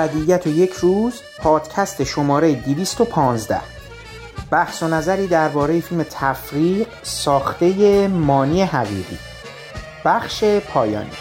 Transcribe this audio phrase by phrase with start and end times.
[0.00, 3.60] ابدیت و یک روز پادکست شماره 215
[4.50, 9.18] بحث و نظری درباره فیلم تفریق ساخته مانی حقیقی.
[10.04, 11.19] بخش پایانی.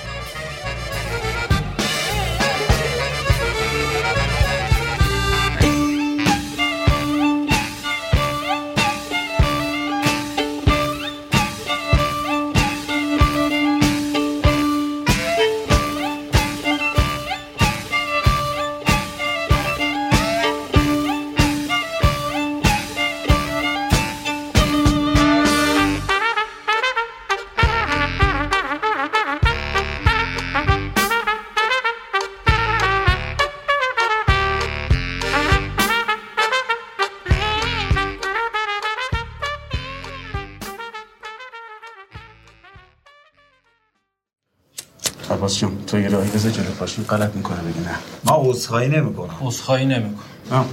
[47.03, 47.95] پاشین غلط می‌کنه بگی نه.
[48.23, 49.35] ما عذرخواهی نمی‌کنم.
[49.41, 50.19] عذرخواهی نمی‌کنم.
[50.51, 50.65] نه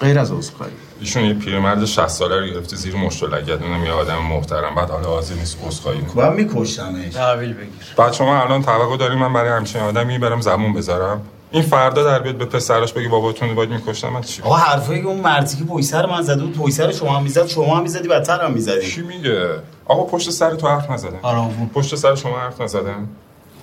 [0.00, 0.72] غیر از عذرخواهی.
[1.00, 3.62] ایشون یه پیرمرد 60 ساله رو گرفته زیر مشت و لگد.
[3.62, 6.14] اونم یه آدم محترم بعد حالا حاضر نیست عذرخواهی کنه.
[6.14, 7.94] باید میکشتمش؟ تحویل بگیر.
[7.96, 12.18] بعد شما الان توقع داریم من برای همچین آدمی برم زبون بذارم؟ این فردا در
[12.18, 15.56] بیاد به پسرش بگی باباتون رو باید میکشتم من چی؟ آقا حرفایی که اون مردی
[15.56, 18.40] که پشت سر من زده بود پشت سر شما هم می‌زد شما هم می‌زدی بدتر
[18.44, 18.86] هم می‌زدی.
[18.86, 19.48] چی میگه؟
[19.84, 21.18] آقا پشت سر تو حرف نزدم.
[21.22, 23.08] آراوون پشت سر شما حرف نزدم.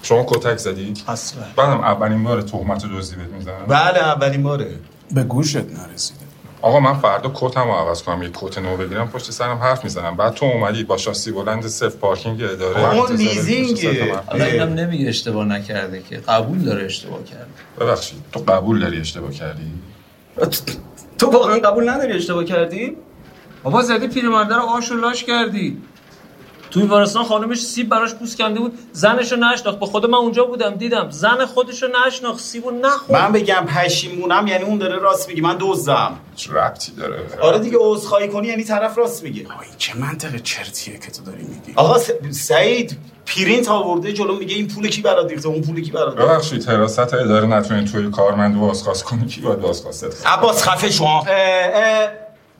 [0.03, 4.71] شما کتک زدی؟ اصلا بعدم اولین بار تهمت دزدی بهت می‌زنم بله اولین باره.
[5.11, 6.19] به گوشت نرسیده.
[6.61, 10.15] آقا من فردا کتم رو عوض کنم یه کت نو بگیرم پشت سرم حرف می‌زنم.
[10.15, 14.15] بعد تو اومدی با شاسی بلند صفر پارکینگ اداره آقا، داری لیزینگه.
[14.27, 16.17] حالا اینم نمیگه اشتباه نکرده که.
[16.17, 17.47] قبول داره اشتباه کرده.
[17.79, 19.71] ببخشید تو قبول داری اشتباه کردی؟
[21.17, 22.97] تو واقعا قبول نداری اشتباه کردی؟
[23.63, 25.77] بابا زدی پیرمرده رو آش و لاش کردی.
[26.71, 29.79] توی بیمارستان خانمش سیب براش پوست کنده بود زنشو نشناخت.
[29.79, 31.07] به خود من اونجا بودم دیدم.
[31.09, 33.21] زن خودشو نشناخت سیبو نخورد.
[33.21, 35.41] من بگم پشیمونم یعنی اون داره راست میگه.
[35.41, 36.19] من دزدم.
[36.35, 39.45] چه ربطی داره؟ آره دیگه عذرخواهی کنی یعنی طرف راست میگه.
[39.45, 44.35] آقا این چه منطق چرتیه که تو داری میگی؟ آقا س- سعید پرینت آورده جلو
[44.39, 47.87] میگه این پول کی برات ریخته اون پول کی برات ریخته؟ ببخشید حراست اداره نتونید
[47.91, 51.25] توی کارمند بازخواست کنی کی باید بازخواست کنه؟ عباس خفه شما.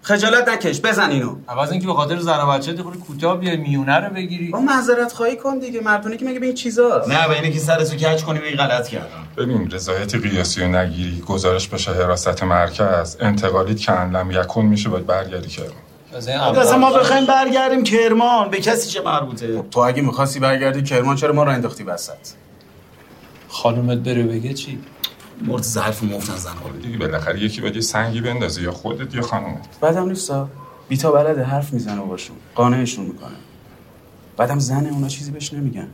[0.10, 1.36] خجالت نکش بزن اینو.
[1.48, 4.50] عوض اینکه به خاطر زن و بچه خود کوتاه بیای میونه رو بگیری.
[4.50, 7.60] با معذرت خواهی کن دیگه مردونه که مگه به این چیزا نه به اینه که
[7.60, 9.28] سرتو کج کنی به غلط کردم.
[9.38, 15.50] ببین رضایت قیاسی و نگیری گزارش بشه حراست مرکز انتقالیت کندم یکون میشه باید برگردی
[15.50, 15.74] کرد
[16.16, 18.50] از این اصلا ما بخوایم برگردیم کرمان.
[18.50, 22.14] به کسی چه مربوطه؟ تو اگه می‌خواستی برگردی کرمان چرا ما رو انداختی وسط؟
[23.48, 24.80] خانومت بره بگه چی؟
[25.42, 26.52] مرد ظرف مفت نزن
[26.82, 29.80] دیگه بالاخره یکی باید یه سنگی بندازه یا خودت یا خانومت.
[29.82, 30.50] بعدم نیستا.
[30.90, 32.36] بیتا بلده حرف می‌زنه باشون.
[32.56, 33.36] قانعشون می‌کنه.
[34.38, 35.88] بعدم زن اونا چیزی بهش نمیگن.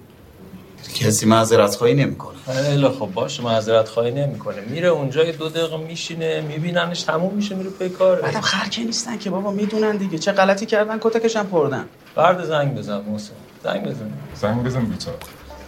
[0.95, 2.35] کسی معذرت خواهی نمی‌کنه.
[2.45, 4.61] خیلی خب باشه معذرت خواهی نمی‌کنه.
[4.61, 8.21] میره اونجا یه دو دقیقه میشینه میبیننش تموم میشه میره پی کاره.
[8.21, 10.17] بعدم خرکه نیستن که بابا می‌دونن دیگه.
[10.17, 11.85] چه غلطی کردن کتکشم پردن.
[12.15, 13.31] فرد زنگ بزن موسی
[13.63, 14.11] زنگ بزن.
[14.35, 15.11] زنگ بزن بیتا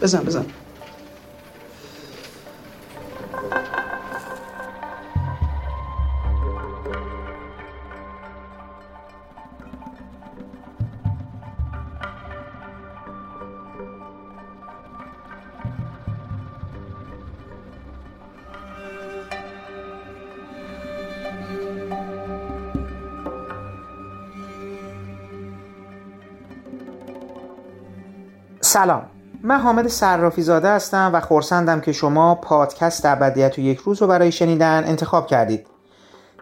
[0.02, 0.46] بزن بزن.
[28.78, 29.02] سلام.
[29.44, 34.08] من حامد صرافی زاده هستم و خورسندم که شما پادکست ابدیت و یک روز رو
[34.08, 35.68] برای شنیدن انتخاب کردید.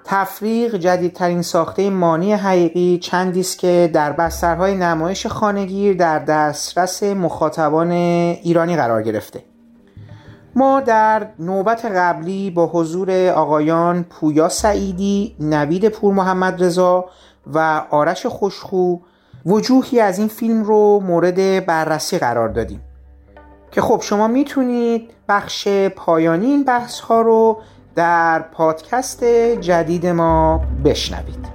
[0.04, 7.92] تفریق جدیدترین ساخته مانی حقیقی چندی است که در بسترهای نمایش خانگیر در دسترس مخاطبان
[7.92, 9.44] ایرانی قرار گرفته.
[10.56, 17.06] ما در نوبت قبلی با حضور آقایان پویا سعیدی، نوید پور محمد رضا
[17.54, 18.98] و آرش خوشخو
[19.46, 22.82] وجوهی از این فیلم رو مورد بررسی قرار دادیم.
[23.72, 27.62] که خب شما می‌تونید بخش پایانی این بحث ها رو
[27.96, 29.24] در پادکست
[29.62, 31.55] جدید ما بشنوید.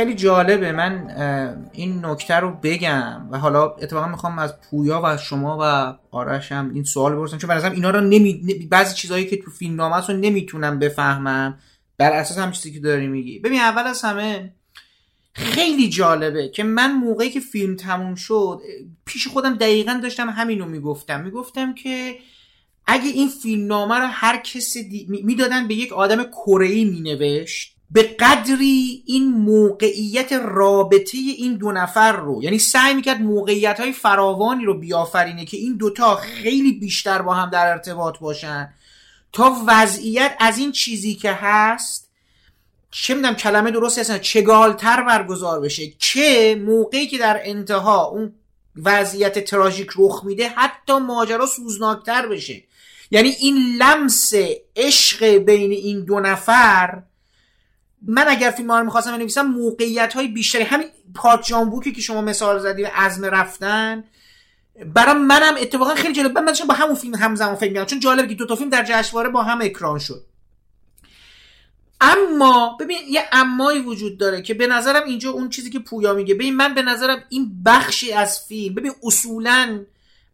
[0.00, 0.72] خیلی جالبه.
[0.72, 1.10] من
[1.72, 6.70] این نکته رو بگم و حالا اتفاقا می‌خوام از پویا و شما و آرش هم
[6.74, 8.32] این سوال بپرسم چون برای اینا رو نمی...
[8.70, 11.58] بعضی چیزهایی که تو فیلم نامه رو نمی‌تونم بفهمم.
[11.98, 13.38] بر اساس هم چیزی که داری میگی.
[13.38, 14.52] ببین اول از همه
[15.32, 18.60] خیلی جالبه که من موقعی که فیلم تموم شد
[19.06, 21.20] پیش خودم دقیقا داشتم همینو می‌گفتم.
[21.20, 22.14] می‌گفتم که
[22.86, 25.06] اگه این فیلم نامه رو هر کسی دی...
[25.24, 32.12] می‌دادن به یک آدم کره ای مینوشت به قدری این موقعیت رابطه این دو نفر
[32.12, 37.34] رو یعنی سعی می‌کرد موقعیت های فراوانی رو بیافرینه که این دوتا خیلی بیشتر با
[37.34, 38.74] هم در ارتباط باشن
[39.32, 42.10] تا وضعیت از این چیزی که هست
[42.90, 48.32] چه می‌دونم کلمه درست هستن چگالتر برگزار بشه که موقعی که در انتها اون
[48.84, 52.62] وضعیت تراژیک رخ میده حتی ماجرا سوزناکتر بشه.
[53.10, 54.32] یعنی این لمس
[54.76, 57.02] عشق بین این دو نفر
[58.02, 62.58] من اگر فیلم رو می‌خواستم بنویسم موقعیت های بیشتری همین پارک جانبوکی که شما مثال
[62.58, 64.04] زدی عزم رفتن
[64.94, 66.38] برای منم اتفاقا خیلی جالب.
[66.38, 69.28] من با همون فیلم همزمان فکر می‌کنم چون جالبه که دو تا فیلم در جشنواره
[69.28, 70.24] با هم اکران شد.
[72.00, 76.34] اما ببین یه امایی وجود داره که به نظرم اینجا اون چیزی که پویا میگه
[76.34, 79.80] ببین من به نظرم این بخشی از فیلم ببین اصولا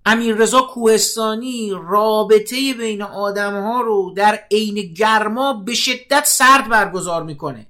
[0.09, 7.23] امیر رضا کوهستانی رابطه بین آدم ها رو در عین گرما به شدت سرد برگزار
[7.23, 7.67] می‌کنه.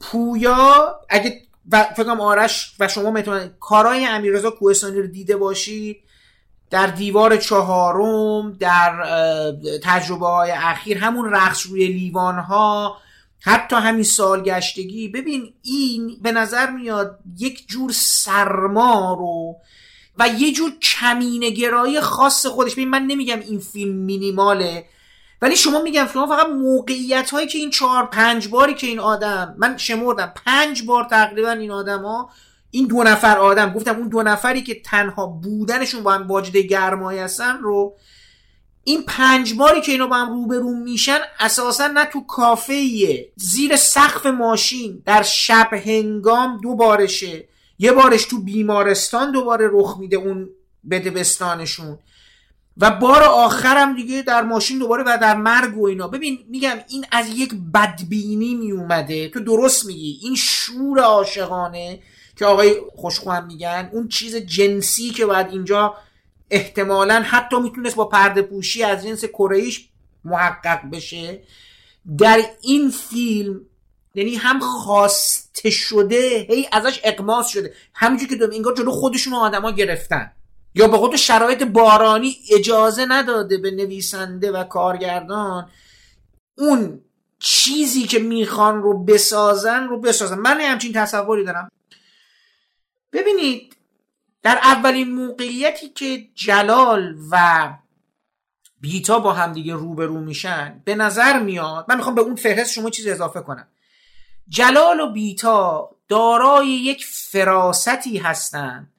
[0.00, 1.42] پویا اگه
[1.96, 5.96] فکرم آرش و شما می‌تونن کارهای امیر رضا کوهستانی رو دیده باشید.
[6.70, 9.04] در دیوار چهارم در
[9.82, 12.96] تجربه های اخیر همون رقص روی لیوان ها
[13.40, 15.08] حتی همین سالگشتگی.
[15.08, 19.56] ببین این به نظر میاد یک جور سرما رو
[20.18, 22.72] و یه جور کمینگرایی خاص خودش.
[22.72, 24.84] ببین من نمیگم این فیلم مینیماله
[25.42, 29.54] ولی شما میگم شما فقط موقعیت هایی که این چهار پنج باری که این آدم
[29.58, 32.30] من شمردم پنج بار تقریبا این آدم ها
[32.70, 37.18] این دو نفر آدم گفتم اون دو نفری که تنها بودنشون با هم واجد گرمایی
[37.18, 37.96] هستن رو
[38.84, 42.84] این پنج باری که اینا با هم روبرو میشن اساسا نه تو کافه
[43.36, 47.48] زیر سقف ماشین در شب هنگام دو بارشه.
[47.78, 50.48] یه بارش تو بیمارستان دوباره رخ میده اون
[50.90, 51.98] بدبستانشون
[52.76, 56.08] و بار آخرم دیگه در ماشین دوباره و در مرگ و اینا.
[56.08, 59.28] ببین میگم این از یک بدبینی میومده.
[59.28, 60.18] تو درست میگی.
[60.22, 62.00] این شور عاشقانه
[62.36, 65.94] که آقای خوشخوام میگن اون چیز جنسی که باید اینجا
[66.50, 69.70] احتمالا حتی می‌تونست با پرده پوشی از جنس کره
[70.24, 71.42] محقق بشه.
[72.18, 73.60] در این فیلم
[74.14, 77.74] یعنی هم خواسته شده هی ازش اقماس شده.
[77.94, 80.32] همینجور که دوم انگار جلو خودشون آدما گرفتن.
[80.74, 85.70] یا به خود شرایط بارانی اجازه نداده به نویسنده و کارگردان
[86.58, 87.00] اون
[87.38, 90.38] چیزی که می‌خوان رو بسازن رو بسازن.
[90.38, 91.70] من همچین تصوری دارم.
[93.12, 93.76] ببینید
[94.42, 97.68] در اولین موقعیتی که جلال و
[98.80, 103.06] بیتا با همدیگه روبرو میشن به نظر میاد من می‌خوام به اون فهرست شما چیز
[103.06, 103.68] اضافه کنم.
[104.48, 108.92] جلال و بیتا دارای یک فراستی هستند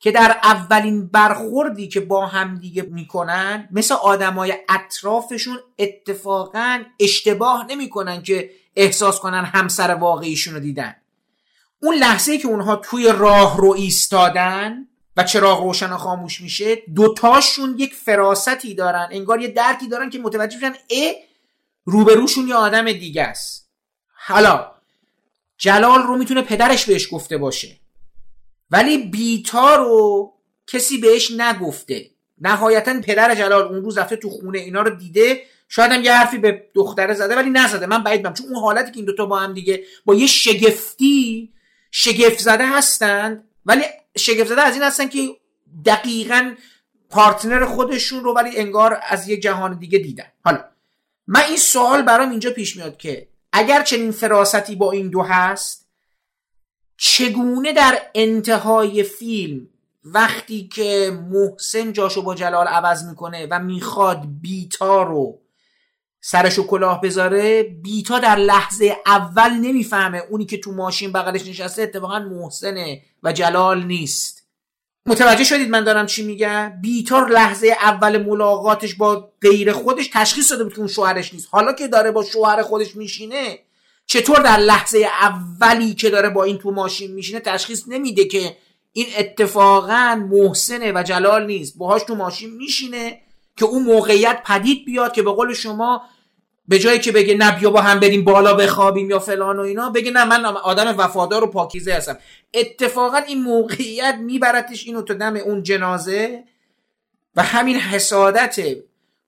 [0.00, 8.50] که در اولین برخوردی که با همدیگه می‌کنن مثل آدمای اطرافشون اتفاقا اشتباه نمی‌کنن که
[8.76, 10.96] احساس کنن همسر واقعیشون رو دیدن.
[11.82, 14.86] اون لحظه که اونها توی راه رو ایستادن
[15.16, 20.18] و چراغ روشن و خاموش میشه دوتاشون یک فراستی دارن انگار یه درکی دارن که
[20.18, 21.12] متوجه میشن ا
[21.84, 23.70] روبروشون یه آدم دیگه است.
[24.14, 24.75] حالا
[25.58, 27.80] جلال رو می‌تونه پدرش بهش گفته باشه.
[28.70, 30.32] ولی بیتا رو
[30.66, 32.10] کسی بهش نگفته.
[32.40, 35.42] نهایتا پدر جلال اون روز رفته تو خونه اینا رو دیده.
[35.68, 37.86] شاید هم یه حرفی به دختره زده ولی نزده.
[37.86, 41.52] من بعید چون اون حالتی که این دوتا با هم دیگه با یه شگفتی
[41.90, 43.48] شگفت زده هستند.
[43.66, 43.82] ولی
[44.16, 45.36] شگفت زده از این هستن که
[45.84, 46.54] دقیقا
[47.10, 50.32] پارتنر خودشون رو ولی انگار از یه جهان دیگه دیدن.
[50.44, 50.64] حالا
[51.26, 55.86] من این سوال برام اینجا پیش میاد که اگر چنین فراستی با این دو هست
[56.96, 59.68] چگونه در انتهای فیلم
[60.04, 65.38] وقتی که محسن جاشو با جلال عوض می‌کنه و می‌خواد بیتا رو
[66.20, 70.18] سرشو کلاه بذاره بیتا در لحظه اول نمی‌فهمه.
[70.30, 74.35] اونی که تو ماشین بغلش نشسته اتفاقا محسنه و جلال نیست.
[75.06, 80.64] متوجه شدید من دارم چی میگم؟ بیتا لحظه اول ملاقاتش با غیر خودش تشخیص داده
[80.64, 81.48] بود که اون شوهرش نیست.
[81.50, 83.58] حالا که داره با شوهر خودش میشینه
[84.06, 88.56] چطور در لحظه اولی که داره با این تو ماشین میشینه تشخیص نمیده که
[88.92, 93.20] این اتفاقا محسنه و جلال نیست؟ باهاش تو ماشین میشینه
[93.56, 96.02] که اون موقعیت پدید بیاد که به قول شما
[96.68, 99.90] به جایی که بگه نه بیا با هم بریم بالا بخوابیم یا فلان و اینا
[99.90, 102.18] بگه نه من آدم وفادار و پاکیزه هستم.
[102.54, 106.44] اتفاقا این موقعیت میبرتش اینو تا دم اون جنازه
[107.36, 108.60] و همین حسادت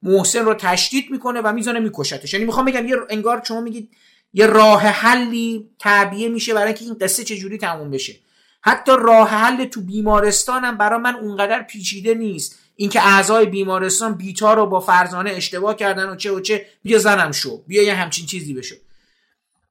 [0.02, 2.32] محسن رو تشدید می‌کنه و میزانه میکشتش.
[2.32, 3.90] یعنی می‌خوام بگم یه انگار شما میگید
[4.34, 8.14] یه راه حلی تعبیه میشه برای اینکه این قصه چجوری تموم بشه.
[8.60, 12.58] حتی راه حل تو بیمارستانم برای من اونقدر پیچیده نیست.
[12.80, 17.32] اینکه اعضای بیمارستان بیتا رو با فرزانه اشتباه کردن و چه و چه بیا زنم
[17.32, 18.76] شو بیا یه همچین چیزی بشه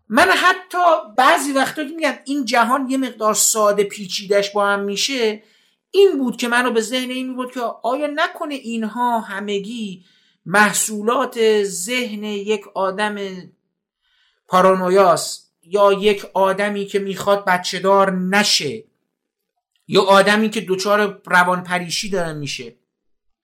[0.10, 0.78] من حتی
[1.18, 5.44] بعضی وقتا میگم این جهان یه مقدار ساده پیچیدش با هم میشه
[5.92, 10.06] این بود که منو به ذهن این بود که آیا نکنه اینها همگی
[10.46, 13.18] محصولات ذهن یک آدم
[14.48, 18.84] پارانویاس یا یک آدمی که می‌خواد بچه دار نشه
[19.88, 22.76] یا آدمی که دچار روان پریشی داره میشه؟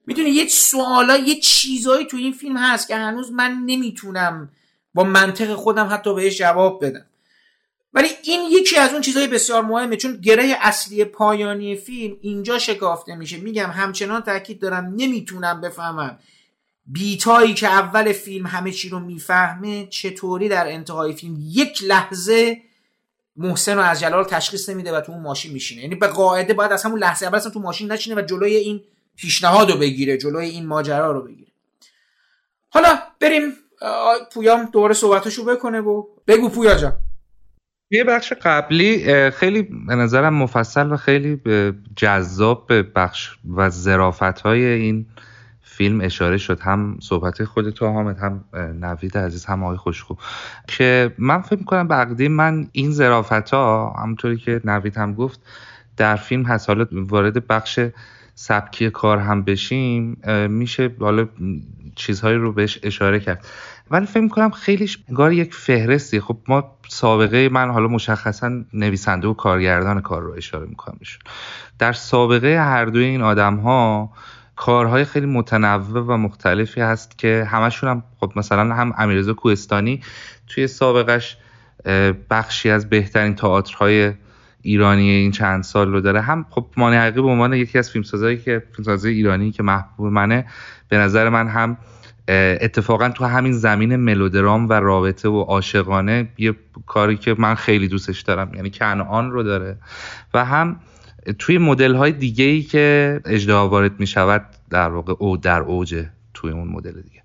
[0.08, 4.50] می‌دونی یه سوالا یه چیزایی تو این فیلم هست که هنوز من نمی‌تونم
[4.94, 7.06] با منطق خودم حتی بهش جواب بدم.
[7.94, 13.16] ولی این یکی از اون چیزهای بسیار مهمه چون گره اصلی پایانی فیلم اینجا شکافته
[13.16, 13.38] میشه.
[13.38, 16.20] میگم همچنان تاکید دارم نمی‌تونم بفهمم
[16.86, 22.62] بیتایی که اول فیلم همه چی رو می‌فهمه چطوری در انتهای فیلم یک لحظه
[23.36, 25.82] محسن رو از جلال تشخیص نمیده و تو اون ماشین میشینه.
[25.82, 28.84] یعنی به قاعده باید از همون لحظه اول تو ماشین نشینه و جلوی این
[29.18, 31.52] پیشنهاد رو بگیره جلوی این ماجرا رو بگیره.
[32.70, 33.42] حالا بریم
[34.34, 36.94] پویام دوباره صحبتشو بکنه و بگو پویا جان.
[37.92, 41.42] یه بخش قبلی خیلی به نظرم مفصل و خیلی
[41.96, 45.06] جذاب به بخش و زرافت های این
[45.62, 50.16] فیلم اشاره شد هم صحبت خود تو حامد هم نوید عزیز هم آقای خوشخو.
[50.68, 55.40] که من فکر می‌کنم به من این زرافت ها همونطوری که نوید هم گفت
[55.98, 56.70] در فیلم هست.
[56.70, 57.80] حالا وارد بخش
[58.36, 60.18] سبکی کار هم بشیم
[60.50, 61.28] میشه حالا
[61.96, 63.46] چیزهایی رو بهش اشاره کرد.
[63.92, 66.20] ولی فکر می‌کنم خیلی انگار یک فهرستی.
[66.20, 70.98] خب ما سابقه من حالا مشخصا نویسنده و کارگردان کار رو اشاره می‌کنم
[71.80, 74.12] در سابقه هر دوی این آدم ها
[74.56, 80.02] کارهای خیلی متنوع و مختلفی هست که همشون هم خب مثلا هم امیرزا کوهستانی
[80.48, 81.38] توی سابقش
[82.30, 84.14] بخشی از بهترین تئاترهای
[84.64, 86.22] ایرانی این چند سال رو داره.
[86.22, 90.46] هم خب مانی حقیقی به عنوان یکی از فیلمسازایی که فیلمسازای ایرانی که محبوب منه
[90.90, 91.78] به نظر من هم
[92.28, 96.56] اتفاقا تو همین زمین ملودرام و رابطه و عاشقانه یه
[96.86, 99.78] کاری که من خیلی دوستش دارم یعنی کنعان رو داره.
[100.34, 100.80] و هم
[101.40, 106.06] توی مدل های دیگه ای که اجدها وارد می شود در واقع او در اوج
[106.34, 107.24] توی اون مدل دیگه.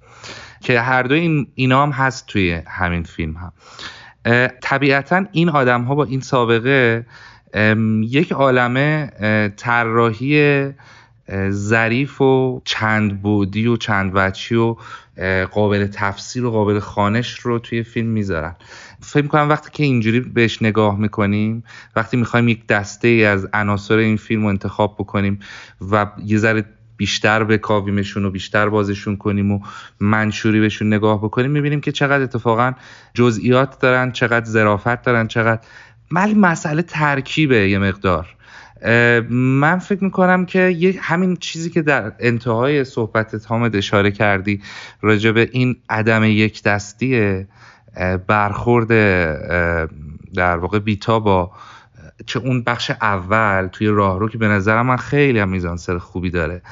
[0.61, 3.53] که هر دو این اینا هم هست توی همین فیلم هم
[4.61, 7.07] طبیعتا این آدم ها با این سابقه
[8.03, 9.11] یک عالمه
[9.57, 10.69] طراحی
[11.51, 14.77] ظریف و چند بودی و چند وچی و
[15.51, 18.57] قابل تفسیر و قابل خانش رو توی فیلم می‌ذارن.
[19.01, 21.65] فکر می‌کنم وقتی که اینجوری بهش نگاه می‌کنیم
[21.97, 25.39] وقتی می‌خوایم یک دسته از عناصر این فیلم رو انتخاب بکنیم
[25.91, 26.65] و یه ذره
[26.99, 29.61] بیشتر بکاویمشون و بیشتر بازشون کنیم و
[30.01, 32.73] منشوری بهشون نگاه بکنیم می‌بینیم که چقدر اتفاقا
[33.15, 35.61] جزئیات دارن چقدر ظرافت دارن چقدر
[36.13, 38.35] ولی مسئله ترکیبه یه مقدار.
[39.31, 44.63] من فکر می‌کنم که همین چیزی که در انتهای صحبت تامد اشاره کردی
[45.01, 47.45] راجع به این عدم یک دستی
[48.27, 48.89] برخورد
[50.35, 51.51] در واقع بیتا با
[52.27, 56.63] چه اون بخش اول توی راهرو که به نظرم من خیلی هم میزانسر خوبی داره.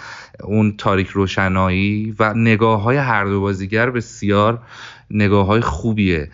[0.45, 4.63] اون تاریک روشنایی و نگاه های هر دو بازیگر بسیار
[5.11, 6.31] نگاه های خوبیه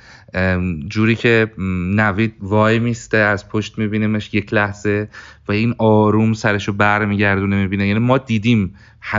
[0.89, 1.53] جوری که
[1.97, 5.09] نوید وای میسته از پشت میبینیمش یک لحظه
[5.49, 7.87] و این آروم سرشو بر میگردونه می‌بینه.
[7.87, 8.75] یعنی ما دیدیم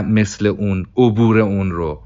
[0.08, 2.02] مثل اون عبور اون رو.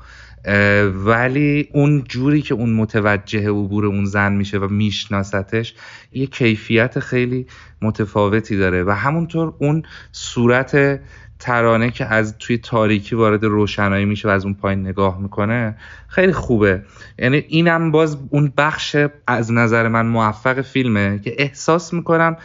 [0.95, 5.75] ولی اون جوری که اون متوجه عبور اون زن میشه و میشناستش
[6.13, 7.47] یه کیفیت خیلی
[7.83, 11.01] متفاوتی داره و همونطور اون صورت
[11.39, 15.77] ترانه که از توی تاریکی وارد روشنایی میشه و از اون پایین نگاه می‌کنه
[16.09, 16.83] خیلی خوبه.
[17.19, 22.37] یعنی اینم باز اون بخش از نظر من موفق فیلمه که احساس می‌کنم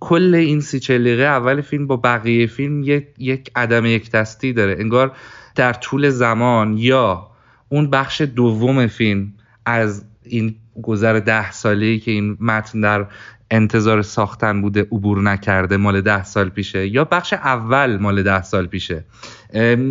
[0.00, 4.76] کل این سی چلیقه اول فیلم با بقیه فیلم یک, یک عدم یک دستی داره.
[4.78, 5.12] انگار
[5.54, 7.30] در طول زمان یا
[7.68, 9.32] اون بخش دوم فیلم
[9.66, 13.06] از این گذر ده سالی که این متن در
[13.50, 18.66] انتظار ساختن بوده عبور نکرده مال ده سال پیشه یا بخش اول مال ده سال
[18.66, 19.04] پیشه.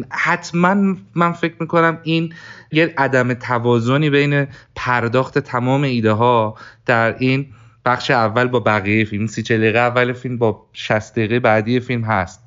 [0.09, 2.33] حتما من فکر می‌کنم این
[2.71, 7.45] یه عدم توازنی بین پرداخت تمام ایده ها در این
[7.85, 9.27] بخش اول با بقیه فیلم.
[9.27, 12.43] سی دقیقه اول فیلم با 60 دقیقه بعدی فیلم هست.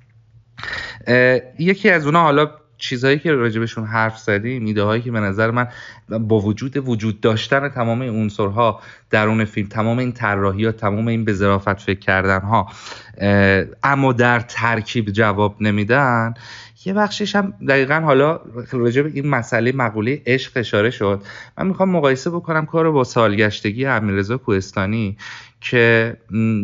[1.59, 5.69] یکی از اونا حالا چیزهایی که راجبشون حرف زدیم ایده هایی که به نظر من
[6.09, 8.81] با وجود وجود داشتن تمام این عنصرها
[9.11, 12.69] درون فیلم تمام این طراحی ها تمام این به ظرافت فکر کردن ها
[13.83, 16.35] اما در ترکیب جواب نمیدن
[16.87, 18.41] یه بخشش هم دقیقا حالا
[18.73, 21.23] راجع به این مسئله مقوله عشق اشاره شد.
[21.59, 25.17] من می‌خوام مقایسه بکنم کار با سالگشتگی امیررضا کوهستانی
[25.61, 26.17] که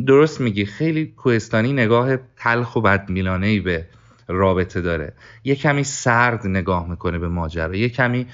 [0.07, 3.87] درست میگی خیلی کوهستانی نگاه تلخ و بدمیلانه ای به
[4.33, 5.13] رابطه داره.
[5.45, 7.77] یه کمی سرد نگاه می‌کنه به ماجرا.
[7.77, 8.27] یه کمی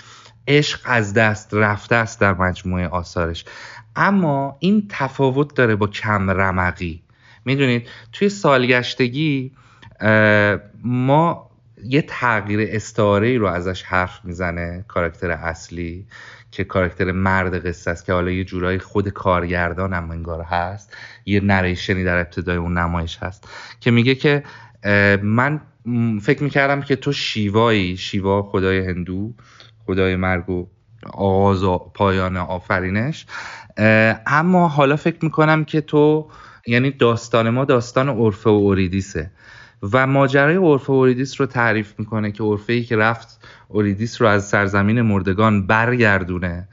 [0.49, 3.45] عشق از دست رفته است در مجموعه آثارش.
[3.97, 7.03] اما این تفاوت داره با کم رمقی.
[7.45, 9.53] می‌دونید توی سالگشتگی
[10.85, 11.51] ما
[11.85, 16.07] یه تغییر استعاره رو ازش حرف می‌زنه کاراکتر اصلی
[16.51, 20.97] که کاراکتر مرد قصه است که حالا یه جورایی خود کارگردان هم انگار هست.
[21.27, 23.49] یه نریشنی در ابتدای اون نمایش هست
[23.81, 24.43] که میگه که
[25.23, 25.61] من
[26.23, 29.35] فکر می‌کردم که تو شیوایی شیوا خدای هندو
[29.87, 30.67] خدای مرگ و
[31.13, 33.27] آغاز و پایان آفرینش.
[34.27, 36.31] اما حالا فکر می‌کنم که تو
[36.67, 39.31] یعنی داستان ما داستان عرفه و اوریدیسه
[39.93, 44.29] و ماجرای عرفه و اوریدیس رو تعریف می‌کنه که عرفه ای که رفت اوریدیس رو
[44.29, 46.69] از سرزمین مردگان برگردونه.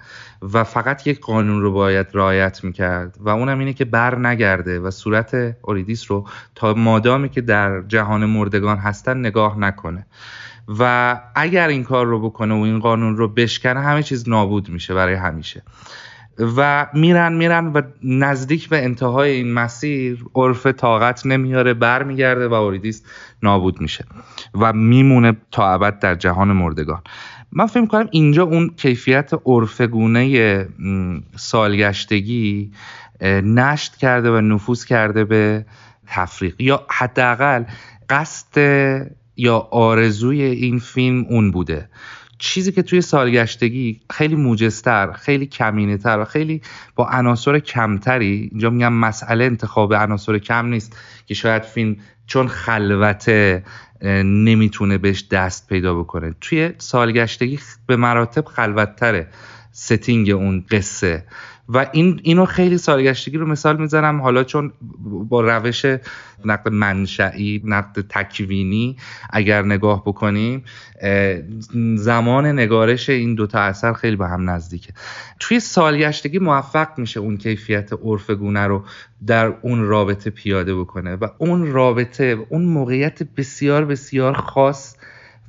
[0.53, 4.91] و فقط یک قانون رو باید رعایت می‌کرد و اونم اینه که بر نگرده و
[4.91, 10.05] صورت اوریدیس رو تا مادامی که در جهان مردگان هستن نگاه نکنه.
[10.79, 14.93] و اگر این کار رو بکنه و این قانون رو بشکنه همه چیز نابود میشه
[14.93, 15.63] برای همیشه.
[16.39, 23.03] و میرن میرن و نزدیک به انتهای این مسیر عرف طاقت نمیاره برمیگرده و اوریدیس
[23.43, 24.05] نابود میشه
[24.53, 27.01] و میمونه تا ابد در جهان مردگان.
[27.57, 30.67] من فکر کنم اینجا اون کیفیت عرفگونه
[31.35, 32.71] سالگشتگی
[33.43, 35.65] نشت کرده و نفوذ کرده به
[36.07, 36.61] تفریق.
[36.61, 37.63] یا حداقل
[38.09, 38.57] قصد
[39.37, 41.89] یا آرزوی این فیلم اون بوده.
[42.39, 46.61] چیزی که توی سالگشتگی خیلی موجستر خیلی کمینه تر و خیلی
[46.95, 50.97] با عناصر کمتری اینجا میگم مسئله انتخاب عناصر کم نیست.
[51.25, 51.95] که شاید فیلم
[52.27, 53.63] چون خلوته
[54.25, 56.35] نمی‌تونه بهش دست پیدا بکنه.
[56.41, 59.27] توی سالگشتگی به مراتب خلوتتره.
[59.71, 61.23] ستینگ اون قصه.
[61.69, 64.21] و این اینو خیلی سالگشتگی رو مثال می‌زنم.
[64.21, 64.71] حالا چون
[65.29, 65.85] با روش
[66.45, 68.97] نقد منشعی نقد تکوینی
[69.29, 70.63] اگر نگاه بکنیم
[71.95, 74.93] زمان نگارش این دوتا اثر خیلی به هم نزدیکه.
[75.39, 78.83] توی سالگشتگی موفق میشه اون کیفیت عرفگونه رو
[79.27, 84.94] در اون رابطه پیاده بکنه و اون رابطه اون موقعیت بسیار بسیار خاص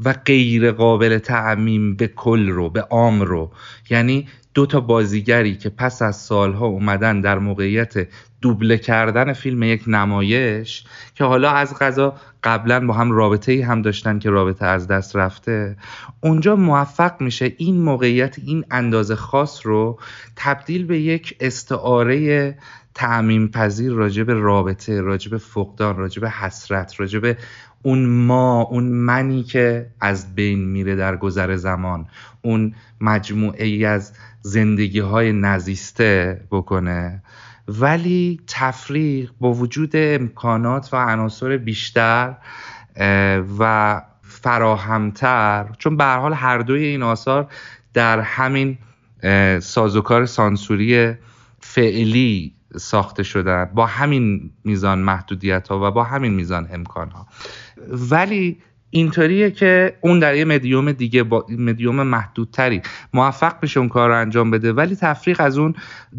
[0.05, 3.53] و غیر قابل تعمیم به کل رو به عام رو.
[3.91, 8.09] یعنی دو تا بازیگری که پس از سالها اومدن در موقعیت
[8.41, 13.83] دوبله کردن فیلم یک نمایش که حالا از غذا قبلا با هم رابطه ای هم
[13.83, 15.77] داشتن که رابطه از دست رفته
[16.21, 19.99] اونجا موفق میشه این موقعیت این اندازه خاص رو
[20.37, 22.59] تبدیل به یک استعاره
[22.97, 27.37] تعمیم پذیر راجب رابطه راجب فقدان راجب حسرت راجب
[27.83, 32.07] اون ما اون منی که از بین میره در گذر زمان
[32.43, 37.23] اون مجموعه ای از زندگی های نزیسته بکنه.
[37.69, 42.35] ولی تفریق با وجود امکانات و عناصر بیشتر
[43.59, 47.49] و فراهمتر چون به حال هر دوی این آثار
[47.95, 48.79] در همین
[49.61, 51.15] سازوکار سانسوری
[51.61, 57.27] فعلی ساخته شدن با همین میزان محدودیت ها و با همین میزان امکان ها
[58.11, 58.59] ولی
[58.91, 62.83] اینطوریه که اون در یه مدیوم دیگه با مدیوم محدودتری
[63.15, 65.75] موفق بشه اون کار رو انجام بده ولی تفریق از اون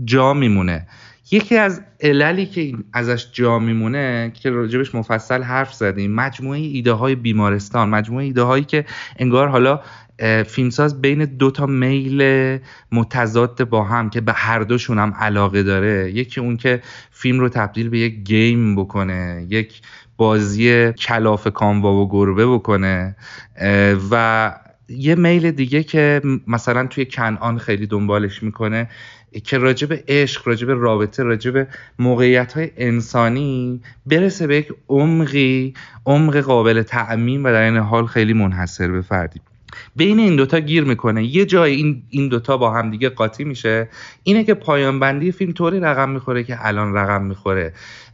[0.06, 0.88] جا میمونه.
[1.32, 7.16] یکی از عللی که ازش جا میمونه که راجبش مفصل حرف زدیم مجموعه ایده های
[7.16, 8.86] بیمارستان مجموعه ایده هایی که
[9.20, 9.82] انگار حالا
[10.48, 12.60] فیلمساز بین دو تا میل
[12.92, 16.12] متضاد با هم که به هر دوشون هم علاقه داره.
[16.12, 19.82] یکی اون که فیلم رو تبدیل به یک گیم بکنه یک
[20.18, 23.16] بازی کلاف کاموا و گربه بکنه
[24.12, 24.54] و
[24.90, 28.90] یه میل دیگه که مثلا توی کنعان خیلی دنبالش می‌کنه
[29.44, 31.68] که راجب عشق راجب رابطه راجب
[32.00, 35.74] موقعیت های انسانی برسه به یک عمقی
[36.06, 39.42] عمق قابل تعمین و در این حال خیلی منحصر به فردی.
[39.98, 41.24] بین این دوتا گیر می‌کنه.
[41.24, 43.90] یه جای این این دوتا با هم دیگه قاطی میشه.
[44.24, 47.74] اینه که پایان بندی فیلم طوری رقم می‌خوره که الان رقم می‌خوره.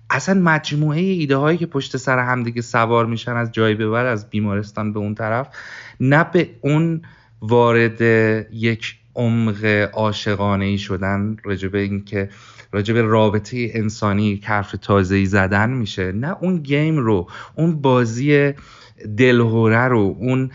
[0.09, 4.05] اصلا مجموعه ایده هایی که پشت سر هم دیگه سوار میشن از جای به بعد
[4.05, 5.47] از بیمارستان به اون طرف
[5.99, 7.01] نه به اون
[7.41, 8.01] وارد
[8.51, 12.29] یک عمق عاشقانه ای شدن راجبه اینکه
[12.71, 16.11] راجب رابطه انسانی حرف تازه ای زدن میشه.
[16.11, 18.53] نه اون گیم رو اون بازی
[19.17, 20.51] دلهوره رو اون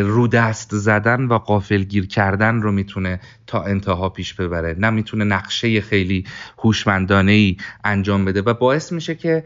[0.00, 4.76] رو دست زدن و قافلگیر کردن رو می‌تونه تا انتها پیش ببره.
[4.78, 6.24] نه می‌تونه نقشه خیلی
[6.58, 9.44] هوشمندانه ای انجام بده و باعث میشه که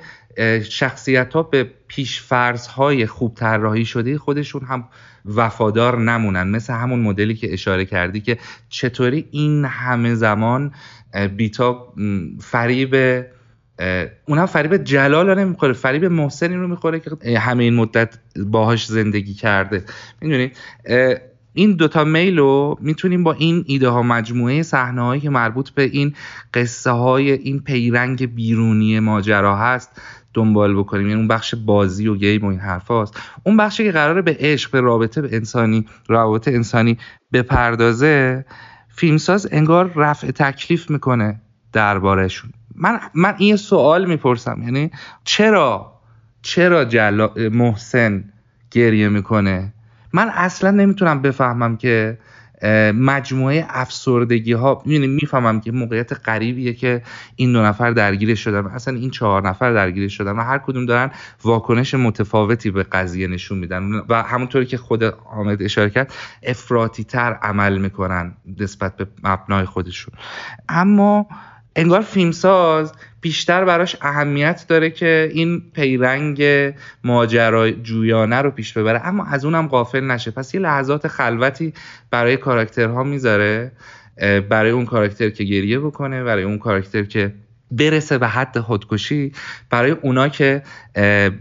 [0.71, 4.89] شخصیت ها به پیشفرض های خوب طراحی شده خودشون هم
[5.25, 6.49] وفادار نمونن.
[6.49, 8.39] مثل همون مدلی که اشاره کردی که
[8.69, 10.73] چطوری این همه زمان
[11.37, 11.95] بیتا
[12.41, 13.25] فریب
[14.27, 19.35] اونم فریب جلال رو نمی‌خوره فریب محسنی رو می‌خوره که همه این مدت باهاش زندگی
[19.35, 19.85] کرده.
[20.21, 20.57] می‌دونید
[21.53, 25.83] این دوتا میل رو می‌تونیم با این ایده ها مجموعه صحنه هایی که مربوط به
[25.83, 26.15] این
[26.55, 30.01] قصه های این پیرنگ بیرونی ماجرا هست
[30.35, 31.07] دنبال بکنیم.
[31.07, 33.21] یعنی اون بخش بازی و گیم و این حرف هاست.
[33.45, 36.99] اون بخشی که قراره به عشق به رابطه به انسانی رابطه انسانی
[37.33, 38.45] بپردازه
[38.89, 41.41] فیلمساز انگار رفع تکلیف می‌کنه
[41.73, 42.51] دربارهشون.
[42.77, 44.61] من من این سوال می‌پرسم.
[44.65, 44.91] یعنی
[45.25, 45.93] چرا
[46.43, 48.25] چرا جلا محسن
[48.71, 49.73] گریه می‌کنه؟
[50.13, 52.19] من اصلا نمی‌تونم بفهمم که
[52.95, 57.03] مجموعه افسردگی ها می‌دونی می‌فهمم که موقعیت غریبیه که
[57.37, 58.67] این دو نفر درگیر شدن.
[58.67, 61.11] اصلا این چهار نفر درگیر شدن و هر کدوم دارن
[61.45, 64.03] واکنش متفاوتی به قضیه نشون میدن.
[64.09, 70.15] و همونطوری که خود حامد اشاره کرد افراطی تر عمل می‌کنن نسبت به مبنای خودشون.
[70.69, 71.27] اما
[71.77, 76.43] انگار فیلمساز بیشتر براش اهمیت داره که این پیرنگ
[77.83, 79.07] جویانه رو پیش ببره.
[79.07, 80.31] اما از اونم غافل نشه.
[80.31, 81.73] پس یه لحظات خلوتی
[82.11, 83.73] برای کاراکترها می‌ذاره
[84.49, 87.35] برای اون کاراکتر که گریه بکنه برای اون کاراکتر که
[87.73, 89.33] برسه به حد خودکشی
[89.71, 90.63] برای اونا که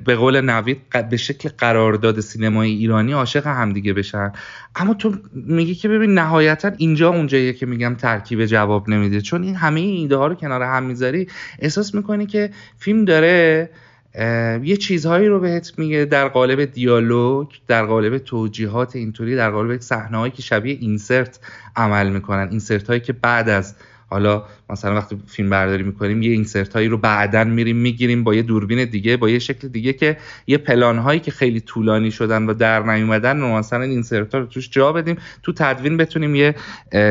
[0.06, 4.32] به قول نوید به شکل قرارداد سینمای ایرانی عاشق همدیگه بشن.
[4.76, 9.22] اما تو میگی که ببین نهایتا اینجا اونجاییه که میگم ترکیب جواب نمیده.
[9.22, 11.28] چون این همه این ایده ها رو کنار هم می‌ذاری
[11.60, 13.70] احساس می‌کنی که فیلم داره
[14.64, 20.32] یه چیزهایی رو بهت میگه در قالب دیالوگ در قالب توجیهات اینطوری در قالب صحنه‌هایی
[20.32, 21.40] که شبیه اینسرت
[21.76, 22.48] عمل می‌کنن.
[22.50, 23.76] اینسرت هایی که بعد از
[24.12, 28.42] حالا مثلا وقتی فیلم برداری می‌کنیم یه اینسرت هایی رو بعدا میریم می‌گیریم با یه
[28.42, 32.54] دوربین دیگه با یه شکل دیگه که یه پلان هایی که خیلی طولانی شدن و
[32.54, 35.16] در نیومدن و مثلا این اینسرت ها رو توش جا بدیم.
[35.44, 36.56] تو تدوین بتونیم یه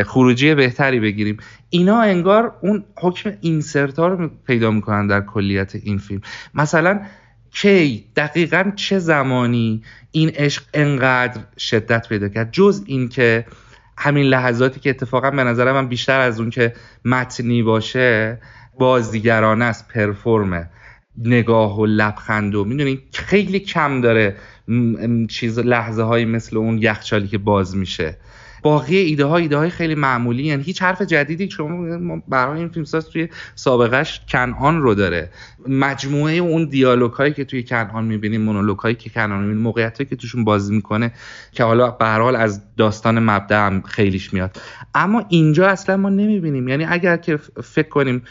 [0.07, 1.37] خروجی بهتری بگیریم.
[1.71, 6.21] اینا انگار اون حکم اینسرت ها رو پیدا می‌کنن در کلیت این فیلم.
[6.55, 7.01] مثلا
[7.53, 13.45] کی دقیقا چه زمانی این عشق انقدر شدت پیدا کرد؟ جز این که
[14.01, 16.73] همین لحظاتی که اتفاقا به نظر من بیشتر از اون که
[17.05, 18.39] متنی باشه
[18.79, 20.69] بازیگرانه است پرفورمه.
[21.19, 24.37] نگاه و لبخند و می‌دونی خیلی کم داره
[25.29, 28.17] چیز لحظه های مثل اون یخچالی که باز میشه.
[28.63, 33.09] باقی ایده ها ایده های خیلی معمولی یعنی هیچ حرف جدیدی شما برای این فیلمساز
[33.09, 35.31] توی سابقش کنعان رو داره.
[35.69, 40.09] مجموعه اون دیالوگ هایی که توی کنعان می‌بینیم مونولوگ هایی که کنعان می‌بینیم موقعیت هایی
[40.11, 41.13] که توشون بازی می‌کنه
[41.53, 42.05] که حالا به
[42.39, 44.57] از داستان مبدا هم خیلیش میاد.
[44.95, 46.69] اما اینجا اصلا ما نمی‌بینیم.
[46.69, 48.23] یعنی اگر که فکر کنیم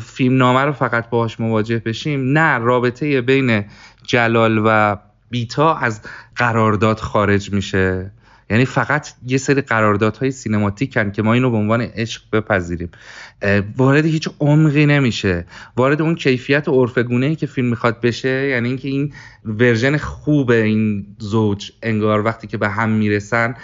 [0.00, 3.64] فیلم نامه رو فقط باهاش مواجه بشیم نه رابطه بین
[4.06, 4.96] جلال و
[5.30, 6.00] بیتا از
[6.36, 8.12] قرارداد خارج میشه.
[8.50, 12.90] یعنی فقط یه سری قراردادهای سینماتیکن که ما اینو به عنوان عشق بپذیریم.
[13.76, 15.46] وارد هیچ عمقی نمیشه.
[15.76, 19.12] وارد اون کیفیت عرفگونه ای که فیلم می‌خواد بشه یعنی اینکه این
[19.44, 23.54] ورژن خوب این زوج انگار وقتی که به هم می‌رسن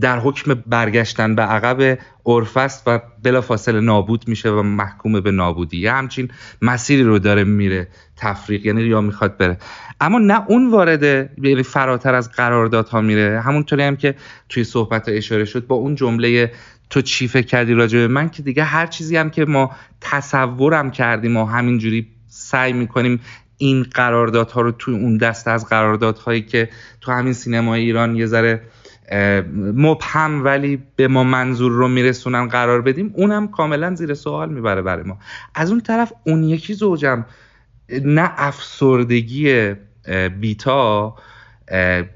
[0.00, 5.78] در حکم برگشتن به عقب عرف است و بلافاصله نابود میشه و محکوم به نابودی
[5.78, 6.28] یه همچین
[6.62, 8.66] مسیری رو داره میره تفریق.
[8.66, 9.58] یعنی یا می‌خواد بره.
[10.00, 11.02] اما نه اون وارد
[11.42, 13.40] یعنی فراتر از قراردادها میره.
[13.40, 14.14] همونطوری هم که
[14.48, 16.52] توی صحبت اشاره شد با اون جمله
[16.90, 20.90] تو چی فکر کردی راجع به من که دیگه هر چیزی هم که ما تصورم
[20.90, 23.20] کردیم و همینجوری سعی می‌کنیم
[23.58, 26.68] این قراردادها رو توی اون دست از قراردادهایی که
[27.00, 28.62] تو همین سینمای ایران یه ذره
[29.56, 35.04] مبهم ولی به ما منظور رو میرسونن قرار بدیم اونم کاملا زیر سوال می‌بره برای
[35.04, 35.18] ما.
[35.54, 37.26] از اون طرف اون یکی زوجم
[38.04, 39.74] نه افسردگی
[40.40, 41.16] بیتا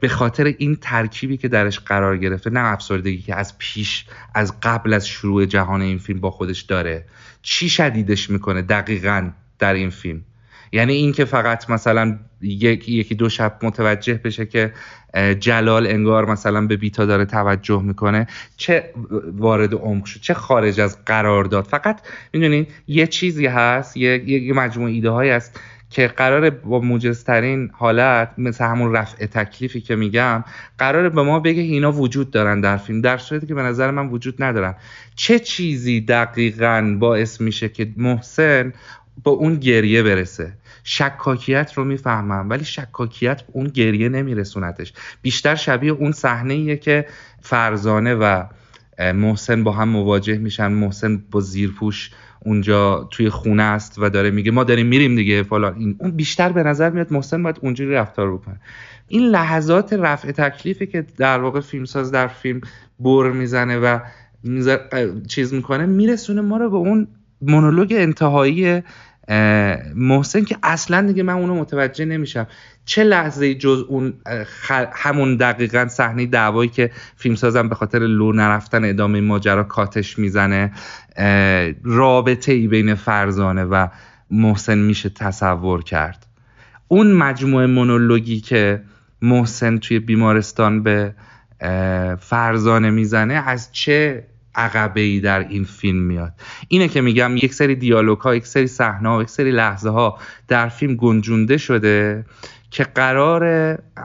[0.01, 4.93] به خاطر این ترکیبی که درش قرار گرفته نه افسردگی که از پیش از قبل
[4.93, 7.05] از شروع جهان این فیلم با خودش داره.
[7.43, 10.21] چی شدیدش می‌کنه دقیقا در این فیلم؟
[10.73, 14.73] یعنی این که فقط مثلا یکی دو شب متوجه بشه که
[15.41, 18.27] جلال انگار مثلا به بیتا داره توجه می‌کنه
[18.57, 18.91] چه
[19.33, 21.65] وارد عمق شد چه خارج از قرار داد.
[21.65, 22.01] فقط
[22.33, 25.61] می‌دونین یه چیزی هست یه, یه مجموعه ایده هایی هست
[25.95, 30.45] که قرار با موجزترین حالت مثل همون رفع تکلیفی که میگم
[30.79, 33.01] قراره به ما بگه اینا وجود دارن در فیلم.
[33.01, 34.75] در صورتی که به نظر من وجود ندارن.
[35.15, 38.73] چه چیزی دقیقا باعث میشه که محسن
[39.25, 40.53] با اون گریه برسه؟
[40.85, 44.93] شکاکیت رو می‌فهمم ولی شکاکیت اون گریه نمیرسونتش.
[45.23, 47.07] بیشتر شبیه اون صحنه که
[47.41, 48.45] فرزانه و
[48.99, 52.11] محسن با هم مواجه میشن محسن با زیرپوش
[52.45, 55.75] اونجا توی خونه است و داره میگه ما داریم میریم دیگه فلان.
[55.79, 58.61] این اون بیشتر به نظر میاد محسن باید اونجوری رفتار بکنه.
[59.09, 62.61] این لحظات رفع تکلیفی که در واقع فیلمساز در فیلم
[63.01, 63.99] بر می‌زنه و
[65.29, 67.09] چیز می‌کنه میرسونه ما رو به اون
[67.43, 68.83] مونولوگ انتهایی
[69.95, 72.47] محسن که اصلا دیگه من اونو متوجه نمیشم.
[72.85, 74.13] چه لحظه جز اون
[74.93, 80.73] همون دقیقا صحنه دعوایی که فیلم سازم به خاطر لو نرفتن ادامه ماجرا کاتش می‌زنه
[81.85, 83.89] رابطه ای بین فرزانه و
[84.31, 86.27] محسن میشه تصور کرد.
[86.89, 88.83] اون مجموعه مونولوگی که
[89.23, 91.15] محسن توی بیمارستان به
[92.21, 96.33] فرزانه می‌زنه از چه عقبه ای در این فیلم میاد.
[96.69, 100.19] اینه که میگم یک سری دیالوگ ها یک سری صحنه ها یک سری لحظه ها
[100.49, 102.25] در فیلم گنجونده شده
[102.71, 103.45] که قرار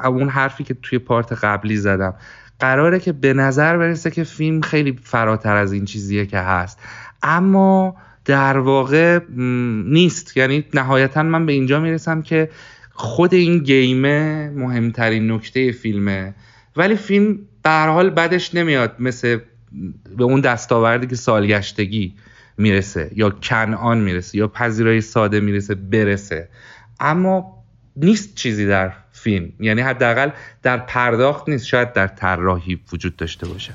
[0.06, 2.14] اون حرفی که توی پارت قبلی زدم
[2.60, 6.80] قراره که به نظر برسه که فیلم خیلی فراتر از این چیزیه که هست.
[7.24, 9.20] اما در واقع
[9.86, 10.38] نیست.
[10.38, 12.50] یعنی نهایتا من به اینجا می‌رسم که
[12.92, 16.36] خود این گیمه مهمترین نکته فیلمه.
[16.76, 18.96] ولی فیلم به حال بدش نمیاد.
[19.00, 19.40] مثل
[20.18, 22.16] به اون دستاوردی که سالگشتگی
[22.58, 26.50] می‌رسه یا کنعان می‌رسه یا پذیرای ساده می‌رسه برسه.
[27.00, 27.64] اما
[27.96, 29.52] نیست چیزی در فیلم.
[29.60, 30.30] یعنی حداقل
[30.64, 31.66] در پرداخت نیست.
[31.66, 33.74] شاید در طراحی وجود داشته باشه.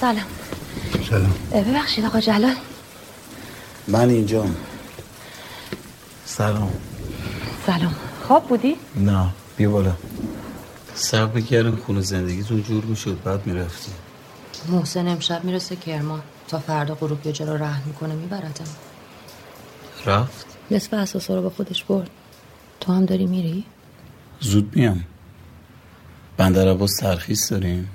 [0.00, 0.24] سلام.
[1.10, 1.34] سلام.
[1.52, 2.54] ببخشید آقا جلال.
[3.88, 4.46] من اینجا
[6.24, 6.72] سلام.
[7.66, 7.94] سلام.
[8.22, 9.28] خواب بودی؟ نه.
[9.56, 9.92] بیا بالا.
[10.94, 13.22] صبر کردم خونه زندگیتون جور می‌شد.
[13.24, 13.92] بعد می‌رفتی.
[14.68, 16.22] محسن امشب می‌رسه کرمان.
[16.48, 18.64] تا فردا غروب یه رو رهن می‌کنه میبردم.
[20.06, 22.10] رفت؟ نصف اساسا رو با خودش برد.
[22.80, 23.64] تو هم داری میری؟
[24.40, 25.04] زود میام.
[26.36, 27.88] بندر عباس ترخیص داریم.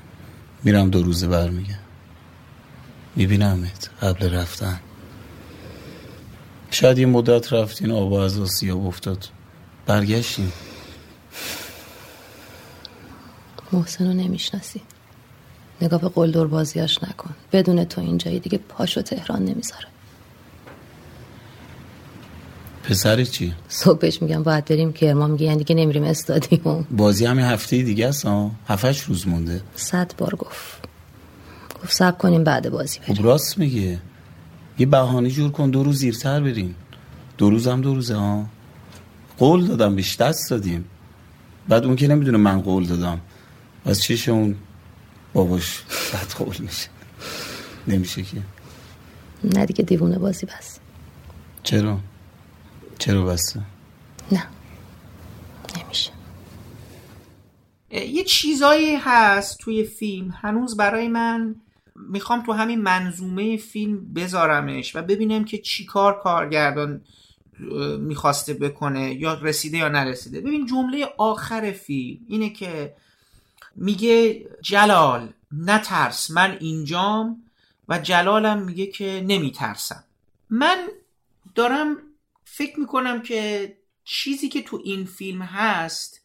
[0.64, 1.80] میرم دو روزه برمیگم.
[3.16, 4.80] میبینمت قبل رفتن.
[6.72, 9.30] شاید یه مدت رفتین آب از آسیاب افتاد.
[9.86, 10.54] برگشتیم
[13.72, 14.82] محسن رو نمی‌شناسی.
[15.82, 17.36] نگاه به قلدر بازیاش نکن.
[17.52, 19.88] بدون تو اینجایی دیگه پاشو تهران نمی‌ذاره.
[22.84, 25.32] پسر چی؟ صبحش میگم باید بریم کرمان.
[25.32, 26.88] میگه یعنی دیگه نمیریم استادیوم.
[26.92, 28.52] بازی همین هفته دیگه است ها.
[28.68, 29.62] هفتش روز مونده.
[29.76, 30.88] صد بار گفت.
[31.84, 33.16] گفت سب کنیم بعد بازی بریم.
[33.16, 34.00] خب راست میگه.
[34.80, 36.76] یه بهانه جور کن دو روز زیرتر بریم.
[37.38, 38.46] دو روز هم دو روزه ها.
[39.38, 40.86] قول دادم بیش دست دادیم.
[41.68, 43.22] بعد اون که نمی‌دونه من قول دادم.
[43.86, 44.56] از چیش اون
[45.34, 45.82] باباش
[46.13, 46.89] بد قول میشه.
[47.88, 48.41] نمیشه که.
[49.43, 50.80] نه دیگه دیوونه بازی بس.
[51.63, 52.00] چرا؟
[53.00, 53.62] چرا بسته؟
[54.32, 54.48] نه.
[55.78, 56.12] نمیشه.
[57.91, 60.34] یه چیزایی هست توی فیلم.
[60.41, 61.56] هنوز برای من
[61.96, 67.02] می‌خوام تو همین منظومه فیلم بذارمش و ببینم که چی کار کارگردان
[68.00, 70.41] می‌خواسته بکنه یا رسیده یا نرسیده.
[70.41, 72.93] ببین جمله آخر فیلم اینه که
[73.76, 77.44] میگه جلال نترس من اینجام
[77.88, 80.04] و جلالم میگه که نمیترسم.
[80.50, 80.88] من
[81.56, 81.98] دارم
[82.44, 86.22] فکر می‌کنم که چیزی که تو این فیلم هست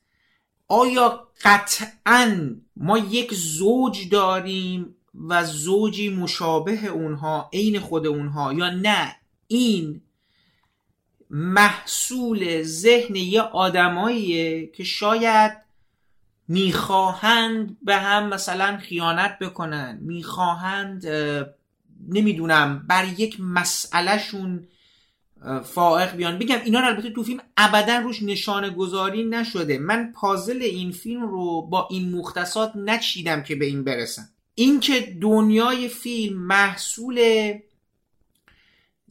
[0.69, 4.95] آیا قطعا ما یک زوج داریم
[5.29, 10.03] و زوجی مشابه اونها عین خود اونها یا نه؟ این
[11.31, 15.68] محصول ذهن یه آدماییه که شاید
[16.49, 19.99] می‌خواهند به هم مثلا خیانت بکنن.
[20.03, 21.07] می‌خواهند
[22.09, 24.69] نمی‌دونم بر یک مسئلهشون
[25.65, 26.39] فائق بیان.
[26.39, 29.79] بگم اینا البته تو فیلم ابدا روش نشانه گذاری نشده.
[29.79, 34.29] من پازل این فیلم رو با این مختصات نچیدم که به این برسم.
[34.55, 37.53] اینکه دنیای فیلم محصول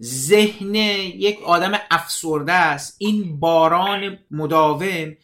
[0.02, 5.16] ذهن یک آدم افسرده است این باران مداوم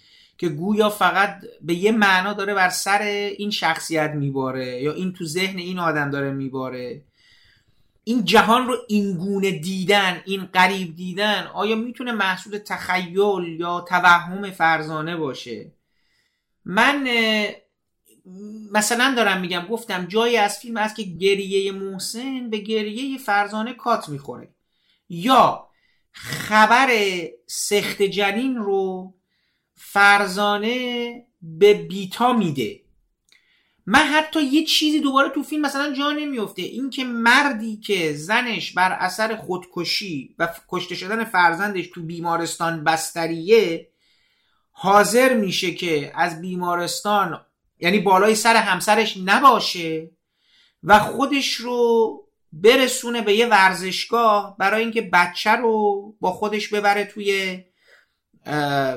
[0.43, 3.01] که گویا فقط به یه معنا داره بر سر
[3.37, 7.03] این شخصیت میباره یا این تو ذهن این آدم داره میباره.
[8.03, 15.15] این جهان رو اینگونه دیدن این قریب دیدن آیا می‌تونه محصول تخیل یا توهم فرزانه
[15.15, 15.71] باشه؟
[16.65, 17.07] من
[18.71, 24.09] مثلا دارم میگم گفتم جایی از فیلم هست که گریه محسن به گریه فرزانه کات
[24.09, 24.49] می‌خوره.
[25.09, 25.67] یا
[26.11, 26.89] خبر
[27.47, 29.13] سخت جنین رو
[29.75, 32.79] فرزانه به بیتا میده.
[33.85, 36.61] من حتی یه چیزی دوباره تو فیلم مثلا جا نمیفته.
[36.61, 43.89] این که مردی که زنش بر اثر خودکشی و کشته شدن فرزندش تو بیمارستان بستریه
[44.71, 47.45] حاضر میشه که از بیمارستان
[47.79, 50.11] یعنی بالای سر همسرش نباشه
[50.83, 52.19] و خودش رو
[52.53, 57.63] برسونه به یه ورزشگاه برای اینکه بچه رو با خودش ببره توی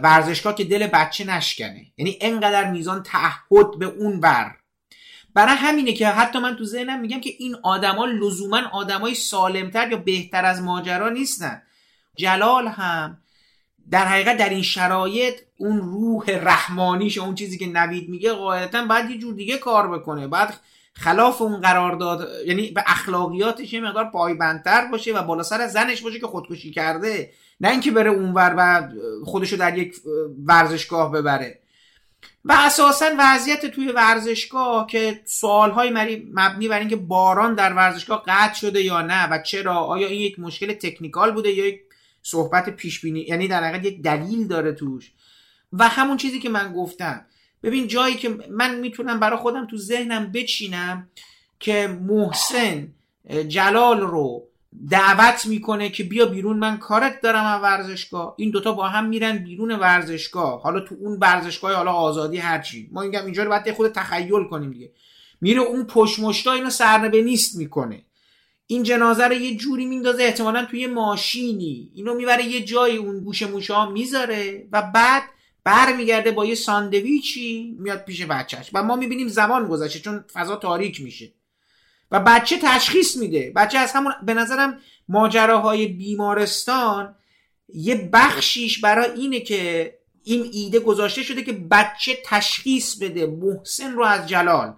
[0.02, 1.86] ورزشگاه که دل بچه نشکنه.
[1.96, 4.56] یعنی انقدر میزان تعهد به اون ور.
[5.34, 9.96] برای همینه که حتی من تو ذهنم میگم که این آدما لزوما آدمای سالمتر یا
[9.96, 11.62] بهتر از ماجرا نیستن.
[12.16, 13.18] جلال هم
[13.90, 19.10] در حقیقت در این شرایط اون روح رحمانیش اون چیزی که نوید میگه قاعدتا باید
[19.10, 20.28] یه جور دیگه کار بکنه.
[20.28, 20.60] بعد
[20.92, 26.20] خلاف اون قرارداد یعنی به اخلاقیاتش یه مقدار پایبندتر باشه و بالا سر زنش باشه
[26.20, 27.30] که خودکشی کرده.
[27.60, 28.88] نه اینکه بره اونور و
[29.24, 29.94] خودشو در یک
[30.46, 31.60] ورزشگاه ببره.
[32.44, 35.90] و اساسا وضعیت توی ورزشگاه که سوالهای
[36.32, 40.38] مبنی بر اینکه باران در ورزشگاه قطع شده یا نه و چرا آیا این یک
[40.38, 41.80] مشکل تکنیکال بوده یا یک
[42.22, 45.12] صحبت پیش بینی یعنی در حقیقت یک دلیل داره توش.
[45.72, 47.26] و همون چیزی که من گفتم.
[47.62, 51.08] ببین جایی که من می‌تونم برای خودم تو ذهنم بچینم
[51.60, 52.88] که محسن
[53.48, 54.48] جلال رو
[54.90, 58.34] دعوت می‌کنه که بیا بیرون من کارت دارم از ورزشگاه.
[58.38, 60.62] این دوتا با هم میرن بیرون ورزشگاه.
[60.62, 64.70] حالا تو اون ورزشگاه حالا آزادی هرچی ما اینجا اینجا رو باید خود تخیل کنیم
[64.70, 64.92] دیگه.
[65.40, 68.02] میره اون پشمشتا اینو سرنبه نیست می‌کنه.
[68.66, 71.90] این جنازه رو یه جوری میندازه احتمالا توی ماشینی.
[71.94, 75.22] اینو می‌بره یه جایی اون گوش موشه می‌ذاره و بعد
[75.64, 78.70] برمیگرده با یه ساندویچی میاد پیش بچهش.
[78.74, 81.32] و ما می‌بینیم زمان گذشته چون فضا تاریک میشه.
[82.10, 83.52] و بچه تشخیص میده.
[83.56, 87.14] بچه از همون به نظرم ماجراهای بیمارستان
[87.74, 94.04] یه بخشیش برای اینه که این ایده گذاشته شده که بچه تشخیص بده محسن رو
[94.04, 94.74] از جلال.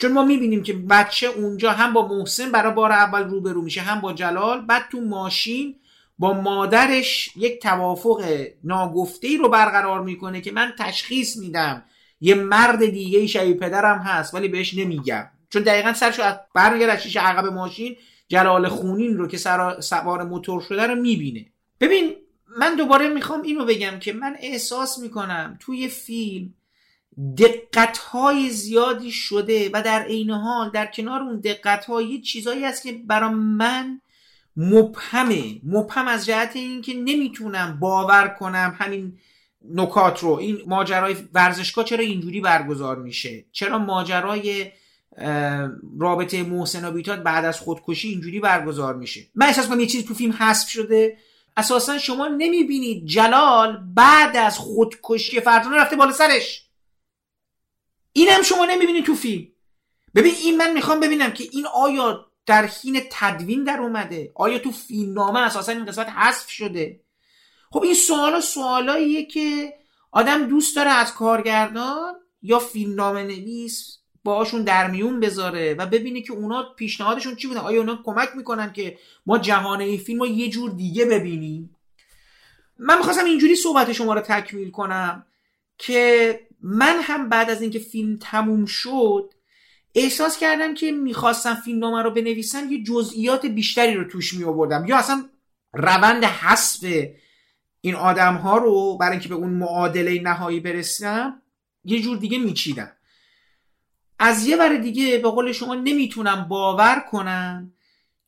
[0.00, 4.00] چون ما می‌بینیم که بچه اونجا هم با محسن برای بار اول روبرو میشه هم
[4.00, 4.60] با جلال.
[4.60, 5.76] بعد تو ماشین
[6.18, 8.24] با مادرش یک توافق
[8.64, 11.84] ناگفته رو برقرار می‌کنه که من تشخیص میدم.
[12.20, 15.26] یه مرد دیگه شبیه پدرم هست ولی بهش نمیگم.
[15.50, 17.96] چون دقیقا سرشو از برمیگرد از شیشه عقب ماشین
[18.28, 19.36] جلال خونین رو که
[19.80, 21.46] سوار موتور شده رو می‌بینه.
[21.80, 22.16] ببین
[22.58, 26.54] من دوباره می‌خوام اینو بگم که من احساس می‌کنم توی فیلم
[27.38, 32.82] دقت های زیادی شده و در عین حال در کنار اون دقت های چیزایی هست
[32.82, 34.00] که برای من
[34.56, 35.60] مبهمه.
[35.64, 39.18] مبهم از جهت اینکه نمی‌تونم باور کنم همین
[39.74, 40.30] نکات رو.
[40.30, 44.72] این ماجرای ورزشگاه چرا اینجوری برگزار میشه؟ چرا ماجرای
[45.98, 49.26] رابطه محسن و بیتاد بعد از خودکشی اینجوری برگزار میشه.
[49.34, 51.18] من احساس کنم یه چیزی تو فیلم حذف شده.
[51.56, 56.66] اساسا شما نمی‌بینید جلال بعد از خودکشی فرزانه رفته بالا سرش.
[58.12, 59.48] این هم شما نمی‌بینید تو فیلم.
[60.14, 64.70] ببین این من می‌خوام ببینم که این آیا در حین تدوین در اومده؟ آیا تو
[64.70, 67.00] فیلمنامه اساسا این قسمت حذف شده؟
[67.70, 69.74] خب این سوالا سوالاییه که
[70.10, 76.32] آدم دوست داره از کارگردان یا فیلمنامه نویس باهاشون در میون بذاره و ببینه که
[76.32, 77.60] اونا پیشنهادشون چی بوده.
[77.60, 81.76] آیا اونا کمک می‌کنن که ما جهان این فیلم رو یه جور دیگه ببینیم؟
[82.78, 85.26] من می‌خواستم اینجوری صحبت شما رو تکمیل کنم
[85.78, 89.30] که من هم بعد از اینکه فیلم تموم شد
[89.94, 94.84] احساس کردم که می‌خواستم فیلم نامه رو بنویسم یه جزئیات بیشتری رو توش می آوردم
[94.86, 95.24] یا اصلا
[95.72, 96.84] روند حذف
[97.80, 101.42] این آدم ها رو برای اینکه به اون معادله نهایی برسم
[101.84, 102.95] یه جور دیگه میچیدم.
[104.18, 107.72] از یه ور دیگه به قول شما نمی‌تونم باور کنم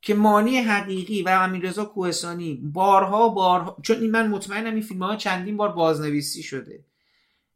[0.02, 5.56] که مانی حقیقی و امیررضا کوهستانی بارها بارها چون من مطمئنم این فیلم ها چندین
[5.56, 6.84] بار بازنویسی شده.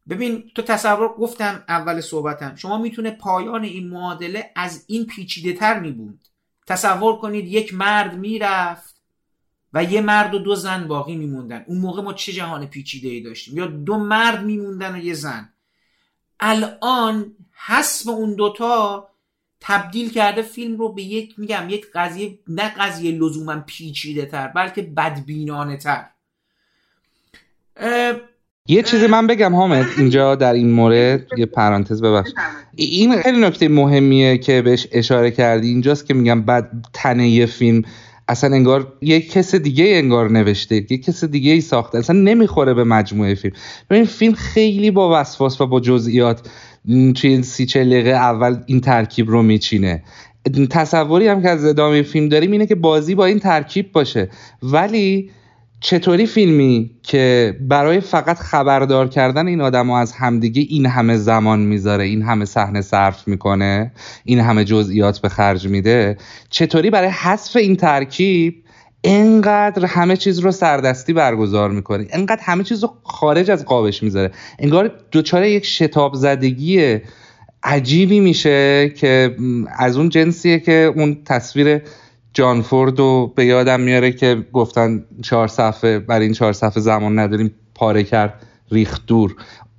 [0.09, 2.55] ببین تو تصور گفتم اول صحبتم.
[2.57, 6.21] شما می‌تونه پایان این معادله از این پیچیده تر میبود
[6.67, 8.97] تصور کنید یک مرد می‌رفت
[9.73, 11.65] و یه مرد و دو زن باقی میموندن.
[11.67, 15.53] اون موقع ما چه جهان پیچیده ای داشتیم؟ یا دو مرد میموندن و یه زن.
[16.41, 17.37] الان
[17.67, 19.09] حسب اون دوتا
[19.61, 24.83] تبدیل کرده فیلم رو به یک میگم یک قضیه نه قضیه لزوما پیچیده تر بلکه
[24.83, 26.05] بدبینانه تر.
[28.69, 32.31] یه چیزی من بگم حامد اینجا در این مورد یه پرانتز ببخش.
[32.77, 35.69] این خیلی نکته مهمیه که بهش اشاره کردی.
[35.69, 37.83] اینجاست که میگم بعد تنه یه فیلم.
[38.29, 41.99] اصلا انگار یه کس دیگه انگار نوشته یه کس دیگه ای ساخته.
[41.99, 43.55] اصلا نمی‌خوره به مجموعه فیلم.
[43.91, 46.49] این فیلم خیلی با وسواس و با جزئیات
[46.87, 50.03] توی این سی دقیقه اول این ترکیب رو میچینه.
[50.71, 54.29] تصوری هم که از ادامه فیلم داریم اینه که بازی با این ترکیب باشه.
[54.63, 55.31] ولی
[55.81, 62.05] چطوری فیلمی که برای فقط خبردار کردن این آدم از همدیگه این همه زمان می‌ذاره
[62.05, 63.93] این همه صحنه صرف می‌کنه
[64.25, 66.17] این همه جزئیات به خرج میده
[66.51, 68.62] چطوری برای حذف این ترکیب
[69.05, 74.31] انقدر همه چیز رو سردستی برگزار می‌کنه انقدر همه چیز رو خارج از قابش می‌ذاره.
[74.59, 76.99] انگار دچار یک شتاب زدگی
[77.63, 79.37] عجیبی میشه که
[79.79, 81.83] از اون جنسیه که اون تصویر
[82.35, 87.19] جان فورد رو به یادم میاره که گفتن چهار صفحه برای این چهار صفحه زمان
[87.19, 89.37] نداریم پاره کرد ریخت دور.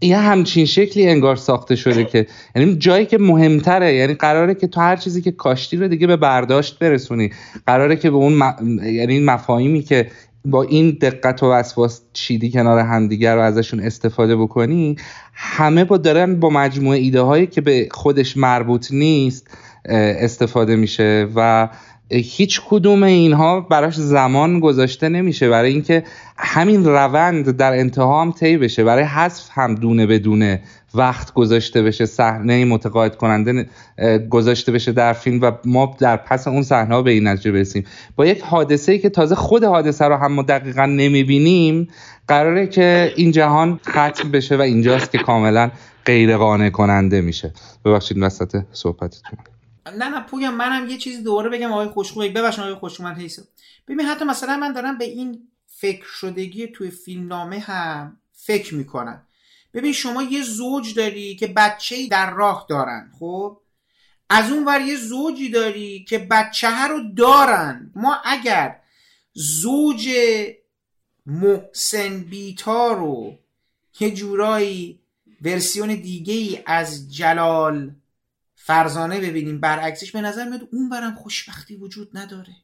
[0.08, 4.82] یه همچین شکلی انگار ساخته شده که یعنی جایی که مهمتره یعنی قراره که تو
[4.82, 7.30] هر چیزی که کاشتی رو دیگه به برداشت برسونی.
[7.68, 8.54] قراره که به اون م...
[8.84, 10.08] یعنی مفاهیمی که
[10.46, 14.96] با این دقت و وسواس چیدی کنار همدیگر رو ازشون استفاده بکنی
[15.34, 19.48] همه با دارن با مجموعه ایده هایی که به خودش مربوط نیست
[19.86, 21.70] استفاده میشه و
[22.10, 25.50] هیچ کدوم اینها براش زمان گذاشته نمیشه.
[25.50, 26.04] برای اینکه
[26.38, 28.84] همین روند در انتها هم طی بشه.
[28.84, 30.62] برای حذف هم دونه بدونه
[30.96, 33.68] وقت گذاشته بشه صحنه متقاعد کننده
[34.30, 37.84] گذاشته بشه در فیلم و ما در پس اون صحنه به این نتیجه برسیم.
[38.16, 41.88] با یک حادثه ای که تازه خود حادثه رو هم دقیقا نمی‌بینیم
[42.28, 45.72] قراره که این جهان ختم بشه و اینجاست که کاملا
[46.06, 47.54] غیر قانع کننده میشه.
[47.86, 49.40] ببخشید وسط صحبتتون.
[49.86, 53.40] نه نه پویان منم یه چیزی دوباره بگم آقای خوشخو ببخشید آقای خوشخو من حیث
[53.88, 59.28] ببین حتی مثلا من دارم به این فکر شدگی توی فیلم نامه هم فکر می‌کنم.
[59.74, 63.60] ببین شما یه زوج داری که بچه در راه دارن خب؟
[64.30, 67.92] از اون ور یه زوجی داری که بچه رو دارن.
[67.96, 68.80] ما اگر
[69.34, 70.10] زوج
[71.26, 73.40] محسن بیتا رو
[74.00, 75.00] یه جورایی
[75.42, 77.96] ورسیون دیگه ای از جلال
[78.66, 82.56] فرزانه ببینیم برعکسش به نظر میاد اون برم خوشبختی وجود نداره.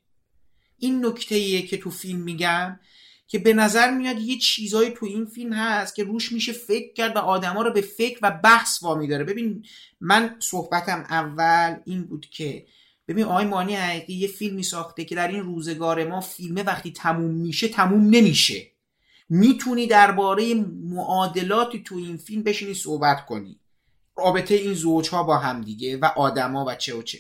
[0.78, 2.80] این نکته ایه که تو فیلم میگم
[3.28, 7.16] که به نظر میاد یه چیزایی تو این فیلم هست که روش میشه فکر کرد
[7.16, 9.66] و آدما رو به فکر و بحث وامی داره ببین
[10.02, 12.66] من صحبتم اول این بود که
[13.08, 17.32] ببین آقای مانی حقیقی یه فیلمی ساخته که در این روزگار ما فیلمه وقتی تموم
[17.32, 18.72] میشه تموم نمیشه.
[19.30, 23.60] می‌تونی درباره معادلاتی تو این فیلم بشینی صحبت کنی.
[24.24, 27.18] رابطه این زوجها با هم دیگه و آدما و چه و چه.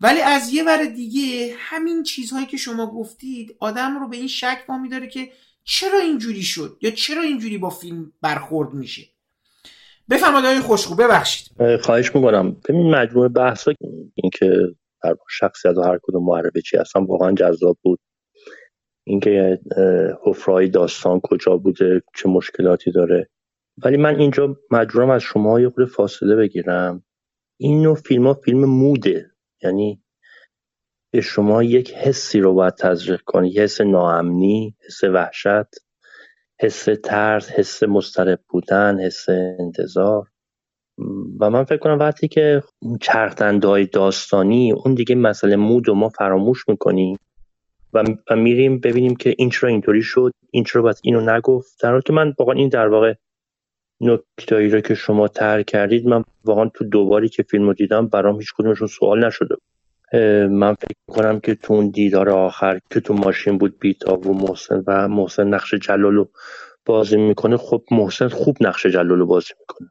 [0.00, 4.58] ولی از یه ور دیگه همین چیزهایی که شما گفتید آدم رو به این شک
[4.68, 5.28] وامی داره که
[5.64, 9.02] چرا اینجوری شد یا چرا اینجوری با فیلم برخورد میشه.
[10.10, 11.76] بفرمایید آقای خوشخو ببخشید.
[11.80, 12.56] خواهش می‌کنم.
[12.68, 13.68] ببین مجموعه بحث
[14.14, 14.50] اینکه
[15.04, 18.00] هر شخصیت و هر کدوم معرفه چی اصلا واقعا جذاب بود.
[19.04, 19.60] اینکه
[20.24, 23.28] حفرهای داستان کجا بوده چه مشکلاتی داره.
[23.84, 27.04] ولی من اینجا مجبورم از شما یه خود فاصله بگیرم.
[27.56, 29.30] این نوع فیلم ها فیلم موده.
[29.62, 30.02] یعنی
[31.12, 33.52] به شما یک حسی رو باید تزریق کنی.
[33.52, 35.66] حس ناامنی حس وحشت
[36.60, 39.28] حس ترس حس مسترب بودن حس
[39.58, 40.28] انتظار.
[41.40, 42.62] و من فکر کنم وقتی که
[43.00, 47.16] چرخدنده داستانی اون دیگه مسئله مود و ما فراموش می‌کنیم
[47.92, 48.04] و,
[48.36, 51.82] میریم ببینیم که این چرا اینطوری شد این چرا بس اینو نگفت.
[51.82, 53.14] در حالی که من واقعا این در واقع
[54.00, 58.38] نکتایی رو که شما تر کردید من واقعا تو دوباری که فیلم رو دیدم برام
[58.38, 59.56] هیچ کدومشون سوال نشده
[60.48, 64.84] من فکر کنم که تو اون دیدار آخر که تو ماشین بود بیتا و محسن
[64.86, 66.24] و محسن نقش جلالو
[66.86, 69.88] بازی می‌کنه خب محسن خوب نقش جلالو بازی می‌کنه.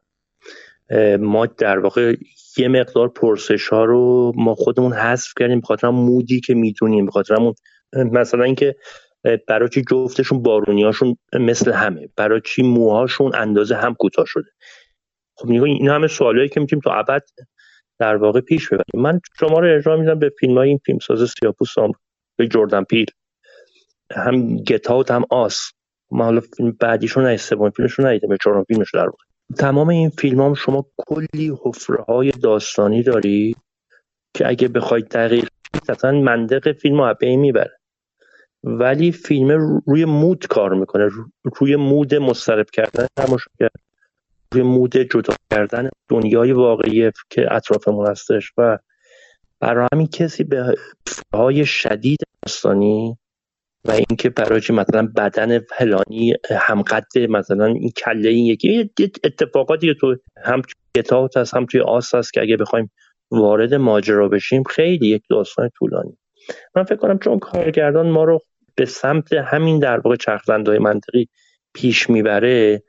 [1.16, 2.16] ما در واقع
[2.56, 7.36] یه مقدار پرسش ها رو ما خودمون حذف کردیم بخاطر مودی که می‌دونیم بخاطر
[7.92, 8.76] مثلا اینکه
[9.48, 14.50] برای چی جفتشون بارونیاشون مثل همه؟ برای چی موهاشون اندازه هم کوتاه شده؟
[15.36, 17.22] خب نگاه این همه سوالایی که می‌تونیم تو ابد
[17.98, 19.04] در واقع پیش ببریم.
[19.04, 21.74] من شما رو ارجاع میدم به فیلم های این فیلمساز سیاپوس
[22.36, 23.06] به جردن پیل
[24.12, 25.72] هم گتاوت هم آس
[26.10, 29.24] ما حالا فیلم بعدیشون نه سوم فیلمشون ندیدم به چهارم فیلمش در واقع.
[29.58, 33.56] تمام این فیلم هم شما کلی حفره های داستانی داری
[34.34, 35.48] که اگه بخواید دقیق
[35.88, 37.79] اصلا منطق فیلم رو می‌بره.
[38.64, 41.08] ولی فیلم روی مود کار می‌کنه.
[41.56, 43.06] روی مود مسترب کردن
[43.58, 43.72] کرد
[44.52, 48.78] روی مود جدا کردن دنیای واقعی که اطرافمون هستش و
[49.60, 50.74] برای همین کسی به
[51.34, 53.16] های شدید داستانی
[53.84, 58.90] و اینکه برای مثلا بدن فلانی همقد مثلا این کله این یکی
[59.24, 61.02] اتفاقاتی تو هم توی
[61.36, 62.90] هست هم توی آس هست که اگه بخوایم
[63.30, 66.18] وارد ماجرا بشیم خیلی یک داستان طولانی.
[66.76, 68.40] من فکر کنم چون کارگردان ما رو
[68.74, 71.28] به سمت همین در واقع چرخزندهای منطقی
[71.74, 72.82] پیش می‌بره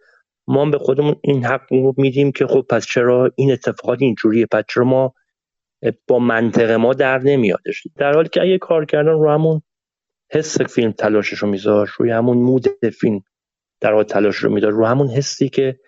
[0.47, 4.63] ما به خودمون این حق رو میدیم که خب پس چرا این اتفاقات اینجوریه؟ پس
[4.69, 5.13] چرا ما
[6.07, 9.61] با منطق ما در نمیادش؟ در حالی که اگه کارگردان رو همون
[10.31, 12.67] حس فیلم تلاشش رو میذاشت روی همون مود
[12.99, 13.21] فیلم
[13.81, 15.79] در واقع تلاش رو می‌داد رو همون حسی که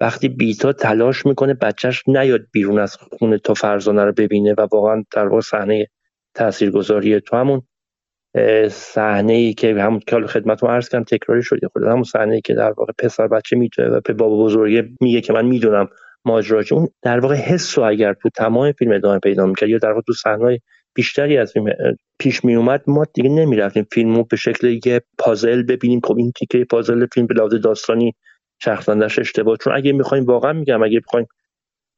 [0.00, 5.04] وقتی بیتا تلاش می‌کنه بچهش نیاد بیرون از خونه تا فرزانه رو ببینه و واقعا
[5.12, 5.86] در واقع صحنه
[6.34, 7.62] تاثیرگذاریه تو همون
[8.70, 12.40] صحنه ای که همون که خدمت رو عرض کردم تکراری شده خود همون صحنه ای
[12.40, 15.88] که در واقع پسر بچه می‌تونه و بابا بزرگه میگه که من می‌دونم
[16.24, 19.88] ماجراش اون در واقع حس رو اگر تو تمام فیلم ادامه پیدا می‌کرد یا در
[19.88, 20.58] واقع تو صحنه
[20.94, 21.66] بیشتری از فیلم
[22.18, 26.00] پیش می اومد ما دیگه نمی‌رفتیم فیلمو به شکل یه پازل ببینیم.
[26.04, 28.14] خب این تیکه پازل فیلم به لحاظ داستانی
[28.62, 29.56] شخصندش اشتباه.
[29.56, 31.26] چون اگه می‌خوایم واقعا میگم اگه بخوایم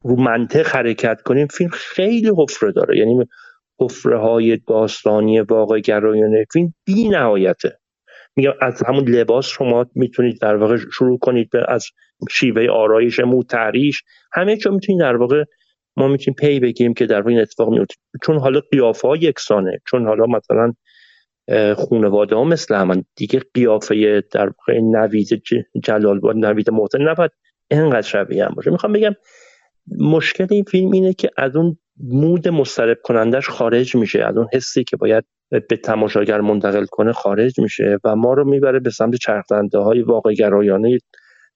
[0.05, 2.99] رو منطق حرکت کنیم فیلم خیلی حفره داره.
[2.99, 3.24] یعنی
[3.80, 7.78] حفره های داستانی واقع گرایانه فیلم بی نهایته
[8.36, 11.86] میگم از همون لباس شما می‌تونید در واقع شروع کنید از
[12.30, 14.02] شیوه آرایش مو تحریش
[14.32, 15.44] همه چون می‌تونید در واقع
[15.96, 20.26] ما می‌تونیم پی بگیریم که در این اتفاق میفته چون حالا قیافه یکسانه چون حالا
[20.26, 20.72] مثلا
[21.74, 25.42] خانواده ها مثل همان دیگه قیافه در واقع نوید
[25.84, 27.30] جلال با نوید محسن نباید
[27.70, 28.70] اینقدر شبیه هم باشه.
[28.70, 29.14] می‌خوام بگم
[29.98, 34.24] مشکل این فیلم اینه که از اون مود مسترب کنندش خارج میشه.
[34.24, 38.80] از اون حسی که باید به تماشاگر منتقل کنه خارج میشه و ما رو می‌بره
[38.80, 40.99] به سمت چرخدنده های واقع گرایانه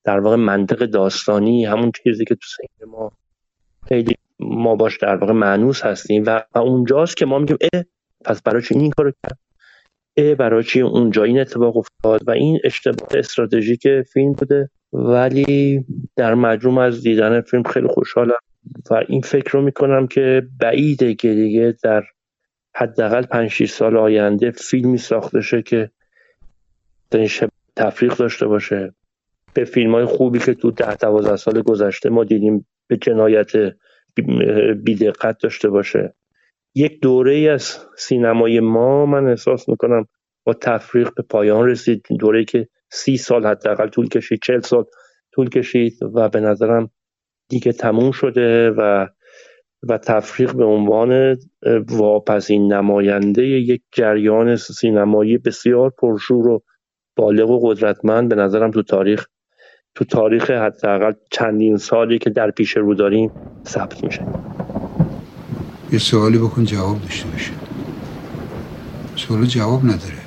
[0.05, 3.13] در واقع منطق داستانی همون چیزی که تو سینما
[3.89, 7.85] خیلی ما باش در واقع معنوس هستیم و, اونجاست که ما میگیم اه
[8.25, 9.39] پس برای چی این کارو کرد؟
[10.17, 14.71] اه برای چی اونجا این اتفاق افتاد؟ و این اشتباه استراتژیک فیلم بوده.
[14.93, 15.85] ولی
[16.17, 18.41] در مجموع از دیدن فیلم خیلی خوشحالم.
[18.91, 22.05] و این فکر رو می‌کنم که بعیده که دیگه در
[22.77, 25.91] حداقل 5 سال آینده فیلمی ساخته شه که
[27.77, 28.95] تفریق داشته باشه.
[29.55, 33.51] به فیلم های خوبی که تو ده دوازده سال گذشته ما دیدیم به جنایت
[34.85, 36.15] بیدقت داشته باشه.
[36.75, 40.07] یک دوره ای از سینمای ما من احساس می‌کنم
[40.45, 42.07] با تفریق به پایان رسید.
[42.19, 44.85] دوره که سی سال حداقل طول کشید چل سال
[45.33, 46.91] طول کشید و به نظرم
[47.51, 49.07] دیگه تموم شده و
[49.89, 51.39] و تفریق به عنوان
[51.89, 56.63] واپسین نماینده یک جریان سینمایی بسیار پرشور و
[57.17, 59.27] بالغ و قدرتمند به نظرم تو تاریخ
[59.95, 63.31] تو تاریخ حداقل چندین سالی که در پیش رو داریم
[63.67, 64.27] ثبت میشه.
[65.93, 67.53] یه سوالی بکن جواب داشته باشه.
[69.17, 70.21] سوال جواب نداره.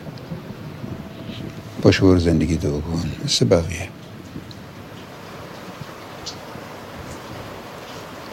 [1.82, 3.10] باشه برو زندگی دو بکن.
[3.24, 3.93] مثل بقیه.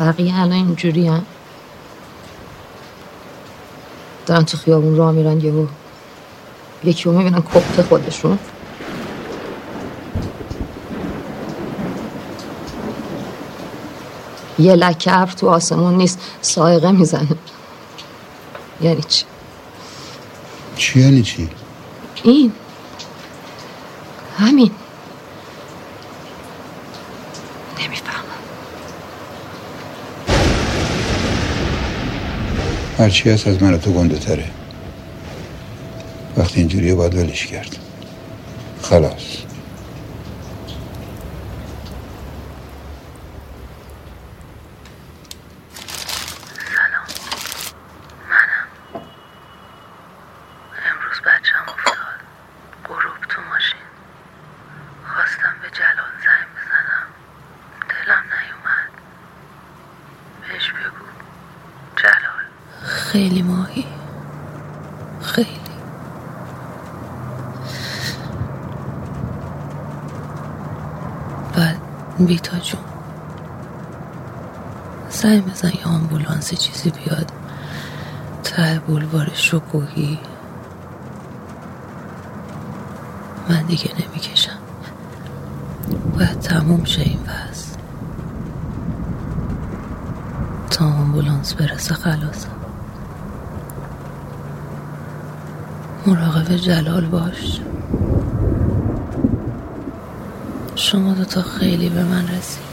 [0.00, 1.26] بقیه الان اینجوری هم
[4.26, 5.66] دارن تو خیابون راه میرن یهو.
[6.84, 8.38] یکی رو می‌بینن کپت خودشون.
[14.58, 17.36] یه لکه ابر تو آسمون نیست سایقه می‌زنه.
[18.80, 19.24] یعنی چی؟
[20.76, 21.48] چی یعنی چی؟
[22.22, 22.52] این.
[24.38, 24.70] همین.
[33.00, 34.44] هرچی هست از من تو گنده تره.
[36.36, 37.76] وقتی اینجوریه باید ولش کرد.
[38.82, 39.49] خلاص.
[72.26, 72.80] بیتا جون.
[75.08, 77.32] سعی بزن یه آمبولانس چیزی بیاد.
[78.44, 80.18] ته بولوار شکوهی
[83.48, 84.58] من دیگه نمی‌کشم.
[86.14, 87.76] باید تموم شه این وز
[90.70, 92.48] تا آمبولانس برسه خلاصم
[96.06, 97.60] مراقب جلال باش.
[100.90, 102.64] شما دوتا خیلی به من رسیدی.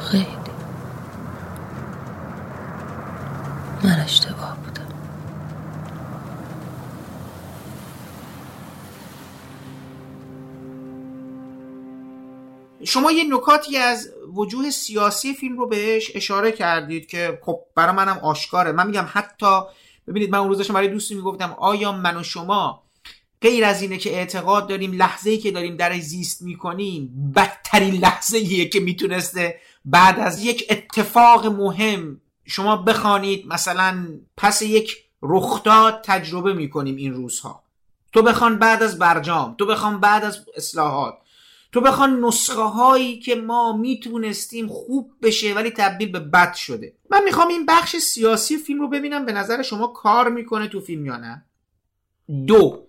[0.00, 0.26] خیلی.
[3.84, 4.88] من اشتباه بودم.
[12.84, 18.18] شما یه نکاتی از وجوه سیاسی فیلم رو بهش اشاره کردید که خب برای منم
[18.18, 18.72] آشکاره.
[18.72, 19.60] من میگم حتی
[20.08, 22.85] ببینید من اون روز برای دوستی می‌گفتم آیا من و شما
[23.40, 28.38] غیر از اینه که اعتقاد داریم لحظه ای که داریم در زیست می‌کنیم بدترین لحظه
[28.38, 33.46] ایه که می‌تونسته بعد از یک اتفاق مهم شما بخوانید.
[33.46, 37.62] مثلا پس یک رخداد تجربه می‌کنیم این روزها.
[38.12, 41.14] تو بخوان بعد از برجام تو بخوان بعد از اصلاحات
[41.72, 46.94] تو بخوان نسخه هایی که ما می‌تونستیم خوب بشه ولی تبدیل به بد شده.
[47.10, 51.06] من می‌خوام این بخش سیاسی فیلم رو ببینم به نظر شما کار می‌کنه تو فیلم
[51.06, 51.44] یا نه؟
[52.46, 52.85] دو.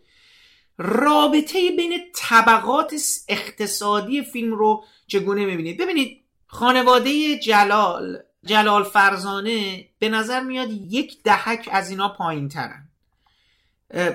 [0.78, 2.93] رابطه بین طبقات
[3.28, 11.69] اقتصادی فیلم رو چگونه می‌بینید؟ ببینید خانواده جلال جلال فرزانه به نظر میاد یک دهک
[11.71, 12.84] از اینا پایین ترن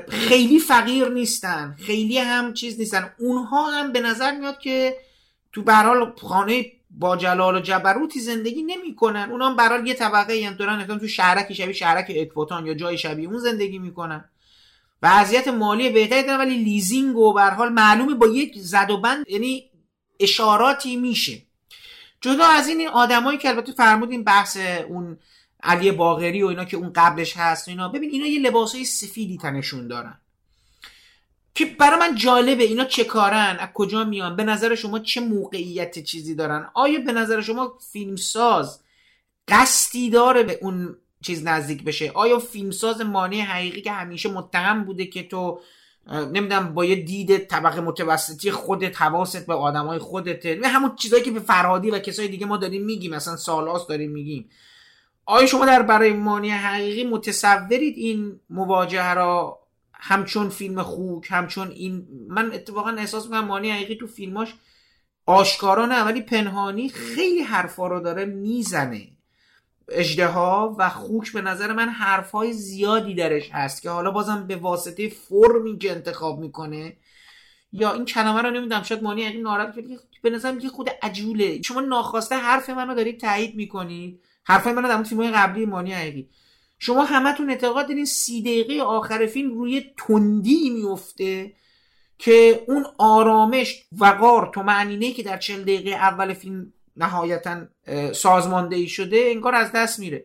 [0.09, 3.15] خیلی فقیر نیستن خیلی هم چیز نیستن.
[3.19, 4.97] اونها هم به نظر میاد که
[5.53, 9.31] تو برحال خانه با جلال و جبروتی زندگی نمی‌کنن.
[9.31, 13.29] اونها هم برحال یه طبقه هم دارن تو شهرک شبیه شهرک اکواتان یا جای شبیه
[13.29, 14.25] اون زندگی می‌کنن.
[15.03, 19.25] وضعیت مالی بهتری دارن ولی لیزینگ و به حال معلومه با یک زد و بند
[19.29, 19.71] یعنی
[20.21, 21.43] اشاراتی میشه.
[22.21, 24.57] جدا از این این آدمایی که البته فرمودین بحث
[24.89, 25.19] اون
[25.63, 29.39] علی باغری و اینا که اون قبلش هست و اینا ببین اینا یه لباسای سفیدی
[29.39, 30.19] تنشون دارن.
[31.55, 35.99] که برای من جالبه اینا چه کارن از کجا میان به نظر شما چه موقعیت
[35.99, 38.81] چیزی دارن؟ آیا به نظر شما فیلمساز
[39.49, 42.11] قصدی داره به اون چیز نزدیک بشه.
[42.15, 45.61] آیا فیلمساز مانی حقیقی که همیشه متهم بوده که تو
[46.07, 51.31] نمی‌دونم با یه دید طبقه متوسطی خودت حواست به آدمای خودته؟ و همون چیزایی که
[51.31, 54.51] به فرهادی و کسای دیگه ما داریم میگیم مثلا سالاس داریم میگیم.
[55.27, 59.59] آیا شما در برای مانی حقیقی متصورید این مواجهه را؟
[59.93, 64.55] همچون فیلم خوک همچون این من اتفاقا احساس می‌کنم مانی حقیقی تو فیلماش
[65.27, 69.09] آشکارا نه ولی پنهانی خیلی حرفا رو داره می‌زنه.
[69.93, 75.09] اجدها و خوک به نظر من حرفهای زیادی درش هست که حالا بازم به واسطه
[75.09, 76.97] فرمی که انتخاب می‌کنه
[77.73, 79.75] یا این کلمه رو نمی‌دونم شاید مانی این ناراحت
[80.23, 81.63] به نظر یه خود عجوله.
[81.63, 84.21] شما ناخواسته حرف منو دارید تایید می‌کنید.
[84.45, 86.29] حرف منو در فیلم قبلی مانی حقیقی
[86.79, 91.53] شما همتون اعتقاد دارین سی دقیقه آخر فیلم روی تندی میفته
[92.19, 97.61] که اون آرامش وقار تو معنینه که در چل دقیقه اول فیلم نهایتا
[98.13, 100.25] سازماندهی شده انگار از دست میره.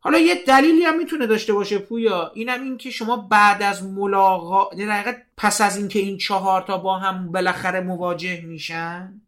[0.00, 2.32] حالا یه دلیلی هم می‌تونه داشته باشه پویا.
[2.34, 6.98] اینم این که شما بعد از ملاقات در پس از اینکه این چهار تا با
[6.98, 9.20] هم بالاخره مواجه میشن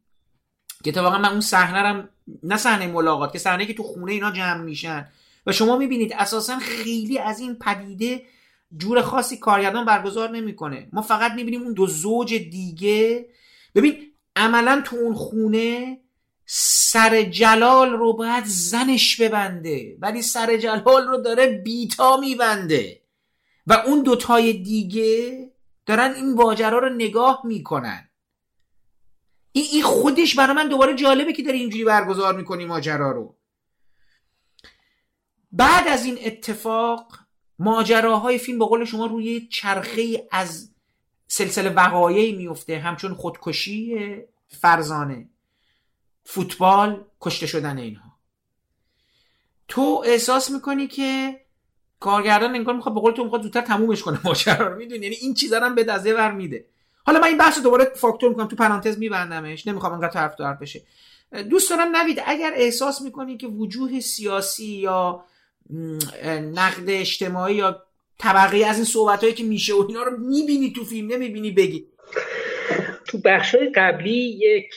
[0.85, 2.09] که اتفاقا من اون صحنه هم
[2.43, 5.09] نه صحنه ملاقات که صحنه که تو خونه اینا جمع میشن.
[5.47, 8.23] و شما می‌بینید اساسا خیلی از این پدیده
[8.77, 10.89] جور خاصی کارگردان برگزار نمی‌کنه.
[10.93, 13.27] ما فقط می‌بینیم اون دو زوج دیگه.
[13.75, 15.99] ببین عملا تو اون خونه
[16.51, 23.03] سر جلال رو باید زنش ببنده ولی سر جلال رو داره بیتا میبنده.
[23.67, 25.51] و اون دوتای دیگه
[25.87, 28.09] دارن این ماجرا رو نگاه می‌کنن.
[29.53, 33.37] این ای خودش برای من دوباره جالبه که داره اینجوری برگزار می‌کنی ماجرا رو.
[35.53, 37.13] بعد از این اتفاق
[37.59, 40.75] ماجراهای فیلم به قول شما روی چرخه از
[41.27, 43.97] سلسله وقایعی میفته همچون خودکشی
[44.49, 45.29] فرزانه.
[46.31, 48.13] فوتبال کشته شدن اینها.
[49.69, 51.41] تو احساس می‌کنی که
[52.01, 55.35] کارگردان انگار می‌خواد به قول تو می‌خواد زودتر تمومش کنه ماجرا رو؟ می‌دونی؟ یعنی این
[55.35, 56.65] چیزا هم به دزه ور میده.
[57.07, 59.67] حالا من این بحث دوباره فاکتور می‌کنم تو پرانتز میبندمش.
[59.67, 60.83] نمی‌خوام انقدر طرف دار بشه.
[61.51, 65.25] دوست دارم نوید اگر احساس می‌کنی که وجوه سیاسی یا
[66.55, 67.83] نقد اجتماعی یا
[68.19, 71.87] طبقه از این صحبت هایی که میشه و اینا رو می‌بینی تو فیلم نمی‌بینی بگی.
[73.07, 74.75] تو بخش قبلی یک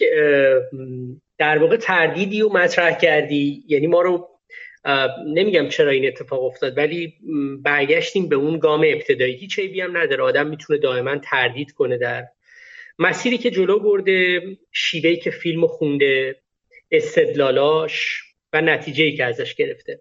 [1.41, 3.63] در واقع تردیدی رو مطرح کردی.
[3.67, 4.29] یعنی ما رو
[5.27, 7.13] نمیگم چرا این اتفاق افتاد ولی
[7.63, 9.35] برگشتیم به اون گام ابتدایی.
[9.35, 10.23] هیچ عیبی هم نداره.
[10.23, 12.27] آدم می‌تونه دائما تردید کنه در
[12.99, 16.35] مسیری که جلو برده شیوهی که فیلم خونده
[16.91, 18.23] استدلالاش
[18.53, 19.99] و نتیجه که ازش گرفته.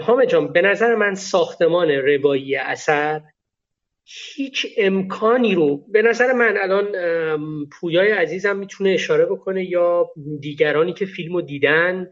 [0.00, 3.20] حامد جان به نظر من ساختمان روایی اثر
[4.04, 6.86] هیچ امکانی رو به نظر من الان
[7.72, 12.10] پویای عزیزم می‌تونه اشاره بکنه یا دیگرانی که فیلم رو دیدن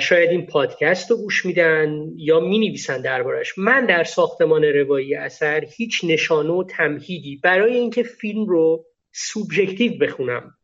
[0.00, 3.58] شاید این پادکست رو گوش میدن یا می نویسن دربارش.
[3.58, 10.54] من در ساختمان روایی اثر هیچ نشانه و تمهیدی برای اینکه فیلم رو سوبژکتیو بخونم.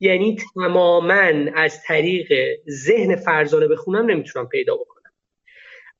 [0.00, 2.32] یعنی تماما از طریق
[2.68, 4.89] ذهن فرزانه بخونم نمی‌تونم پیدا بکنم.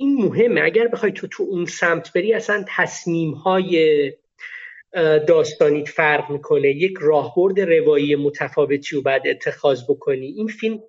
[0.01, 0.61] این مهمه.
[0.61, 4.13] اگر بخوای تو تو اون سمت بری اصلا تصمیم های
[5.27, 6.69] داستانیت فرق می‌کنه.
[6.69, 10.27] یک راهبرد روایی متفاوتی رو بعد اتخاذ بکنی.
[10.27, 10.83] این فیلم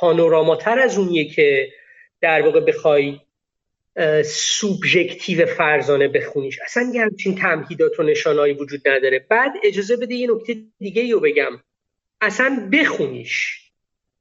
[0.00, 1.68] پانوراماتر از اونیه که
[2.20, 3.20] در واقع بخوای
[4.24, 6.58] سوبژکتیو فرزانه بخونیش.
[6.64, 9.26] اصلا یه همچین تمهیدات و نشانهایی وجود نداره.
[9.28, 11.60] بعد اجازه بده یه نکته دیگه رو بگم.
[12.20, 13.61] اصلا بخونیش.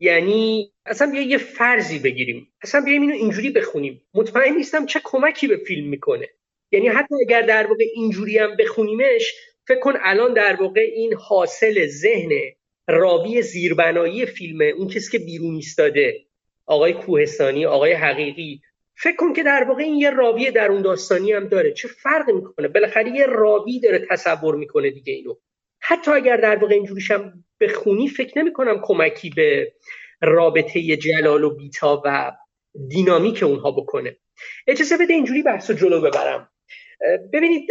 [0.04, 2.48] یعنی اصلا بیا یه فرضی بگیریم.
[2.64, 4.02] اصلا بیایم اینو اینجوری بخونیم.
[4.14, 6.30] مطمئن نیستم چه کمکی به فیلم می‌کنه.
[6.72, 9.34] یعنی حتی اگر در واقع اینجوری هم بخونیمش
[9.68, 12.30] فکر کن الان در واقع این حاصل ذهن
[12.88, 16.26] راوی زیربنایی فیلمه اون کسی که بیرون ایستاده
[16.66, 18.62] آقای کوهستانی آقای حقیقی
[18.96, 21.74] فکر کن که در واقع این یه راوی درون داستانی هم داره.
[21.74, 25.36] چه فرقی می‌کنه؟ بالاخره یه راوی داره تصور می‌کنه دیگه اینو.
[25.80, 27.12] حتی اگر در واقع اینجوریش
[27.62, 29.74] بخونی فکر نمی کنم کمکی به
[30.22, 32.32] رابطه جلال و بیتا و
[32.88, 34.18] دینامیک اونها بکنه.
[34.68, 36.50] اجازه بده اینجوری بحث و جلو ببرم.
[37.34, 37.70] ببینید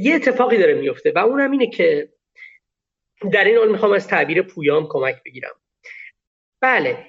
[0.00, 2.08] یه اتفاقی داره میفته و اونم اینه که
[3.32, 5.54] در این حال می‌خوام از تعبیر پویام کمک بگیرم.
[6.60, 7.06] بله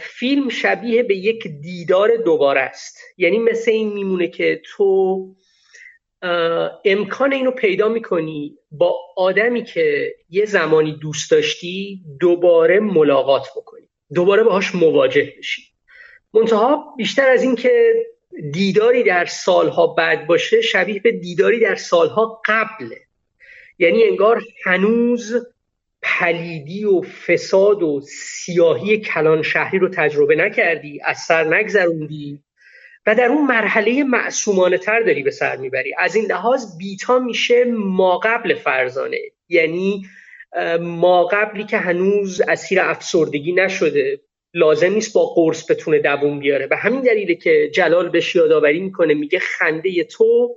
[0.00, 2.98] فیلم شبیه به یک دیدار دوباره است.
[3.16, 5.36] یعنی مثل این میمونه که تو
[6.84, 13.88] امکان اینو پیدا می‌کنی با آدمی که یه زمانی دوست داشتی دوباره ملاقات بکنی.
[14.14, 15.62] دوباره باهاش مواجه بشی.
[16.34, 17.94] منتها بیشتر از این که
[18.52, 23.00] دیداری در سالها بعد باشه شبیه به دیداری در سالها قبله
[23.78, 25.34] یعنی انگار هنوز
[26.02, 32.42] پلیدی و فساد و سیاهی کلان شهری رو تجربه نکردی از سر نگذروندی.
[33.06, 35.94] و در اون مرحله معصومانه تر داری به سر می‌بری.
[35.98, 39.18] از این لحاظ بیتا میشه ما قبل فرزانه.
[39.48, 40.06] یعنی
[40.80, 44.20] ما قبلی که هنوز اسیر افسردگی نشده
[44.54, 46.68] لازم نیست با قرص بتونه دووم بیاره.
[46.70, 50.56] و همین دلیله که جلال بهش یادآوری می‌کنه میگه خنده تو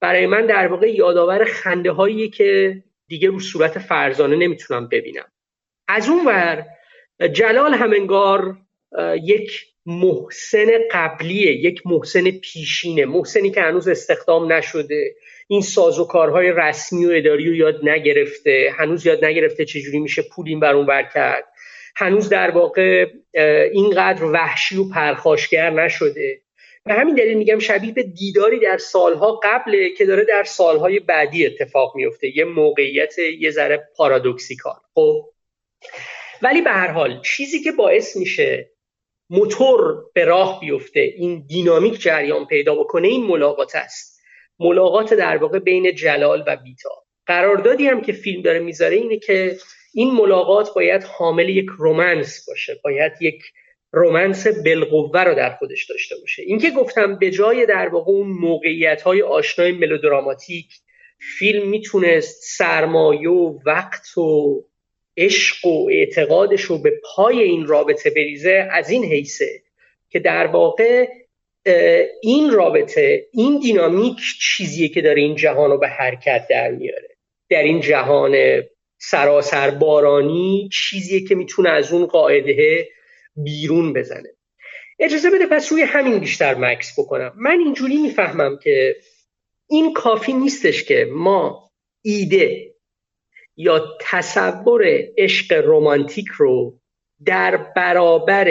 [0.00, 5.26] برای من در واقع یادآور خنده هایی که دیگه رو صورت فرزانه نمی‌تونم ببینم.
[5.88, 6.66] از اون ور
[7.32, 8.56] جلال هم انگار
[9.22, 15.14] یک محسن قبلیه یک محسن پیشینه محسنی که هنوز استخدام نشده.
[15.48, 18.74] این سازوکارهای رسمی و اداری رو یاد نگرفته.
[18.78, 21.44] هنوز یاد نگرفته چجوری میشه پول این بر اون کرد.
[21.96, 23.06] هنوز در واقع
[23.72, 26.40] اینقدر وحشی و پرخاشگر نشده.
[26.84, 31.46] به همین دلیل میگم شبیه به دیداری در سالها قبله که داره در سالهای بعدی
[31.46, 32.36] اتفاق میفته.
[32.36, 34.76] یه موقعیت یه ذره پارادوکسیکال.
[34.94, 35.30] خب.
[36.42, 38.70] ولی به هر حال چیزی که باعث میشه
[39.30, 44.20] موتور به راه بیفته این دینامیک جریان پیدا بکنه این ملاقات است.
[44.58, 46.90] ملاقات در واقع بین جلال و بیتا.
[47.26, 49.56] قراردادی هم که فیلم داره می‌ذاره اینه که
[49.94, 53.42] این ملاقات باید حامل یک رومنس باشه باید یک
[53.92, 56.42] رومنس بالقوه رو در خودش داشته باشه.
[56.42, 60.66] اینکه گفتم به جای در واقع اون موقعیت های آشنای ملودراماتیک
[61.38, 64.60] فیلم می‌تونست سرمایه و وقت و
[65.16, 69.62] عشق و اعتقادش رو به پای این رابطه بریزه از این حیثه
[70.10, 71.08] که در واقع
[72.22, 77.08] این رابطه این دینامیک چیزیه که داره این جهان رو به حرکت در میاره.
[77.50, 78.62] در این جهان
[78.98, 82.88] سراسر بارانی چیزیه که می‌تونه از اون قاعده
[83.36, 84.28] بیرون بزنه.
[84.98, 87.32] اجازه بده پس روی همین بیشتر مکس بکنم.
[87.36, 88.96] من اینجوری می‌فهمم که
[89.68, 91.70] این کافی نیستش که ما
[92.02, 92.69] ایده
[93.60, 94.82] یا تصور
[95.18, 96.80] عشق رمانتیک رو
[97.24, 98.48] در برابر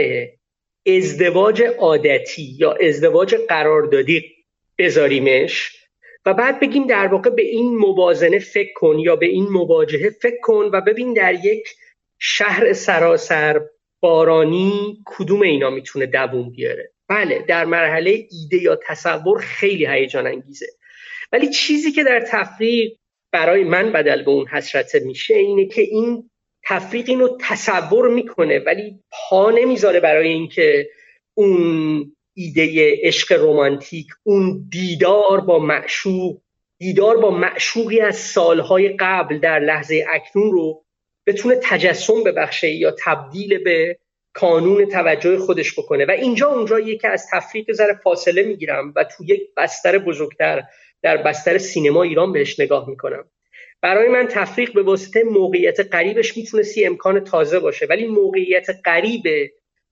[0.87, 4.23] ازدواج عادتی یا ازدواج قراردادی
[4.77, 5.71] بذاریمش
[6.25, 10.39] و بعد بگیم در واقع به این موازنه فکر کن یا به این مواجهه فکر
[10.43, 11.67] کن و ببین در یک
[12.19, 13.61] شهر سراسر
[13.99, 16.91] بارانی کدوم اینا می‌تونه دووم بیاره.
[17.07, 20.67] بله در مرحله ایده یا تصور خیلی هیجان انگیزه.
[21.31, 22.91] ولی چیزی که در تفریق
[23.31, 26.29] برای من بدل به اون حسرت میشه اینه که این
[26.63, 30.89] تفریق اینو تصور می‌کنه ولی پا نمی‌ذاره برای اینکه
[31.33, 36.41] اون ایده عشق رمانتیک اون دیدار با معشوق
[36.77, 40.85] دیدار با معشوقی از سالهای قبل در لحظه اکنون رو
[41.25, 43.97] بتونه تجسم ببخشه یا تبدیل به
[44.33, 46.05] کانون توجه خودش بکنه.
[46.05, 50.63] و اینجا اونجاییه که از تفریق ذره فاصله می‌گیرم و تو یک بستر بزرگتر
[51.01, 53.25] در بستر سینما ایران بهش نگاه می‌کنم.
[53.81, 59.23] برای من تفریق به واسطه موقعیت قریبش می‌تونستی امکان تازه باشه ولی موقعیت قریب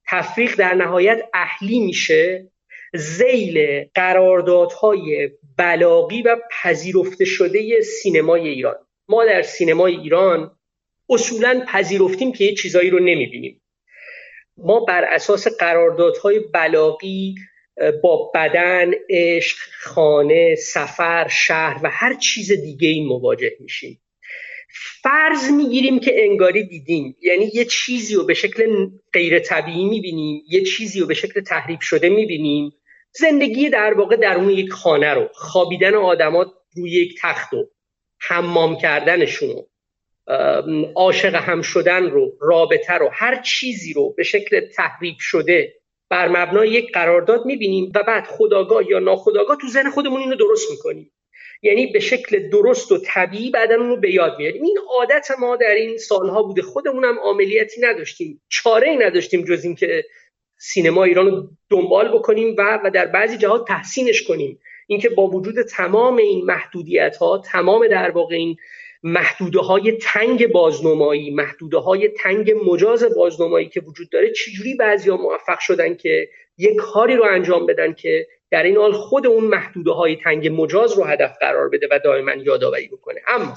[0.07, 2.51] تفریق در نهایت اهلی میشه.
[2.93, 8.75] زیل قراردادهای بلاغی و پذیرفته شده سینمای ایران.
[9.07, 10.51] ما در سینمای ایران
[11.09, 13.61] اصولا پذیرفتیم که یه چیزایی رو نمی‌بینیم.
[14.57, 17.35] ما بر اساس قراردادهای بلاغی
[18.03, 24.01] با بدن، عشق، خانه، سفر، شهر و هر چیز دیگه این مواجه میشیم.
[25.03, 27.15] فرض می‌گیریم که انگاری دیدیم.
[27.21, 31.81] یعنی یه چیزی رو به شکل غیر طبیعی می‌بینیم یه چیزی رو به شکل تحریف
[31.81, 32.71] شده می‌بینیم.
[33.11, 37.69] زندگی در واقع درون یک خانه رو خوابیدن آدما روی یک تخت و
[38.19, 39.65] حمام کردنشون
[40.95, 45.73] عاشق هم شدن رو رابطه رو هر چیزی رو به شکل تحریک شده
[46.09, 50.71] بر مبنای یک قرارداد می‌بینیم و بعد خداگاه یا ناخداگاه تو ذهن خودمون اینو درست
[50.71, 51.11] می‌کنیم.
[51.61, 55.75] یعنی به شکل درست و طبیعی بعدا رو به یاد میاریم این عادت ما در
[55.75, 56.61] این سالها بوده.
[56.61, 58.41] خودمونم عملیاتی نداشتیم.
[58.49, 60.05] چاره ای نداشتیم جز اینکه
[60.57, 64.59] سینما ایران رو دنبال بکنیم و و در بعضی جهات تحسینش کنیم.
[64.87, 68.57] اینکه با وجود تمام این محدودیت ها تمام در واقع این
[69.03, 75.17] محدوده های تنگ بازنمایی محدوده های تنگ مجاز بازنمایی که وجود داره چجوری بعضی ها
[75.17, 79.91] موفق شدن که یک کاری رو انجام بدن که در این حال خود اون محدوده
[79.91, 83.53] های تنگ مجاز رو هدف قرار بده و دائما یادآوری بکنه؟ اما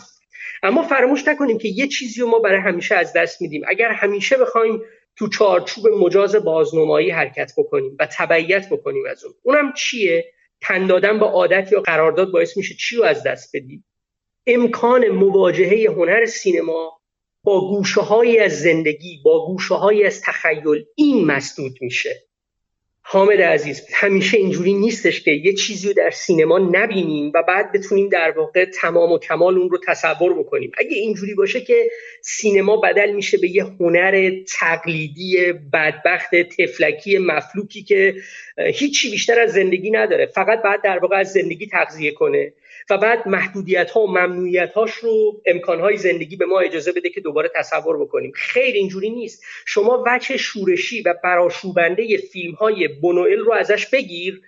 [0.63, 3.63] اما فراموش نکنیم که یه چیزی رو ما برای همیشه از دست میدیم.
[3.69, 4.83] اگر همیشه بخوایم
[5.17, 11.19] تو چارچوب مجاز بازنمایی حرکت بکنیم و تبعیت بکنیم از اون اونم چیه؟ تن دادن
[11.19, 13.85] با عادت یا قرارداد باعث میشه چی رو از دست بدیم؟
[14.47, 17.01] امکان مواجهه هنر سینما
[17.43, 22.31] با گوشه از زندگی با گوشه از تخیل این مسدود میشه.
[23.03, 28.09] حامد عزیز همیشه اینجوری نیستش که یه چیزی رو در سینما نبینیم و بعد بتونیم
[28.09, 30.73] در واقع تمام و کمال اون رو تصور بکنیم.
[30.79, 31.91] اگه اینجوری باشه که
[32.23, 34.31] سینما بدل میشه به یه هنر
[34.61, 38.15] تقلیدی بدبخت تفلکی مفلوکی که
[38.75, 42.53] هیچی بیشتر از زندگی نداره فقط بعد در واقع از زندگی تغذیه کنه.
[42.91, 47.11] و بعد محدودیت ها و ممنوعیت هاش رو امکان های زندگی به ما اجازه بده
[47.11, 48.33] که دوباره تصور بکنیم.
[48.35, 49.45] خیر اینجوری نیست.
[49.67, 54.43] شما وجه شورشی و براشوبنده فیلم های بونوئل رو ازش بگیر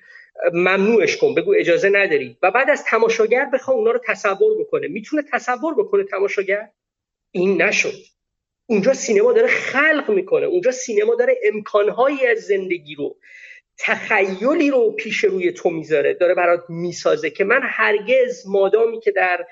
[0.52, 1.34] ممنوعش کن.
[1.34, 2.36] بگو اجازه نداری.
[2.42, 4.88] و بعد از تماشاگر بخوا اونا رو تصور بکنه.
[4.88, 6.68] می‌تونه تصور بکنه تماشاگر؟
[7.30, 7.94] این نشد.
[8.66, 10.46] اونجا سینما داره خلق می‌کنه.
[10.46, 13.16] اونجا سینما داره امکانهایی از زندگی رو
[13.82, 19.46] تخیلی رو پیش روی تو می‌ذاره داره برات می‌سازه که من هرگز مادامی که در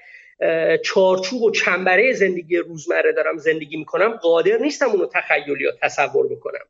[0.84, 6.64] چارچوب و چنبره زندگی روزمره دارم زندگی می‌کنم قادر نیستم اونو تخیلی یا تصور بکنم.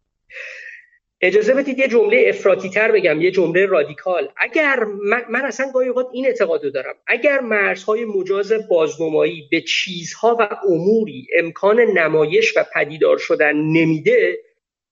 [1.20, 4.28] اجازه بدید یه جمله افراطی تر بگم یه جمله رادیکال.
[4.36, 6.94] اگر من, من اصلا گاهی اوقات این اعتقاد دارم.
[7.06, 14.38] اگر مرزهای مجاز بازنمایی به چیزها و اموری امکان نمایش و پدیدار شدن نمیده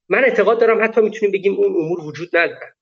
[0.08, 2.72] من اعتقاد دارم حتی می‌تونیم بگیم اون امور وجود ندارن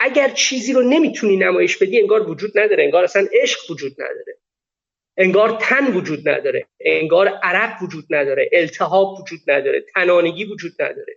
[0.00, 2.84] اگر چیزی رو نمی‌تونی نمایش بدی انگار وجود نداره.
[2.84, 4.38] انگار اصلا عشق وجود نداره.
[5.16, 6.66] انگار تن وجود نداره.
[6.80, 8.50] انگار عرق وجود نداره.
[8.52, 9.84] التهاب وجود نداره.
[9.94, 11.16] تنانگی وجود نداره.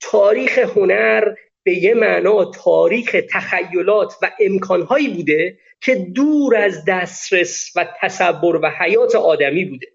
[0.00, 7.86] تاریخ هنر به یه معنا تاریخ تخیلات و امکانهایی بوده که دور از دسترس و
[8.00, 9.86] تصور و حیات آدمی بوده.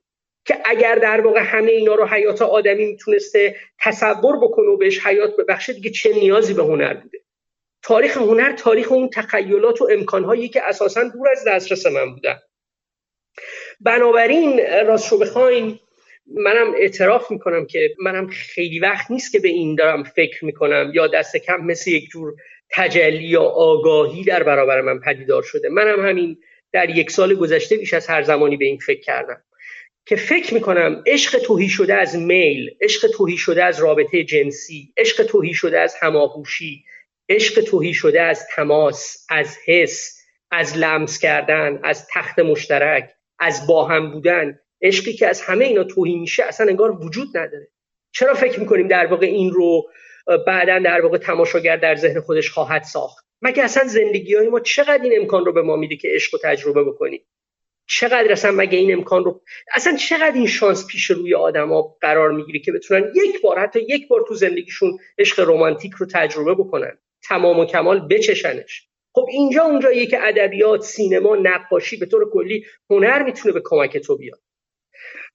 [0.51, 5.35] که اگر در واقع همه اینا رو حیات آدمی می‌تونسته تصور بکنه و بهش حیات
[5.35, 7.19] ببخشه دیگه چه نیازی به هنر بوده؟
[7.83, 12.39] تاریخ هنر تاریخ اون تخیلات و امکانهایی که اساسا دور از دسترس من بودن.
[13.79, 15.79] بنابراین راست رو بخواین
[16.27, 21.07] منم اعتراف می‌کنم که منم خیلی وقت نیست که به این دارم فکر می‌کنم یا
[21.07, 22.33] دست کم مثل یک جور
[22.69, 25.69] تجلی یا آگاهی در برابر من پدیدار شده.
[25.69, 26.37] منم همین
[26.71, 29.43] در یک سال گذشته بیش از هر زمانی به این فکر کردم.
[30.05, 35.23] که فکر می‌کنم عشق توهی شده از میل عشق توهی شده از رابطه جنسی عشق
[35.23, 36.83] توهی شده از هماهوشی
[37.29, 40.21] عشق توهی شده از تماس از حس
[40.51, 44.59] از لمس کردن از تخت مشترک از باهم بودن.
[44.81, 47.67] عشقی که از همه اینا توهی میشه اصلا انگار وجود نداره.
[48.13, 49.89] چرا فکر می‌کنیم در واقع این رو
[50.47, 55.03] بعدا در واقع تماشاگر در ذهن خودش خواهد ساخت؟ مگه اصلا زندگی های ما چقدر
[55.03, 57.21] این امکان رو به ما میده که عشق رو تجربه بکنیم؟
[57.99, 59.41] چقدر اصلا مگه این امکان رو
[59.75, 64.07] اصلا چقدر این شانس پیش روی آدما قرار می‌گیره که بتونن یک بار حتی یک
[64.07, 66.97] بار تو زندگیشون عشق رمانتیک رو تجربه بکنن
[67.29, 68.87] تمام و کمال بچشنش.
[69.13, 74.17] خب اینجا اونجاییه که ادبیات سینما نقاشی به طور کلی هنر می‌تونه به کمک تو
[74.17, 74.39] بیاد.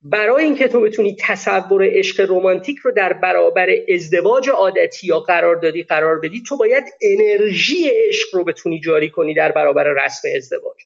[0.03, 6.21] برای اینکه تو بتونی تصور عشق رمانتیک رو در برابر ازدواج عادتی یا قراردادی قرار
[6.21, 10.77] بدی تو باید انرژی عشق رو بتونی جاری کنی در برابر رسم ازدواج.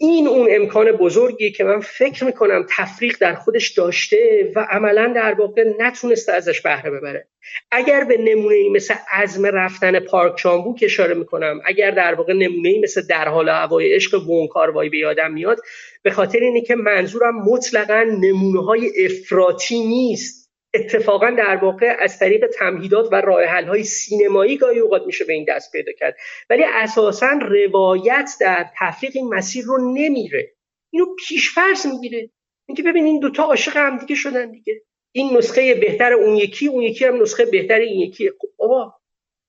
[0.00, 5.34] این اون امکان بزرگی که من فکر می‌کنم تفریق در خودش داشته و عملا در
[5.34, 7.28] واقع نتونسته ازش بهره ببره.
[7.70, 13.02] اگر به نمونه مثل عزم رفتن پارک چامبوک اشاره می‌کنم اگر در واقع نمونه مثل
[13.06, 14.28] در حال هوای عشق
[14.74, 15.58] وای به یادم میاد
[16.02, 20.47] به خاطر اینه که منظورم مطلقا نمونه های افراطی نیست.
[20.74, 25.46] اتفاقا در واقع از طریق تمهیدات و راه های سینمایی گاهی اوقات میشه به این
[25.48, 26.16] دست پیدا کرد.
[26.50, 30.54] ولی اساسا روایت در تفریق این مسیر رو نمیره.
[30.90, 32.30] اینو پیشفرض می‌گیره.
[32.68, 34.82] اینکه ببین این دوتا عاشق هم دیگه شدن دیگه.
[35.12, 38.30] این نسخه بهتر اون یکی اون یکی هم نسخه بهتر این یکی.
[38.30, 38.94] خب بابا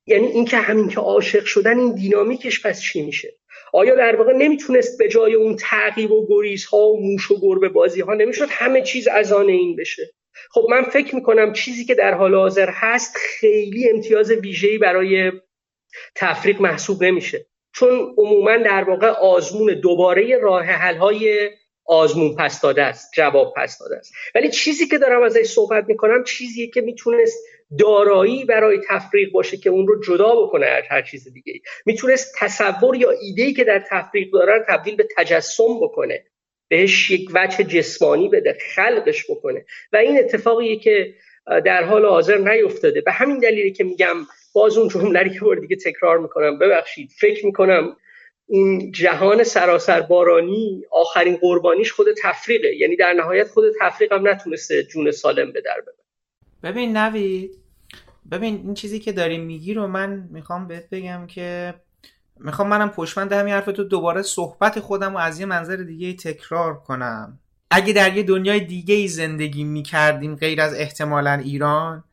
[0.07, 3.33] یعنی اینکه همین که عاشق شدن این دینامیکش پس چی میشه؟
[3.73, 7.69] آیا در واقع نمی‌تونست به جای اون تعقیب و گریز ها و موش و گربه
[7.69, 10.13] بازی ها نمی‌شد؟ همه چیز از آن این بشه.
[10.51, 15.31] خب من فکر می‌کنم چیزی که در حال حاضر هست خیلی امتیاز ویژه‌ای برای
[16.15, 17.45] تفریق محسوب نمیشه.
[17.73, 21.49] چون عموما در واقع آزمون دوباره راه حل های
[21.85, 24.13] آزمون پس داده است جواب پس داده است.
[24.35, 27.37] ولی چیزی که دارم ازش صحبت می‌کنم چیزیه که می‌تونست
[27.79, 31.53] دارایی برای تفریق باشه که اون رو جدا بکنه از هر چیز دیگه
[31.85, 36.25] می‌تونست تصور یا ایده که در تفریق داره تبدیل به تجسم بکنه.
[36.69, 39.65] بهش یک وجه جسمانی بده خلقش بکنه.
[39.93, 41.13] و این اتفاقیه که
[41.65, 43.01] در حال حاضر نیفتاده.
[43.01, 44.15] به همین دلیلی که میگم
[44.53, 46.59] باز اون جمله که بار دیگه تکرار می‌کنم.
[46.59, 47.95] ببخشید فکر می‌کنم
[48.47, 52.75] این جهان سراسر بارانی آخرین قربانیش خود تفریقه.
[52.75, 55.95] یعنی در نهایت خود تفریق هم نتونسته جون سالم به در ببره.
[56.63, 57.51] ببین نوید
[58.31, 61.73] ببین این چیزی که داری میگی رو من می‌خوام بهت بگم که
[62.39, 66.79] می‌خوام منم پشمند همین حرف تو دوباره صحبت خودم رو از یه منظر دیگه تکرار
[66.79, 67.39] کنم.
[67.71, 72.03] اگه در یه دنیای دیگه ای زندگی می‌کردیم غیر از احتمالا ایران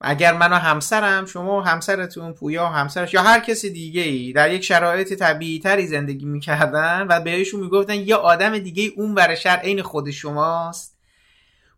[0.00, 4.32] اگر من و همسرم شما و همسرتون پویا و همسرش یا هر کسی دیگه ای
[4.32, 9.34] در یک شرایط طبیعی تری زندگی می‌کردن و بهشون می‌گفتن یه آدم دیگه اون ور
[9.34, 10.98] شهر عین خود شماست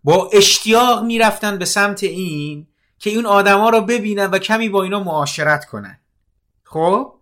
[0.04, 2.66] با اشتیاق می‌رفتن به سمت این
[2.98, 5.98] که این آدما رو ببینن و کمی با اینا معاشرت کنن.
[6.64, 7.14] خب؟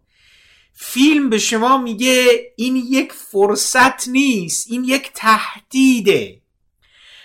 [0.82, 2.26] فیلم به شما میگه
[2.56, 6.40] این یک فرصت نیست این یک تهدیده.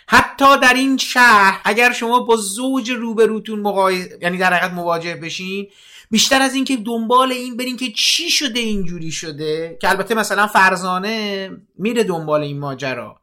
[0.07, 5.67] حتی در این شهر اگر شما با زوج روبروتون مقایسه یعنی در حقیقت مواجه بشین
[6.11, 11.49] بیشتر از اینکه دنبال این برین که چی شده اینجوری شده که البته مثلا فرزانه
[11.77, 13.21] میره دنبال این ماجرا.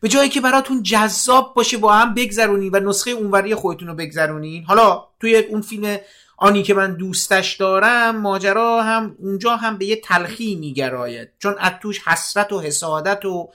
[0.00, 4.64] به جایی که براتون جذاب باشه با هم بگذرونین و نسخه اونوری خودتون رو بگذرونین.
[4.64, 5.98] حالا توی اون فیلم
[6.42, 11.28] آنی که من دوستش دارم ماجرا هم اونجا هم به یه تلخی میگراید.
[11.38, 13.50] چون از توش حسرت و حسادت و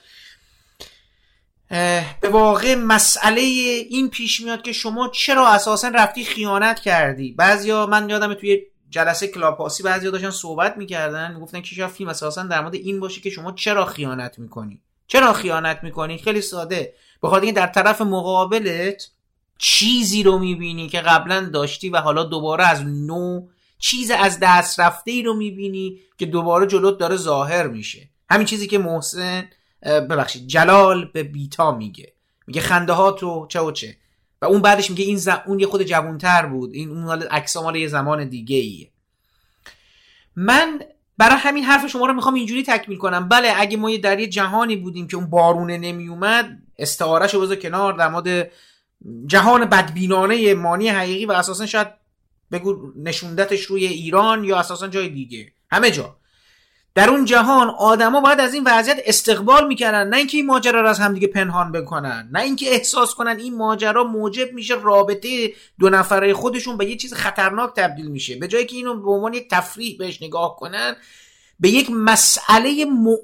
[2.20, 3.40] به واقع مسئله
[3.90, 9.28] این پیش میاد که شما چرا اساسا رفتی خیانت کردی؟ بعضیا من یادم توی جلسه
[9.28, 13.30] کلاپاسی بعضیا داشتن صحبت می‌کردن می‌گفتن که شاید فیلم اساسا در مورد این باشه که
[13.30, 16.94] شما چرا خیانت می‌کنی؟ چرا خیانت می‌کنی؟ خیلی ساده.
[17.22, 19.08] بخاطر اینکه در طرف مقابلت
[19.58, 23.46] چیزی رو می‌بینی که قبلا داشتی و حالا دوباره از نو
[23.78, 28.08] چیز از دست رفته ای رو می‌بینی که دوباره جلوت داره ظاهر میشه.
[28.30, 29.48] همین چیزی که محسن
[29.82, 32.12] ببخشید جلال به بیتا میگه.
[32.46, 33.96] میگه خنده ها تو چه و چه.
[34.42, 36.70] و اون بعدش میگه این اون یه خود جوانتر بود.
[36.74, 38.90] این اون عکس مال یه زمان دیگه ایه.
[40.36, 40.80] من
[41.18, 43.28] برای همین حرف شما رو می‌خوام اینجوری تکمیل کنم.
[43.28, 47.92] بله اگه ما در یه جهانی بودیم که اون بارونه نمیومد استعارش رو بذار کنار
[47.92, 48.50] در مورد
[49.26, 51.88] جهان بدبینانه مانی حقیقی و اساسا شاید
[52.52, 55.52] بگو نشوندتش روی ایران یا اساسا جای دیگه.
[55.70, 56.16] همه جا.
[56.94, 60.88] در اون جهان آدما باید از این وضعیت استقبال می‌کردن نه اینکه این ماجرا رو
[60.88, 66.34] از همدیگه پنهان بکنن نه اینکه احساس کنن این ماجرا موجب میشه رابطه دو نفره
[66.34, 68.36] خودشون به یه چیز خطرناک تبدیل میشه.
[68.36, 70.96] به جایی که اینو به عنوان یک تفریح بهش نگاه کنن
[71.60, 73.16] به یک مسئله م...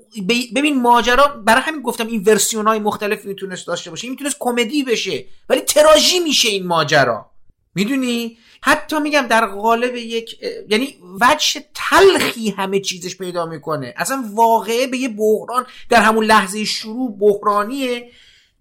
[0.57, 4.05] ببین ماجرا برای همین گفتم این ورسیون های مختلف می‌تونست داشته باشه.
[4.05, 5.25] این می‌تونست کمدی بشه.
[5.49, 7.31] ولی تراژی میشه این ماجرا.
[7.75, 13.95] می‌دونی؟ حتی میگم در قالب یک یعنی وجه تلخی همه چیزش پیدا می‌کنه.
[13.97, 18.11] اصلا واقعه به یه بحران در همون لحظه شروع بحرانیه.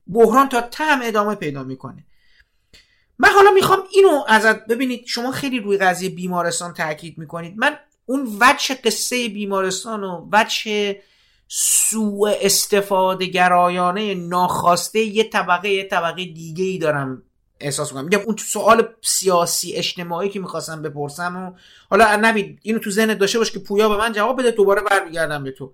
[0.07, 2.05] بحران تا تم ادامه پیدا می‌کنه.
[3.19, 7.53] من حالا می‌خوام اینو ازت ببینید شما خیلی روی قضیه بیمارستان تاکید می‌کنید.
[7.57, 7.78] من
[8.12, 10.95] اون وجه قصه بیمارستان و وجه
[11.47, 17.24] سوء استفاده گرایانه ناخواسته یه طبقه یه طبقه دیگه ای دارم
[17.59, 18.03] احساس می‌کنم.
[18.05, 21.51] میگم اون سوال سیاسی اجتماعی که می‌خواستم بپرسم و
[21.89, 25.43] حالا نبید اینو تو ذهنت داشته باش که پویا به من جواب بده دوباره برمیگردم
[25.43, 25.74] به تو.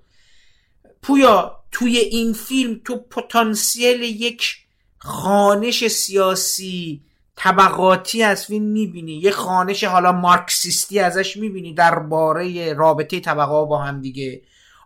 [1.02, 4.58] پویا توی این فیلم تو پتانسیل یک
[4.98, 7.02] خانش سیاسی
[7.40, 9.14] طبقاتی از فیلم می‌بینی.
[9.14, 14.42] یه خانش حالا مارکسیستی ازش می‌بینی درباره رابطه طبقه با هم دیگه.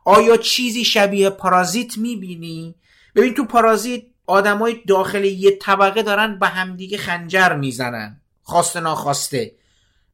[0.05, 2.75] آیا چیزی شبیه پارازیت می‌بینی؟
[3.15, 8.21] ببین تو پارازیت آدمای داخل یه طبقه دارن به همدیگه خنجر می‌زنن.
[8.43, 9.51] خواسته ناخواسته.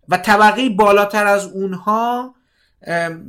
[0.10, 2.36] و طبقه بالاتر از اونها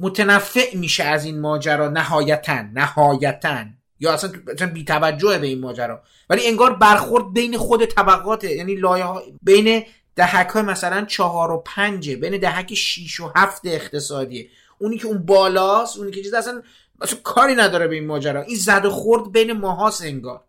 [0.01, 1.89] متنفع میشه از این ماجرا.
[1.89, 3.65] نهایتا نهایتا.
[4.01, 6.03] یا اصلا بی توجه به این ماجرا.
[6.30, 9.82] ولی انگار برخورد بین خود طبقات یعنی لایه ها بین
[10.16, 14.49] دهک های مثلا چهار و پنجه بین دهک شیش و هفت اقتصادیه.
[14.78, 16.62] اونی که اون بالاست اونی که چیز اصلا,
[17.01, 18.42] اصلا کاری نداره به این ماجرا.
[18.42, 20.40] این زد و خورد بین ماهاست انگار.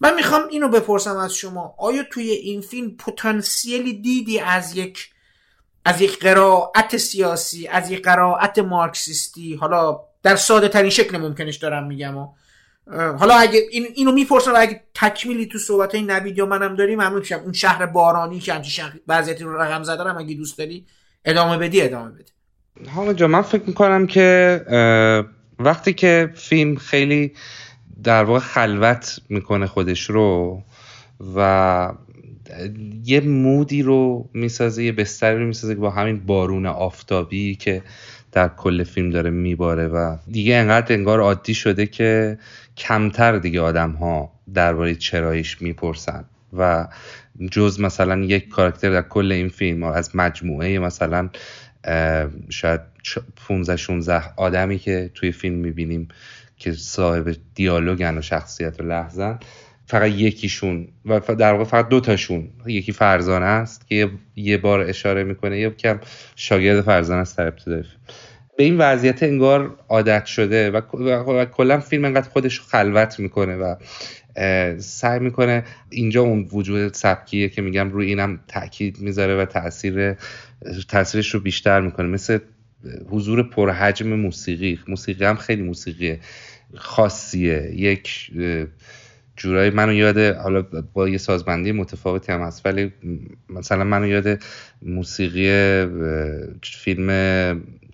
[0.00, 1.74] من می‌خوام اینو بپرسم از شما.
[1.78, 5.10] آیا توی این فیلم پتانسیلی دیدی از یک
[5.84, 11.86] از یک قرائت سیاسی از یک قرائت مارکسیستی؟ حالا در ساده ترین شکل ممکنش دارم
[11.86, 12.28] میگم
[12.92, 17.18] حالا اگه این اینو می‌پرسم اگه تکمیلی تو صحبت های نوید یا منم داریم ممنون
[17.18, 20.86] میشم اون شهر بارانی که همچین شهر وضعیتی رو رقم زدن اگه دوست داری
[21.24, 22.24] ادامه بدی ادامه بده
[22.90, 24.64] حالا جا من فکر می‌کنم که
[25.58, 27.32] وقتی که فیلم خیلی
[28.04, 30.62] در واقع خلوت می‌کنه خودش رو
[31.36, 31.92] و
[33.04, 37.82] یه مودی رو می‌سازه یه بستری رو می‌سازه که با همین بارون آفتابی که
[38.32, 42.38] در کل فیلم داره میباره و دیگه انقدر انگار عادی شده که
[42.76, 46.88] کمتر دیگه آدم ها درباره چراییش می‌پرسن و
[47.50, 51.30] جز مثلا یک کاراکتر در کل این فیلم از مجموعه مثلا
[52.48, 52.80] شاید
[53.48, 56.08] 15 16 آدمی که توی فیلم می‌بینیم
[56.56, 59.38] که صاحب دیالوگن و شخصیت و لحظن
[59.86, 65.24] فقط یکیشون و در واقع فقط دو تاشون یکی فرزانه است که یه بار اشاره
[65.24, 66.00] می‌کنه یه کم
[66.36, 67.82] شاگرد فرزانه است در ابتدای
[68.56, 73.74] به این وضعیت انگار عادت شده و, و, کلا فیلم انقدر خودش خلوت می‌کنه و
[74.78, 80.16] سعی می‌کنه اینجا اون وجود سبکیه که میگم روی اینم تاکید می‌ذاره و تاثیر
[80.88, 82.08] تاثیرش رو بیشتر می‌کنه.
[82.08, 82.38] مثل
[83.10, 84.78] حضور پرحجم موسیقی.
[84.88, 86.18] موسیقی هم خیلی موسیقی
[86.74, 87.72] خاصیه.
[87.74, 88.30] یک
[89.36, 90.62] جورایی منو یاد حالا
[90.92, 92.92] با یه سازبندی متفاوتی هم هست ولی
[93.48, 94.38] مثلا منو یاد
[94.82, 95.86] موسیقی
[96.62, 97.10] فیلم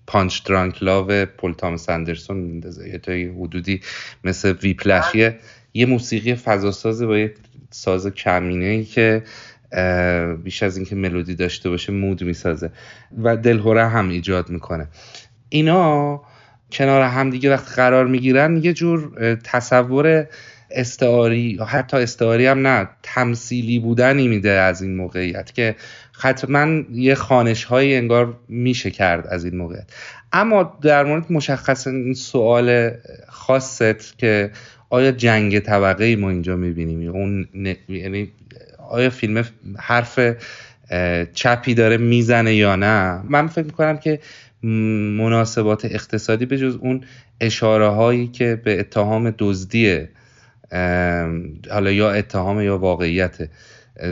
[0.07, 2.89] Punch-Drunk Love پل تامس اندرسون میندازه.
[2.89, 3.81] یه تا حدودی
[4.23, 5.39] مثل Whiplash یه
[5.73, 7.33] یه موسیقی فضاساز با یه
[7.69, 9.23] ساز کمینه ای که
[10.43, 12.71] بیش از اینکه ملودی داشته باشه مود می‌سازه
[13.23, 14.87] و دلهوره هم ایجاد می‌کنه.
[15.49, 16.21] اینا
[16.71, 20.27] کنار هم دیگه وقت قرار می‌گیرن یه جور تصور
[20.73, 25.75] استعاری حتی استعاری هم نه تمثیلی بودنی میده از این موقعیت که
[26.19, 29.87] حتما یه خانش هایی انگار میشه کرد از این موقعیت.
[30.33, 32.91] اما در مورد مشخص این سوال
[33.29, 34.51] خاصت که
[34.89, 37.47] آیا جنگ طبقه ای ما اینجا می‌بینیم؟ اون
[37.89, 38.31] یعنی
[38.89, 39.43] آیا فیلم
[39.77, 40.19] حرف
[41.33, 44.19] چپی داره می‌زنه یا نه؟ من فکر می‌کنم که
[45.17, 47.03] مناسبات اقتصادی به جز اون
[47.41, 50.07] اشاره هایی که به اتهام دزدی
[51.71, 53.49] حالا یا اتهام یا واقعیت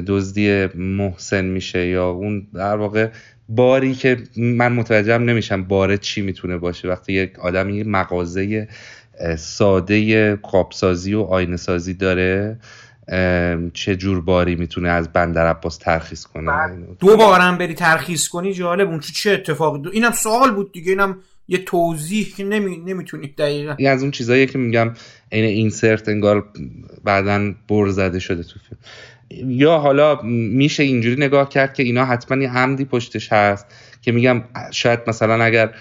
[0.08, 3.10] دزدی محسن میشه یا اون در واقع
[3.50, 6.88] باری که من متوجهم نمیشم باره چی می‌تونه باشه.
[6.88, 8.68] وقتی یک آدمی مغازه
[9.38, 12.60] ساده قابسازی و آینه سازی داره
[13.74, 16.52] چه جور باری می‌تونه از بندر عباس ترخیص کنه؟
[17.00, 21.58] دو بارم بری ترخیص کنی جالب اون چه اتفاقی؟ اینم سوال بود دیگه اینم یه
[21.58, 22.78] توضیح که نمی...
[22.78, 23.76] نمی‌تونید دقیقا.
[23.78, 24.94] این از اون چیزایی که میگم
[25.32, 26.46] این اینسرت انگار
[27.04, 28.80] بعدا بر زده شده تو فیلم.
[29.52, 33.66] یا حالا میشه اینجوری نگاه کرد که اینا حتما یه عمدی پشتش هست
[34.02, 35.74] که میگم شاید مثلا اگر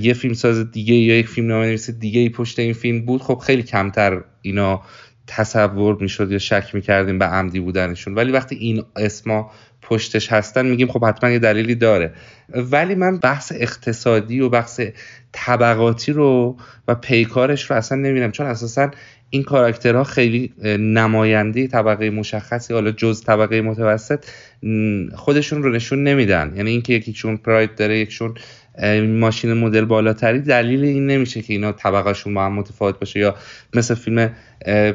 [0.00, 3.22] یه فیلم ساز دیگه یا یک فیلم نامه نویس دیگه ای پشت این فیلم بود
[3.22, 4.82] خب خیلی کمتر اینا
[5.26, 8.14] تصور می‌شد یا شک می‌کردیم به عمدی بودنشون.
[8.14, 9.50] ولی وقتی این اسما
[9.82, 12.12] پشتش هستن میگیم خب حتما یه دلیلی داره.
[12.48, 14.80] ولی من بحث اقتصادی و بحث
[15.32, 16.56] طبقاتی رو
[16.88, 18.90] و پیکارش رو اصلا نمی‌بینم چون اساسا
[19.30, 24.24] این کاراکترها خیلی نماینده طبقه مشخصی حالا جز طبقه متوسط
[25.14, 26.52] خودشون رو نشون نمیدن.
[26.56, 28.34] یعنی اینکه یکیشون پراید داره یکیشون
[29.08, 33.34] ماشین مدل بالاتری دلیل این نمیشه که اینا طبقهشون با هم متفاوت باشه یا
[33.74, 34.30] مثل فیلم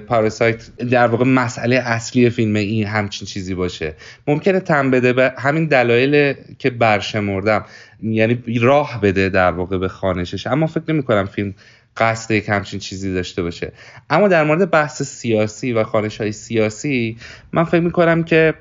[0.08, 3.94] پاراسایت در واقع مسئله اصلی فیلم این همچین چیزی باشه.
[4.28, 7.66] ممکنه تم بده به همین دلایل که برشمردم
[8.04, 10.48] یعنی راه بده در واقع به خانشش.
[10.48, 11.54] اما فکر نمی کنم فیلم
[11.98, 13.72] قصد یک همچین چیزی داشته باشه.
[14.10, 17.18] اما در مورد بحث سیاسی و خانش های سیاسی
[17.52, 18.54] من فکر می کنم که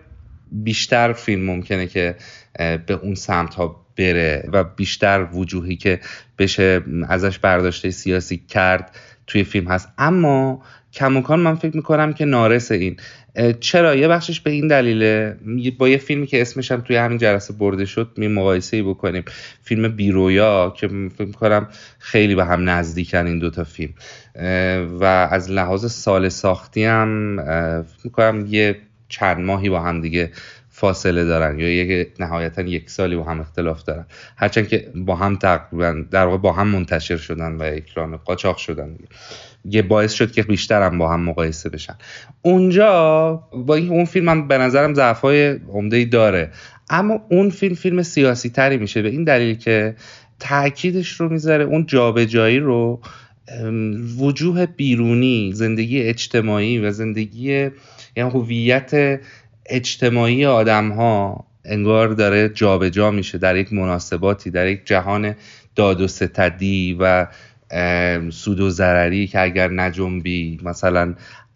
[0.52, 2.14] بیشتر فیلم ممکنه که
[2.58, 6.00] به اون سمت ها بره و بیشتر وجوهی که
[6.38, 8.96] بشه ازش برداشته سیاسی کرد
[9.26, 9.88] توی فیلم هست.
[9.98, 10.62] اما
[10.92, 12.96] کموکان من فکر می‌کنم که نارس این.
[13.60, 15.36] چرا؟ یه بخشش به این دلیله.
[15.78, 19.24] با یه فیلمی که اسمش هم توی همین جلسه برده شد می مقایسه ای بکنیم.
[19.62, 21.68] فیلم بیرویا که فکر می‌کنم
[21.98, 23.92] خیلی به هم نزدیکن این دوتا فیلم.
[25.00, 27.36] و از لحاظ سال ساختی هم
[27.82, 28.76] فکر می‌کنم یه
[29.08, 30.30] چند ماهی با هم دیگه
[30.78, 34.07] فاصله دارن یا یک نهایتا یک سالی با هم اختلاف دارن.
[34.36, 38.97] هرچند که با هم تقریبا در واقع با هم منتشر شدن و اکران قاچاق شدن
[39.65, 41.94] یه باعث شد که بیشتر هم با هم مقایسه بشن.
[42.43, 46.51] اونجا با این اون فیلم هم به نظرم ضعفای عمده داره.
[46.90, 49.03] اما اون فیلم فیلم سیاسی تری میشه.
[49.03, 49.94] به این دلیل که
[50.40, 53.01] تاکیدش رو می‌ذاره اون جابجایی رو
[54.19, 57.70] وجوه بیرونی زندگی اجتماعی و زندگی
[58.16, 59.20] یعنی هویت
[59.68, 65.34] اجتماعی آدم ها انگار داره جابجا جا میشه در یک مناسباتی در یک جهان
[65.76, 67.26] داد و ستدی و
[68.30, 71.14] سود و ضرری که اگر نجنبی مثلا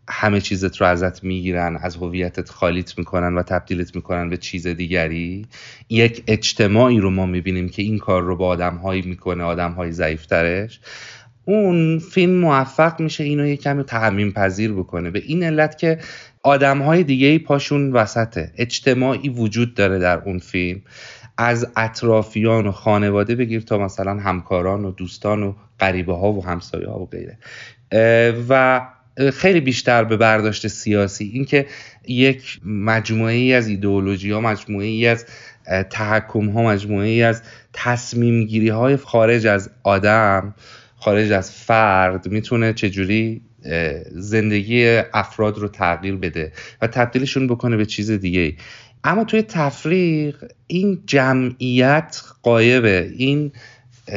[0.08, 5.46] همه چیزت رو ازت می‌گیرن از هویتت خالیت می‌کنن و تبدیلت می‌کنن به چیز دیگری
[5.88, 10.80] یک اجتماعی رو ما می‌بینیم که این کار رو با آدمهایی می‌کنه آدمهای ضعیفترش
[11.44, 15.10] اون فیلم موفق میشه اینو یه کمی تعمیم پذیر بکنه.
[15.10, 15.98] به این علت که
[16.42, 18.52] آدم های دیگه پاشون وسطه.
[18.56, 20.82] اجتماعی وجود داره در اون فیلم.
[21.38, 26.88] از اطرافیان و خانواده بگیر تا مثلا همکاران و دوستان و غریبه ها و همسایه
[26.88, 27.38] ها و غیره.
[28.48, 28.80] و
[29.32, 31.30] خیلی بیشتر به برداشت سیاسی.
[31.34, 31.66] اینکه
[32.08, 35.26] یک مجموعه ای از ایدئولوژی ها مجموعه ای از
[35.90, 37.42] تحکم ها مجموعه ای از
[37.72, 40.54] تصمیم گیری های خارج از آدم
[40.96, 43.42] خارج از فرد می‌تونه چجوری
[44.10, 48.54] زندگی افراد رو تغییر بده و تبدیلشون بکنه به چیز دیگه
[49.04, 53.12] اما توی تفریق این جمعیت قایبه.
[53.16, 53.52] این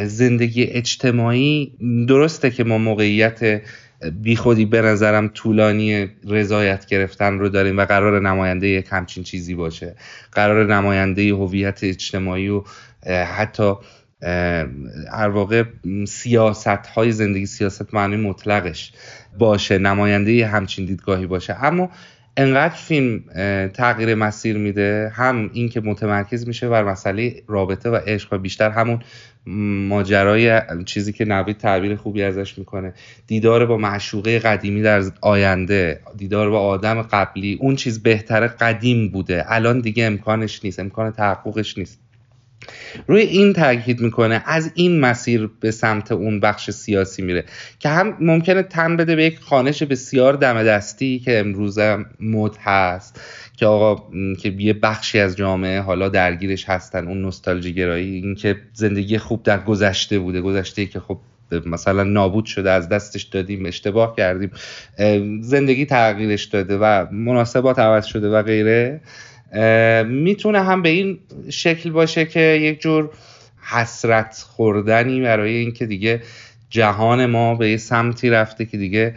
[0.06, 1.74] زندگی اجتماعی
[2.08, 3.62] درسته که ما موقعیت
[4.22, 9.96] بیخودی به نظرم طولانی رضایت گرفتن رو داریم و قرار نماینده یک همچین چیزی باشه.
[10.32, 12.64] قرار نماینده هویت اجتماعی و
[13.36, 13.74] حتی
[15.12, 15.64] هر واقع
[16.08, 18.94] سیاست های زندگی سیاست معنی مطلقش
[19.40, 21.64] باشه نماینده همچین دیدگاهی باشه.
[21.64, 21.90] اما
[22.38, 23.24] انقدر فیلم
[23.68, 29.00] تغییر مسیر میده هم اینکه متمرکز میشه بر مسئله رابطه و عشق و بیشتر همون
[29.88, 32.94] ماجرای چیزی که نوید تعبیر خوبی ازش می‌کنه.
[33.28, 39.46] دیدار با معشوقه قدیمی در آینده دیدار با آدم قبلی اون چیز بهتره قدیم بوده.
[39.48, 42.03] الان دیگه امکانش نیست امکان تحققش نیست.
[43.08, 47.44] روی این تاکید می‌کنه از این مسیر به سمت اون بخش سیاسی میره
[47.80, 51.80] که هم ممکنه تن بده به یک خانش بسیار دم دستی که امروز
[52.20, 53.22] مد هست
[53.58, 58.56] که آقا که یه بخشی از جامعه حالا درگیرش هستن اون نوستالژی گرایی این که
[58.74, 61.20] زندگی خوب در گذشته بوده گذشته که خب
[61.66, 64.52] مثلا نابود شده از دستش دادیم اشتباه کردیم
[65.42, 69.02] زندگی تغییرش داده و مناسبات عوض شده و غیره.
[70.06, 71.20] می‌تونه هم به این
[71.50, 73.10] شکل باشه که یک جور
[73.62, 76.22] حسرت خوردنی برای اینکه دیگه
[76.70, 79.16] جهان ما به یه سمتی رفته که دیگه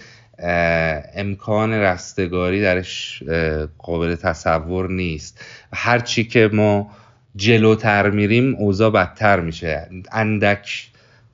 [1.14, 3.22] امکان رستگاری درش
[3.78, 5.44] قابل تصور نیست.
[5.72, 6.90] هر چی که ما
[7.36, 9.88] جلوتر میریم اوضاع بدتر میشه.
[10.12, 10.86] اندک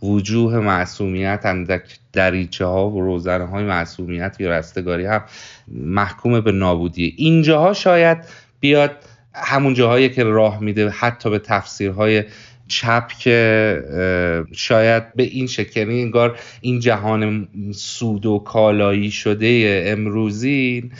[0.03, 5.23] وجوه معصومیت اندک دریچه ها و روزنه های معصومیت یا رستگاری هم
[5.69, 8.19] محکوم به نابودی اینجاها شاید
[8.63, 8.91] بیاد
[9.35, 12.25] همون جاهایی که راه میده حتی به تفسیرهای
[12.69, 20.91] چپ که شاید به این شکل یعنی انگار این جهان سود و کالایی شده امروزی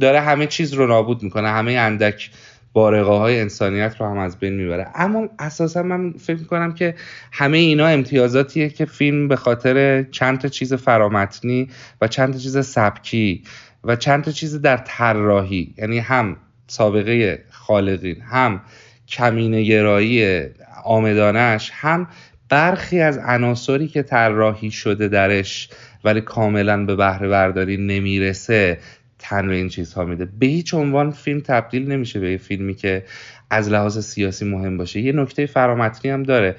[0.00, 2.30] داره همه چیز رو نابود می‌کنه همه اندک
[2.72, 4.86] بارقه های انسانیت رو هم از بین می‌بره.
[4.94, 6.94] اما اساسا من فکر می‌کنم که
[7.32, 11.68] همه اینا امتیازاتیه که فیلم به خاطر چند تا چیز فرامتنی
[12.00, 13.42] و چند تا چیز سبکی
[13.84, 16.36] و چند تا چیز در طراحی یعنی هم
[16.74, 18.60] سابقه خالقین هم
[19.08, 20.42] کمینه گرایی
[20.84, 22.08] آمدانش هم
[22.48, 25.68] برخی از عناصری که طراحی شده درش
[26.04, 28.78] ولی کاملا به بهره برداری نمی‌رسه
[29.18, 30.28] تن به این چیزها میده.
[30.38, 33.04] به هیچ عنوان فیلم تبدیل نمیشه به یه فیلمی که
[33.50, 35.00] از لحاظ سیاسی مهم باشه.
[35.00, 36.56] یه نکته فرامتنی هم داره.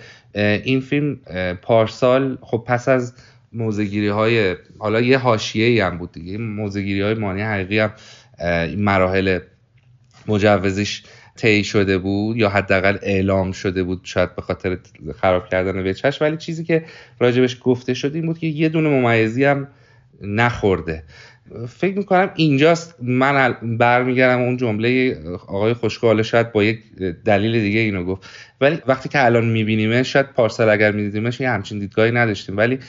[0.63, 1.15] این فیلم
[1.61, 3.13] پارسال خب پس از
[3.53, 6.37] موزگیری های حالا یه حاشیه هم بود دیگه.
[6.37, 7.91] موزگیری های مانی حقیقی هم
[8.77, 9.39] مراحل
[10.27, 11.03] مجوزش
[11.35, 14.77] طی شده بود یا حداقل اعلام شده بود شاید به خاطر
[15.21, 16.85] خراب کردن وچش ولی چیزی که
[17.19, 19.67] راجبش گفته شد این بود که یه دونه ممیزی هم
[20.21, 21.03] نخورده.
[21.67, 22.95] فکر می‌کنم اینجاست.
[23.01, 26.79] من برمیگردم اون جمله آقای خوشگاله شاید با یک
[27.25, 28.29] دلیل دیگه اینو گفت.
[28.61, 32.57] ولی وقتی که الان میبینیمه شاید پارسال اگر میدیدیمش یه همچین دیدگاهی نداشتیم.
[32.57, 32.79] ولی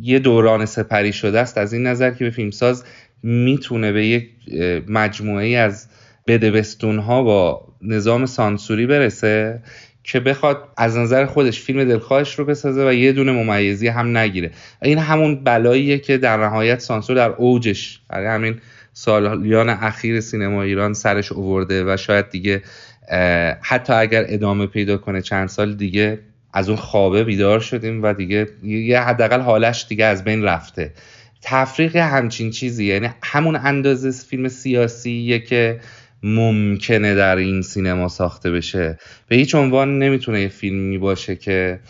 [0.00, 1.58] یه دوران سپری شده است.
[1.58, 2.84] از این نظر که به فیلمساز
[3.22, 4.28] می‌تونه به یک
[4.88, 5.88] مجموعه از
[6.26, 9.62] بدبستون ها با نظام سانسوری برسه
[10.04, 14.50] که بخواد از نظر خودش فیلم دلخواهش رو بسازه و یه دونه ممیزی هم نگیره.
[14.82, 18.60] این همون بلاییه که در نهایت سانسور در اوجش برای همین
[18.92, 22.62] سالیان اخیر سینما ایران سرش اوورده و شاید دیگه
[23.60, 26.18] حتی اگر ادامه پیدا کنه چند سال دیگه
[26.52, 30.92] از اون خوابه بیدار شدیم و دیگه یه حداقل حالش دیگه از بین رفته.
[31.42, 35.80] تفریق همچین چیزی یعنی همون اندازه فیلم سیاسیه که
[36.22, 38.98] ممکنه در این سینما ساخته بشه
[39.28, 41.80] به هیچ عنوان نمی‌تونه یه فیلمی باشه که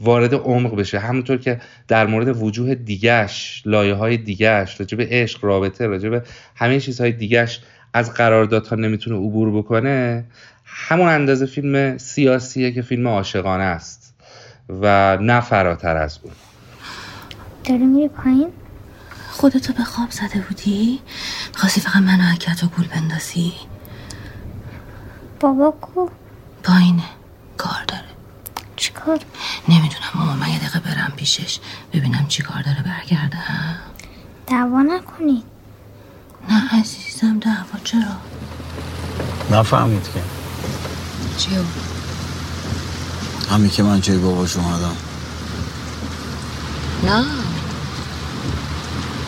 [0.00, 5.86] وارد عمق بشه همونطور که در مورد وجوه دیگش لایه های دیگش راجب عشق رابطه
[5.86, 6.22] راجب
[6.56, 7.60] همه چیزهای دیگش
[7.92, 10.24] از قراردادها نمی‌تونه عبور بکنه
[10.64, 14.14] همون اندازه فیلم سیاسیه که فیلم عاشقانه است
[14.68, 16.32] و نه فراتر از اون
[17.64, 18.48] داری میری پایین؟
[19.30, 21.00] خودتو به خواب زده بودی؟
[21.54, 23.52] خواستی فقط منو حکت و گول بندازی؟
[25.40, 26.08] بابا کو؟
[26.62, 27.02] پایینه
[27.56, 28.04] کار داره.
[28.76, 29.18] چیکار؟
[29.68, 31.58] نمی‌دونم ماما من یه دقیقه برم پیشش
[31.92, 32.82] ببینم چی کار داره.
[32.82, 33.78] برگردم.
[34.46, 35.44] دعوا نکنید
[36.48, 38.16] نه عزیزم دعوا چرا؟
[39.50, 40.22] نفهمید که.
[41.38, 41.62] چیو؟
[43.50, 44.96] همین که من جای باباش اومدم.
[47.04, 47.24] نه.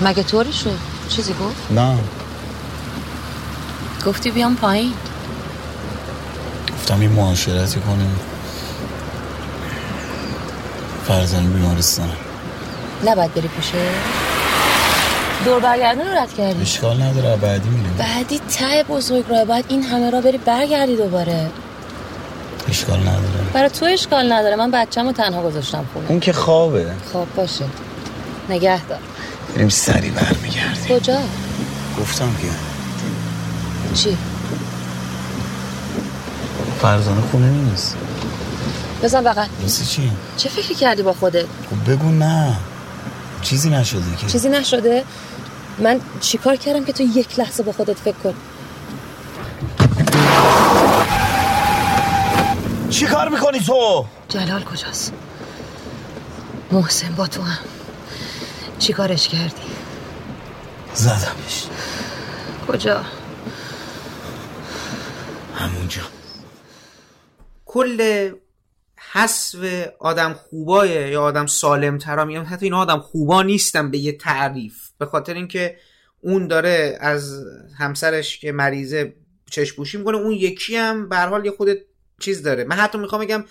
[0.01, 0.79] مگه طوری شد
[1.09, 1.99] چیزی گفت؟ نه.
[4.07, 4.95] گفتی بیام پایین.
[6.79, 8.21] گفتم یه معاشرتی کنیم.
[11.09, 12.13] فرزانه بیمارستانه
[13.07, 13.79] نباید بری پیشه
[15.45, 16.63] دور برگردن رو رد کردی.
[16.63, 17.95] اشکال نداره بعدی میریم.
[17.99, 21.51] بعدی ته بزرگ راه باید این همه را بری برگردی دوباره.
[22.69, 23.45] اشکال نداره.
[23.53, 26.07] برای تو اشکال نداره من بچم رو تنها گذاشتم خونه.
[26.11, 26.87] اون که خوابه.
[27.13, 27.65] خب باشه.
[28.49, 28.99] نگه دار.
[29.55, 30.99] بریم سری برمیگردیم.
[30.99, 31.19] کجا؟
[32.01, 32.49] گفتم که
[33.95, 34.19] چی؟
[36.87, 37.97] فرزانه خونه نیست
[39.03, 42.57] بزن بغل واسه چی؟ چه فکری کردی با خودت؟ خب بگو نه
[43.43, 45.05] چیزی نشده که چیزی نشده؟
[45.79, 48.35] من چیکار کردم که تو یک لحظه با خودت فکر کن
[52.91, 55.13] چی کار می‌کنی تو؟ جلال کجاست؟
[56.73, 57.59] محسن با تو هم
[58.79, 59.63] چی کارش کردی؟
[60.95, 61.67] زدمش
[62.69, 63.01] کجا؟
[65.57, 66.03] همونجا
[67.77, 68.31] کل
[69.13, 74.13] حسب آدم خوبای یا آدم سالم ترا میگم حتی اینا آدم خوبا نیستن به یه
[74.13, 74.75] تعریف.
[74.99, 75.77] به خاطر اینکه
[76.21, 77.45] اون داره از
[77.79, 79.15] همسرش که مریضه
[79.51, 81.69] چشپوشی می‌کنه اون یکی هم به حال یه خود
[82.21, 82.65] چیز داره.
[82.65, 83.45] من حتی می‌خوام بگم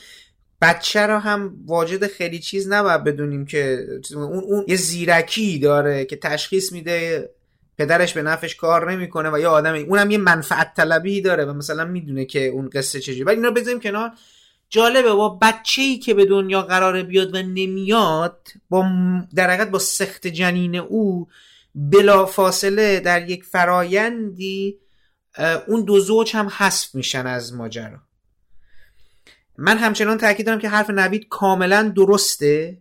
[0.62, 6.16] بچه رو هم واجد خیلی چیز نباید بدونیم که اون, اون یه زیرکی داره که
[6.16, 7.30] تشخیص میده
[7.78, 11.86] پدرش به نفش کار نمی‌کنه و یه آدم اونم یه منفعت طلبی داره و مثلا
[11.86, 14.12] می‌دونه که اون قصه چجوری ولی اینا بذاریم کنار.
[14.70, 18.86] جالبه با بچه ای که به دنیا قراره بیاد و نمیاد با
[19.36, 21.28] در حقیقت با سخت جنین او
[21.76, 24.80] بلا فاصله در یک فرایندی
[25.68, 28.00] اون دو زوج هم حذف میشن از ماجرا.
[29.58, 32.78] من همچنان تاکید دارم که حرف نوید کاملا درسته.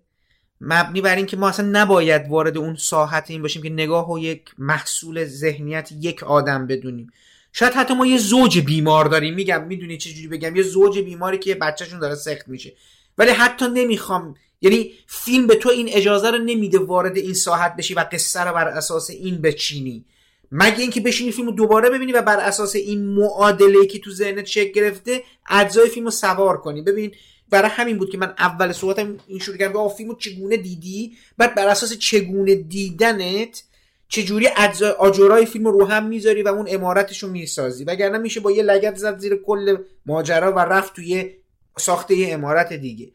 [0.67, 4.43] مبنی بر اینکه ما اصلا نباید وارد اون ساحت این باشیم که نگاه و یک
[4.59, 7.13] محصول ذهنیت یک آدم بدونیم.
[7.53, 9.35] شاید حتی ما یه زوج بیمار داریم.
[9.35, 12.73] میگم می‌دونی چه جوری بگم؟ یه زوج بیماری که بچهشون داره سخت میشه.
[13.19, 17.95] ولی حتی نمی‌خوام یعنی فیلم به تو این اجازه رو نمیده وارد این ساحت بشی
[17.95, 20.05] و قصه رو بر اساس این بچینی.
[20.53, 24.47] مگه اینکه بشینی فیلم رو دوباره ببینی و بر اساس این معادله که تو ذهنت
[24.47, 26.83] شکل گرفته اجزای فیلم رو سوار کنی.
[26.83, 27.13] ببین
[27.55, 31.55] برای همین بود که من اول صحبتم این شروع کردم آ فیلمو چگونه دیدی؟ بعد
[31.55, 33.63] بر اساس چگونه دیدنت
[34.09, 38.51] چجوری اجزای آجرای فیلم رو هم می‌ذاری و اون امارتش رو می‌سازی؟ وگرنه میشه با
[38.51, 39.77] یه لگت زد زیر کل
[40.07, 41.31] ماجرا و رفت توی
[41.79, 43.13] ساخته یه امارت دیگه.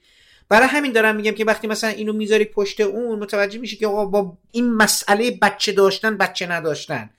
[0.49, 4.06] برای همین دارم میگم که وقتی مثلا اینو می‌ذاری پشت اون متوجه میشه که آقا
[4.06, 7.10] با این مسئله بچه داشتن بچه نداشتن.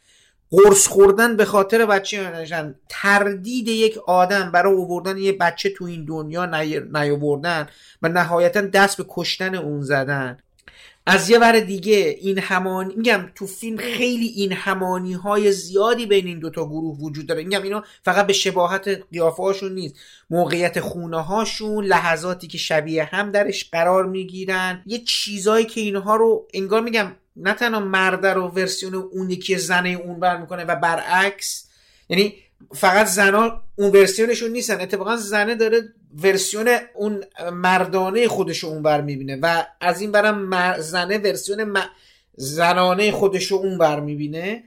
[0.51, 6.05] قرص خوردن به خاطر بچه نداشتن تردید یک آدم برای آوردن یه بچه تو این
[6.05, 6.47] دنیا
[6.93, 7.69] نیاوردن
[8.03, 10.39] و نهایتا دست به کشتن اون زدن.
[11.07, 16.27] از یه ور دیگه این همانی میگم تو فیلم خیلی این همانی های زیادی بین
[16.27, 17.45] این دوتا گروه وجود داره.
[17.45, 19.95] میگم اینا فقط به شباهت قیافه هاشون نیست.
[20.31, 24.83] موقعیت خونه هاشون لحظاتی که شبیه هم درش قرار می‌گیرن.
[24.87, 29.89] یه چیزایی که اینها رو انگار میگم نه تنها مرد رو ورسیون اونی که زنه
[29.89, 31.69] اون بر می‌کنه و برعکس
[32.09, 32.35] یعنی
[32.75, 34.81] فقط زنا اون ورسیونشون نیستن.
[34.81, 35.83] اتفاقا زنه داره
[36.23, 41.79] ورسیون اون مردانه خودشو اون بر می‌بینه و از این برم زنه ورسیون
[42.37, 44.65] زنانه خودشو اون بر می‌بینه.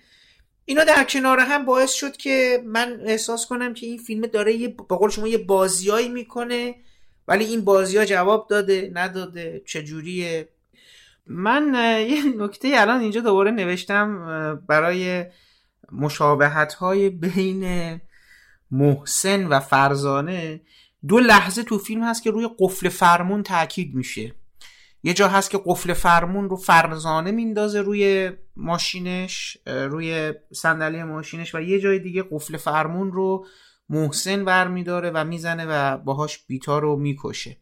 [0.66, 4.68] اینا در کنار هم باعث شد که من احساس کنم که این فیلم داره یه
[4.68, 6.76] به قول شما یه بازیایی می‌کنه
[7.28, 10.48] ولی این بازی ها جواب داده نداده چجوریه؟
[11.28, 11.74] من
[12.10, 14.26] یه نکته الان اینجا دوباره نوشتم
[14.68, 15.26] برای
[15.92, 18.02] مشابهت های بین
[18.72, 20.62] محسن و فرزانه.
[21.08, 24.36] دو لحظه تو فیلم هست که روی قفل فرمون تاکید میشه.
[25.04, 31.62] یه جا هست که قفل فرمون رو فرزانه میندازه روی ماشینش روی صندلی ماشینش و
[31.62, 33.46] یه جای دیگه قفل فرمون رو
[33.90, 37.58] محسن برمیداره و می‌زنه و باهاش بیتا رو می‌کشه.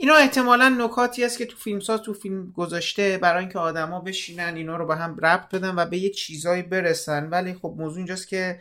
[0.00, 4.76] اینا احتمالا نکاتی است که تو فیلمساز تو فیلم گذاشته برای اینکه آدما بشینن اینا
[4.76, 7.28] رو به هم ربط بدن و به یه چیزایی برسن.
[7.30, 8.60] ولی خب موضوع اینجاست که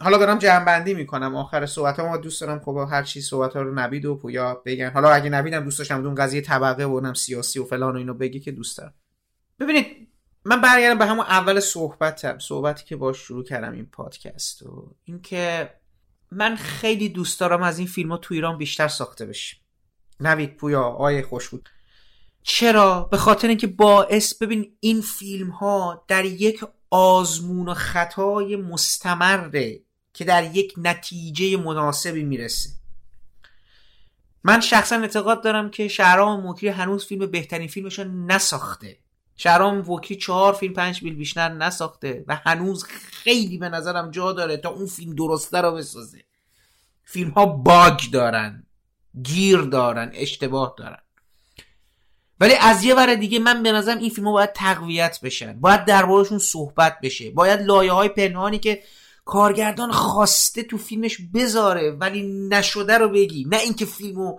[0.00, 1.36] حالا دارم جمع می‌کنم.
[1.36, 4.62] آخر صحبت ها ما دوست دارم خب هر چی صحبت ها رو نبید و پویا
[4.64, 4.90] بگن.
[4.90, 8.40] حالا اگه نبیدم دوست داشتم اون قضیه طبقه و سیاسی و فلان و اینو بگی
[8.40, 8.94] که دوست دارم.
[9.60, 9.86] ببینید
[10.44, 15.70] من برگردم به همون اول صحبتم صحبتی که باش شروع کردم این پادکست و اینکه
[16.32, 19.56] من خیلی دوست دارم از این فیلم ها تو ایران بیشتر ساخته بشه
[20.20, 21.68] نوید پویا آیه خوش بود.
[22.42, 29.80] چرا؟ به خاطر اینکه باعث ببین این فیلم ها در یک آزمون و خطای مستمره
[30.14, 32.70] که در یک نتیجه مناسبی می‌رسه.
[34.44, 38.98] من شخصا اعتقاد دارم که شهرام موکری هنوز فیلم بهترین فیلمش نساخته.
[39.36, 44.56] شهرام وکی چهار فیلم پنج بیل بیشتر نساخته و هنوز خیلی به نظرم جا داره
[44.56, 46.24] تا اون فیلم درسته رو بسازه.
[47.04, 48.65] فیلم ها باگ دارن.
[49.22, 50.98] گیر دارن اشتباه دارن.
[52.40, 55.60] ولی از یه ور دیگه من به نظرم این فیلم ها باید تقویت بشن.
[55.60, 57.30] باید دربارشون صحبت بشه.
[57.30, 58.82] باید لایه های پنهانی که
[59.24, 63.46] کارگردان خواسته تو فیلمش بذاره ولی نشده رو بگی.
[63.48, 64.38] نه اینکه فیلمو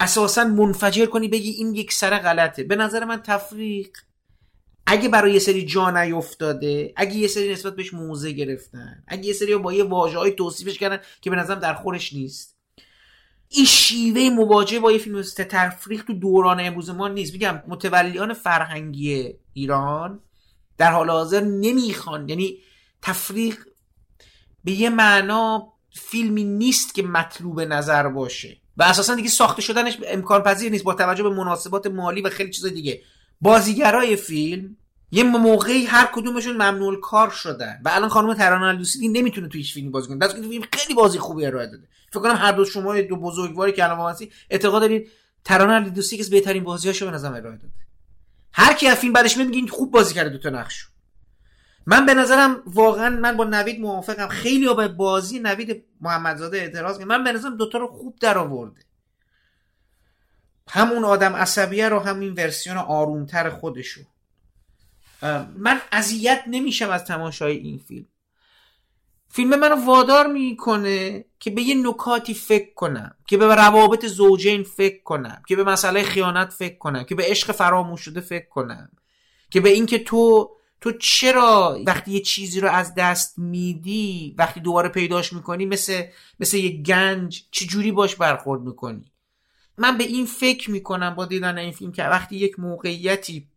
[0.00, 2.64] اساسا منفجر کنی بگی این یک سر غلطه.
[2.64, 3.88] به نظر من تفریق.
[4.86, 9.32] اگه برای یه سری جا نیفتاده اگه یه سری نسبت بهش موزه گرفتن اگه یه
[9.32, 12.57] سری با یه واژه های توصیفش کردن که به نظرم در خورش نیست.
[13.48, 17.32] این شیوه مواجهه با یه فیلم تفریق تو دوران امروز ما نیست.
[17.32, 20.20] میگم متولیان فرهنگی ایران
[20.78, 22.28] در حال حاضر نمی‌خوان.
[22.28, 22.58] یعنی
[23.02, 23.56] تفریق
[24.64, 28.56] به یه معنا فیلمی نیست که مطلوب نظر باشه.
[28.76, 32.50] و اساسا دیگه ساخته شدنش امکان پذیر نیست با توجه به مناسبات مالی و خیلی
[32.50, 33.02] چیز دیگه.
[33.40, 34.76] بازیگرای فیلم
[35.10, 37.80] یه موقعی هر کدومشون ممنوع کار شدن.
[37.84, 40.28] و الان خانم ترانه الدوسری نمی‌تونه تو هیچ فیلمی بازی کنه.
[40.28, 41.88] فیلم خیلی بازی خوبی ارائه داده.
[42.10, 45.10] فکر کنم هر دو شما دو بزرگواری که الان هستی اعتقاد دارید
[45.44, 47.74] ترانه که بهترین بازیاشو به نظر ارائه داده.
[48.52, 50.88] هر کی از فیلم بعدش میگه خوب بازی کرده دو تا نقشو
[51.86, 54.28] من به نظرم واقعا من با نوید موافقم.
[54.28, 58.80] خیلی به بازی نوید محمدزاده اعتراض من به نظرم دوتا رو خوب در آورده
[60.68, 64.00] همون آدم عصبیه رو همین ورسیون آرومتر خودشو.
[65.56, 68.06] من اذیت نمیشم از تماشای این فیلم.
[69.28, 75.02] فیلم منو وادار می‌کنه که به یه نکاتی فکر کنم که به روابط زوجین فکر
[75.02, 78.90] کنم که به مسئله خیانت فکر کنم که به عشق فراموش شده فکر کنم
[79.50, 80.50] که به اینکه تو
[80.80, 86.02] تو چرا وقتی یه چیزی رو از دست میدی وقتی دوباره پیداش می‌کنی مثل
[86.40, 89.12] مثل یه گنج چجوری باش برخورد می‌کنی؟
[89.78, 93.48] من به این فکر می‌کنم با دیدن این فیلم که وقتی یک موقعیتی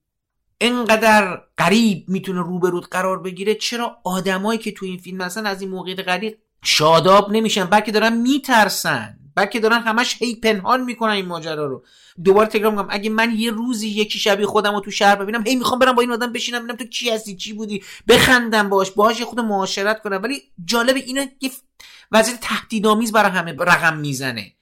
[0.61, 5.71] انقدر قریب می‌تونه روبرود قرار بگیره چرا آدمایی که تو این فیلم هستن از این
[5.71, 9.17] موقعیت قریب شاداب نمیشن؟ بلکه دارن میترسن.
[9.35, 11.83] بلکه دارن همش هی پنهان می‌کنن این ماجرا رو.
[12.23, 12.87] دوباره تکرار می‌کنم.
[12.89, 16.01] اگه من یه روزی یکی شبیه خودم رو تو شهر ببینم هی می‌خوام برم با
[16.01, 20.01] این آدم بشینم ببینم تو کی هستی چی بودی بخندم باش باهاش یه خود معاشرت
[20.01, 20.21] کنم.
[20.23, 21.51] ولی جالب اینه یه
[22.11, 24.53] وضعیت تهدیدآمیز برای همه رقم می‌زنه.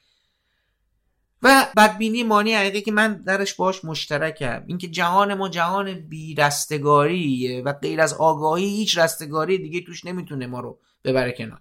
[1.41, 4.63] و بدبینی مانی حقیقی که من درش باش مشترکم.
[4.67, 10.47] اینکه جهان ما جهان بی رستگاریه و غیر از آگاهی هیچ رستگاری دیگه توش نمی‌تونه
[10.47, 11.59] ما رو ببره کنار.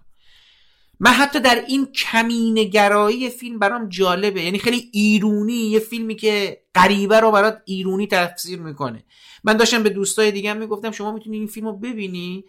[0.99, 4.41] من حتی در این کمینگرایی فیلم برام جالبه.
[4.41, 9.03] یعنی خیلی ایرونی یه فیلمی که غریبه رو برات ایرونی تفسیر می‌کنه.
[9.43, 12.43] من داشتم به دوستای دیگه می‌گفتم شما می‌تونی این فیلم رو ببینی؟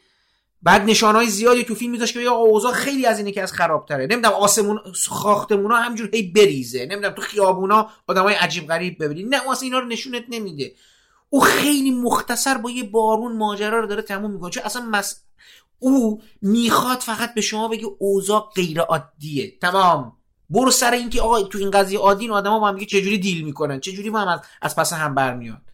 [0.62, 4.06] بعد نشانهای زیادی تو فیلم میذاشت که یا اوضاع خیلی از اینه که از خرابتره.
[4.06, 6.86] نمی‌دونم آسمون ساختمونا همجور هی بریزه.
[6.86, 10.72] نمی‌دونم تو خیابونا آدمای عجیب غریب ببینید نه واسه اینا رو نشونت نمیده.
[11.30, 14.50] او خیلی مختصر با یه بارون ماجرا رو داره تموم می‌کنه.
[14.50, 15.22] چون اصلا مس...
[15.78, 20.16] او می‌خواد فقط به شما بگه اوضاع غیر عادیه تمام.
[20.50, 23.80] برو سر اینکه آقا تو این قضیه عادی این آدما با هم چجوری دیل می‌کنن؟
[23.80, 25.69] چجوری با هم از, از پس هم برمیاد؟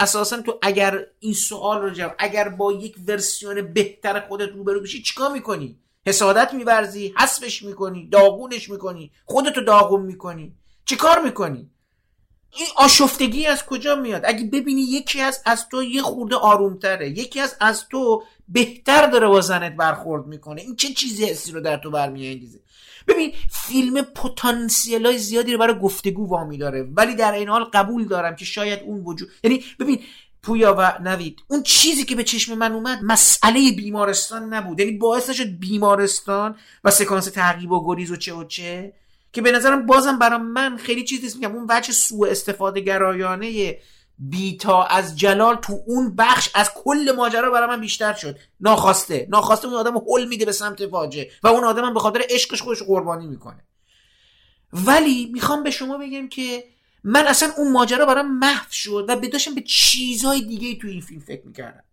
[0.00, 5.02] اساسا تو اگر این سوال رو جواب اگر با یک ورسیون بهتر خودت روبرو بشی
[5.02, 10.54] چیکار می‌کنی؟ حسادت میورزی حسبش می‌کنی داغونش می‌کنی خودتو داغون می‌کنی.
[10.84, 11.70] چیکار می‌کنی؟
[12.56, 17.40] این آشفتگی از کجا میاد؟ اگه ببینی یکی از از تو یه خورده آرومتره یکی
[17.40, 20.60] از از تو بهتر داره با زنت برخورد می‌کنه.
[20.60, 22.60] این چه چیزی حسی رو در تو برمیانگیزه؟
[23.08, 26.82] ببین فیلم پتانسیل های زیادی رو برای گفتگو وامی داره.
[26.82, 30.00] ولی در این حال قبول دارم که شاید اون وجود یعنی ببین
[30.42, 34.80] پویا و نوید اون چیزی که به چشم من اومد مسئله بیمارستان نبود.
[34.80, 38.92] یعنی باعث نشد بیمارستان و سکانس تعقیب و گریز و چه و چه.
[39.32, 41.36] که به نظرم بازم برای من خیلی چیز نیست.
[41.36, 43.78] میگم اون وجه سوء استفاده گرایانه
[44.18, 48.38] بیتا از جلال تو اون بخش از کل ماجرا برای من بیشتر شد.
[48.60, 49.26] ناخواسته.
[49.30, 52.62] ناخواسته اون آدم هول میده به سمت فاجعه و اون آدم هم به خاطر عشقش
[52.62, 53.64] خودش قربانی می‌کنه.
[54.72, 56.64] ولی می‌خوام به شما بگم که
[57.04, 61.20] من اصلا اون ماجرا برام محو شد و بداشم به چیزهای دیگه تو این فیلم
[61.20, 61.84] فکر می‌کردم.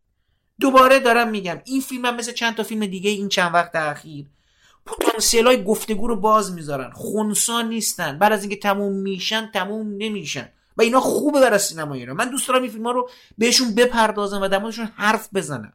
[0.60, 4.26] دوباره دارم میگم این فیلم هم مثل چند تا فیلم دیگه این چند وقت اخیر
[4.86, 6.92] پتانسیل های گفتگو رو باز می‌ذارن.
[6.92, 8.20] خونسان نیستن.
[8.20, 10.50] بعد از اینکه تموم میشن تموم نمیشن.
[10.78, 12.16] و اینا خوبه برای سینما ایران.
[12.16, 14.60] من دوست دارم این فیلم ها رو بهشون بپردازم و در
[14.96, 15.74] حرف بزنم.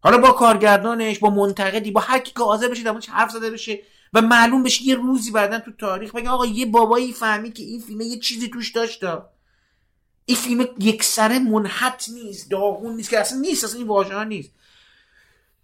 [0.00, 3.78] حالا با کارگردانش با منتقدی با هر کی که حاضر بشه حرف زده بشه
[4.12, 7.80] و معلوم بشه یه روزی بعدا تو تاریخ بگه آقا یه بابایی فهمید که این
[7.80, 9.04] فیلم یه چیزی توش داشت.
[10.24, 14.50] این فیلم یک سره منحت نیست داغون نیست که اصلا نیست اصلا این واژه نیست.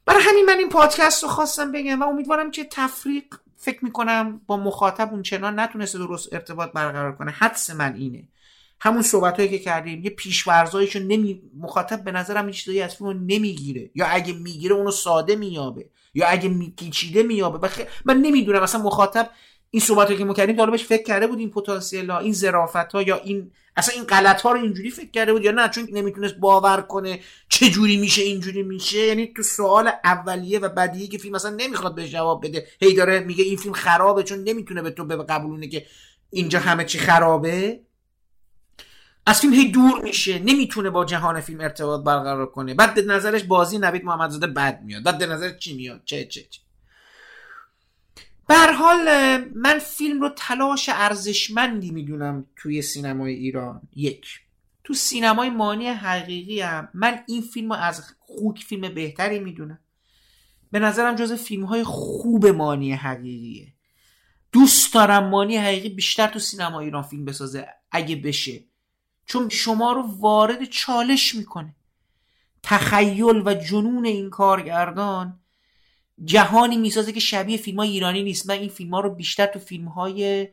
[0.06, 3.24] برای همین من این پادکست رو خواستم بگم و امیدوارم که تفریق
[3.56, 7.30] فکر می‌کنم با مخاطب اون چنان نتونسته درست ارتباط برقرار کنه.
[7.30, 8.28] حدس من اینه.
[8.84, 13.10] همون صحبت هایی که کردیم یه پیشورزایشو نمی مخاطب به نظرم این چیزایی از فیلم
[13.10, 13.90] نمی‌گیره.
[13.94, 17.80] یا اگه می‌گیره اونو ساده میابه یا اگه پیچیده میابه بخ...
[18.04, 19.30] من نمی‌دونم اصلا مخاطب
[19.70, 22.92] این صحبت که ما کردیم تا بهش فکر کرده بود این پتانسیل ها این ظرافت
[22.92, 25.88] ها یا این اصلا این غلط ها رو اینجوری فکر کرده بود یا نه؟ چون
[25.92, 28.98] نمی‌تونست باور کنه چه جوری میشه اینجوری میشه.
[28.98, 33.20] یعنی تو سوال اولیه و بدیهی که فیلم اصلا نمی‌خواد بهش جواب بده هی داره
[33.20, 35.86] میگه این فیلم خرابه چون نمی‌تونه به تو قبولونه که
[36.30, 37.80] اینجا همه چی خرابه.
[39.26, 42.74] از فیلم هی دور میشه نمی‌تونه با جهان فیلم ارتباط برقرار کنه.
[42.74, 45.02] بعد نظرش بازی نوید محمدزاده بد میاد.
[45.02, 46.60] بعد نظر چی میاد؟ چه چه چه.
[48.78, 53.82] حال من فیلم رو تلاش ارزشمندی می‌دونم توی سینمای ایران.
[53.96, 54.26] یک.
[54.84, 59.78] تو سینمای مانی حقیقی هم من این فیلم رو از خوک فیلم بهتری می‌دونم.
[60.70, 63.72] به نظرم جز فیلم های خوب مانی حقیقیه.
[64.52, 68.64] دوست دارم مانی حقیقی بیشتر تو سینما ایران فیلم بسازه اگه بشه.
[69.26, 71.74] چون شما رو وارد چالش می‌کنه.
[72.62, 75.40] تخیل و جنون این کارگردان
[76.24, 78.50] جهانی می‌سازه که شبیه فیلم های ایرانی نیست.
[78.50, 80.48] من این فیلم ها رو بیشتر تو فیلم های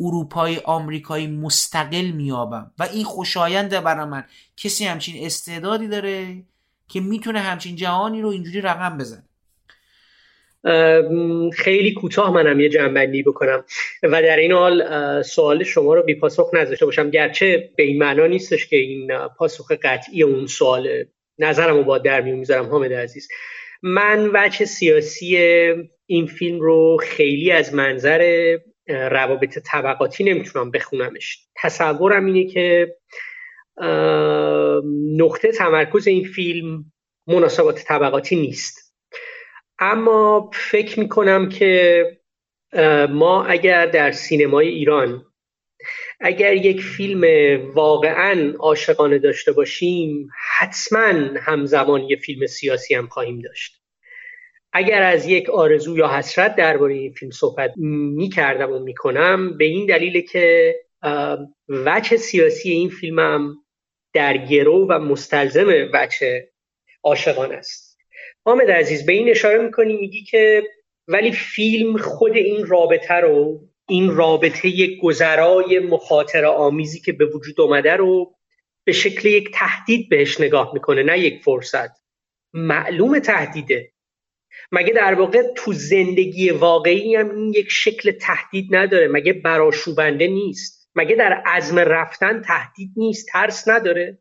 [0.00, 4.24] اروپای آمریکایی مستقل میابم و این خوشاینده برای من.
[4.56, 6.44] کسی همچین استعدادی داره
[6.88, 9.28] که می‌تونه همچین جهانی رو اینجوری رقم بزنه.
[11.52, 13.64] خیلی کوتاه منم یه جنبندی بکنم.
[14.02, 17.10] و در این حال سوال شما رو بی پاسخ نذاشته باشم.
[17.10, 21.04] گرچه به این معنا نیستش که این پاسخ قطعی اون سوال
[21.38, 23.28] نظرم رو با در میون می‌ذارم حامد عزیز.
[23.82, 25.36] من وجه سیاسی
[26.06, 28.56] این فیلم رو خیلی از منظر
[28.88, 31.38] روابط طبقاتی نمی‌تونم بخونمش.
[31.62, 32.96] تصورم اینه که
[35.16, 36.84] نقطه تمرکز این فیلم
[37.26, 38.91] مناسبات طبقاتی نیست.
[39.84, 42.04] اما فکر می‌کنم که
[43.10, 45.26] ما اگر در سینمای ایران
[46.20, 47.24] اگر یک فیلم
[47.74, 50.28] واقعا عاشقانه داشته باشیم
[50.58, 53.82] حتما همزمان یه فیلم سیاسی هم خواهیم داشت.
[54.72, 59.56] اگر از یک آرزو یا حسرت درباره این فیلم صحبت می کردم و می کنم
[59.56, 60.74] به این دلیل که
[61.68, 63.56] وجه سیاسی این فیلمم
[64.12, 66.48] در گرو و مستلزم وجه
[67.02, 67.81] عاشقان است.
[68.44, 70.62] حامد عزیز به این اشاره می‌کنی؟ میگی که
[71.08, 77.96] ولی فیلم خود این رابطه رو این رابطه گذرای مخاطر آمیزی که به وجود اومده
[77.96, 78.34] رو
[78.84, 81.90] به شکل یک تهدید بهش نگاه می‌کنه نه یک فرصت.
[82.54, 83.92] معلوم تهدیده.
[84.72, 90.90] مگه در واقع تو زندگی واقعی هم این یک شکل تهدید نداره؟ مگه براشوبنده نیست؟
[90.94, 94.18] مگه در عزم رفتن تهدید نیست؟ ترس نداره.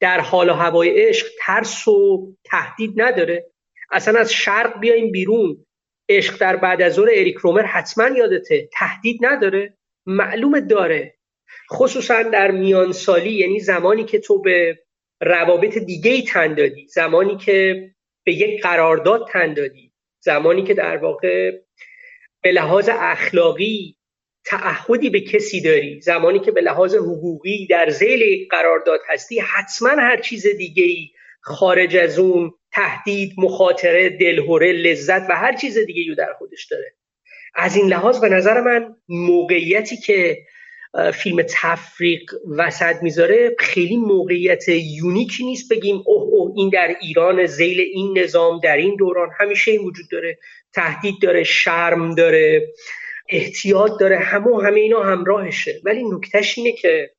[0.00, 3.50] در حال و هوای عشق ترس و تهدید نداره.
[3.90, 5.64] اصلا از شرق بیایم بیرون.
[6.08, 8.68] عشق در بعد از ظهر اریک رومر حتما یادته.
[8.72, 11.18] تهدید نداره معلوم داره.
[11.72, 14.78] خصوصا در میان سالی یعنی زمانی که تو به
[15.20, 17.90] روابط دیگه ای تن دادی زمانی که
[18.24, 21.50] به یک قرارداد تن دادی زمانی که در واقع
[22.42, 23.96] به لحاظ اخلاقی
[24.44, 30.20] تعهدی به کسی داری زمانی که به لحاظ حقوقی در زیل قرارداد هستی حتما هر
[30.20, 31.10] چیز دیگه ای
[31.40, 36.94] خارج از اون تهدید مخاطره دلهوره لذت و هر چیز دیگه رو در خودش داره.
[37.54, 40.38] از این لحاظ به نظر من موقعیتی که
[41.14, 47.80] فیلم تفریق وسط می‌ذاره خیلی موقعیت یونیکی نیست بگیم اوه اوه این در ایران زیل
[47.80, 50.38] این نظام در این دوران همیشه این وجود داره.
[50.74, 52.72] تهدید داره شرم داره
[53.28, 55.80] احتیاط داره همه همه اینا همراهشه.
[55.84, 57.10] ولی نکتهش اینه که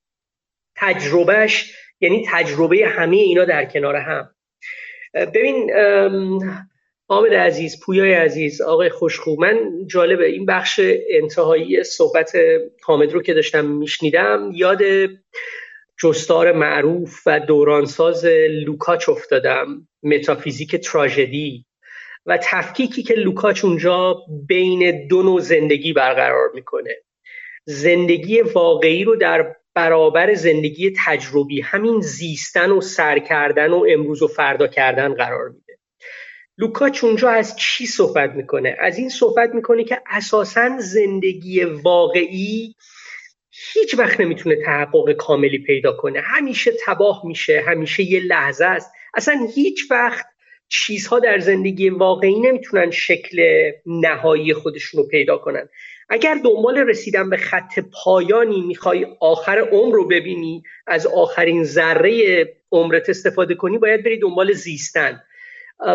[0.76, 4.30] تجربهش یعنی تجربه همه اینا در کنار هم.
[5.14, 5.72] ببین
[7.08, 10.80] حامد عزیز پویای عزیز آقای خوشخو من جالبه این بخش
[11.10, 12.32] انتهایی صحبت
[12.84, 14.82] حامد رو که داشتم میشنیدم یاد
[16.04, 21.66] جستار معروف و دورانساز لوکاچ افتادم متافیزیک تراژدی
[22.26, 24.16] و تفکیکی که لوکاچ اونجا
[24.48, 26.96] بین دو نوع زندگی برقرار می‌کنه.
[27.66, 34.28] زندگی واقعی رو در برابر زندگی تجربی همین زیستن و سر کردن و امروز و
[34.28, 35.80] فردا کردن قرار میده.
[36.58, 42.76] لوکاچ اونجا از چی صحبت می‌کنه؟ از این صحبت می‌کنه که اساسا زندگی واقعی
[43.74, 46.22] هیچ وقت نمی‌تونه تحقق کاملی پیدا کنه.
[46.22, 48.92] همیشه تباه میشه همیشه یه لحظه است.
[49.14, 50.26] اصلا هیچ وقت
[50.68, 53.42] چیزها در زندگی واقعی نمی‌تونن شکل
[53.86, 55.70] نهایی خودشون رو پیدا کنن.
[56.10, 63.10] اگر دنبال رسیدن به خط پایانی می‌خوای آخر عمر رو ببینی از آخرین ذره عمرت
[63.10, 65.24] استفاده کنی باید بری دنبال زیستن.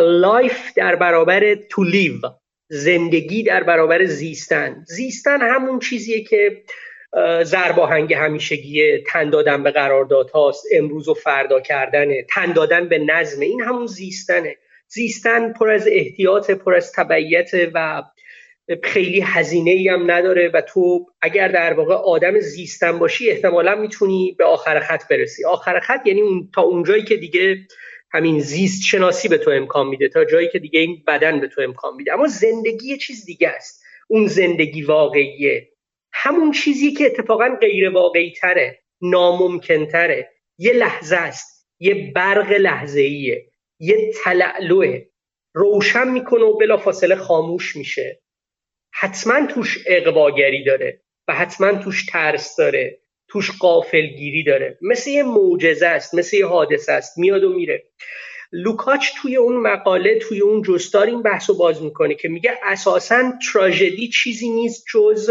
[0.01, 2.19] life در برابر to live
[2.69, 4.85] زندگی در برابر زیستن.
[4.87, 6.63] زیستن همون چیزیه که
[7.43, 13.41] ضرباهنگ همیشگیه تن دادن به قرارداد هاست امروز و فردا کردنه تن دادن به نظم
[13.41, 14.57] این همون زیستنه.
[14.89, 18.03] زیستن پر از احتیاط پر از تبعیت و
[18.83, 24.35] خیلی هزینه ای هم نداره و تو اگر در واقع آدم زیستن باشی احتمالا می‌تونی
[24.39, 25.45] به آخر خط برسی.
[25.45, 27.57] آخر خط یعنی اون تا اونجایی که دیگه
[28.13, 31.61] همین زیست شناسی به تو امکان میده تا جایی که دیگه این بدن به تو
[31.61, 32.13] امکان میده.
[32.13, 33.85] اما زندگی چیز دیگه است.
[34.09, 35.69] اون زندگی واقعیه.
[36.13, 41.69] همون چیزی که اتفاقا غیر واقعی تره ناممکن تره یه لحظه است.
[41.81, 43.47] یه برق لحظه ایه
[43.81, 45.03] یه تلعلوه
[45.55, 48.24] روشن می‌کنه و بلا فاصله خاموش میشه.
[49.01, 52.99] حتما توش اقواگری داره و حتما توش ترس داره
[53.29, 54.79] توش قافلگیری داره.
[54.83, 57.85] مثل یه معجزه است مثل یه حادثه است میاد و میره.
[58.53, 63.33] لوکاچ توی اون مقاله توی اون جستار این بحث رو باز می‌کنه که میگه اساسا
[63.53, 65.31] تراژدی چیزی نیست جز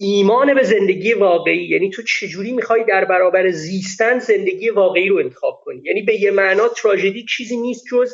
[0.00, 1.68] ایمان به زندگی واقعی.
[1.68, 6.30] یعنی تو چجوری می‌خوای در برابر زیستن زندگی واقعی رو انتخاب کنی؟ یعنی به یه
[6.30, 8.12] معنا تراژدی چیزی نیست جز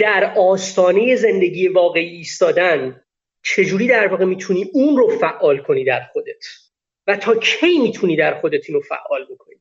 [0.00, 3.01] در آستانه زندگی واقعی ایستادن.
[3.42, 6.44] چجوری در واقع می‌تونی اون رو فعال کنی در خودت؟
[7.06, 9.56] و تا کی می‌تونی در خودت اینو فعال بکنی؟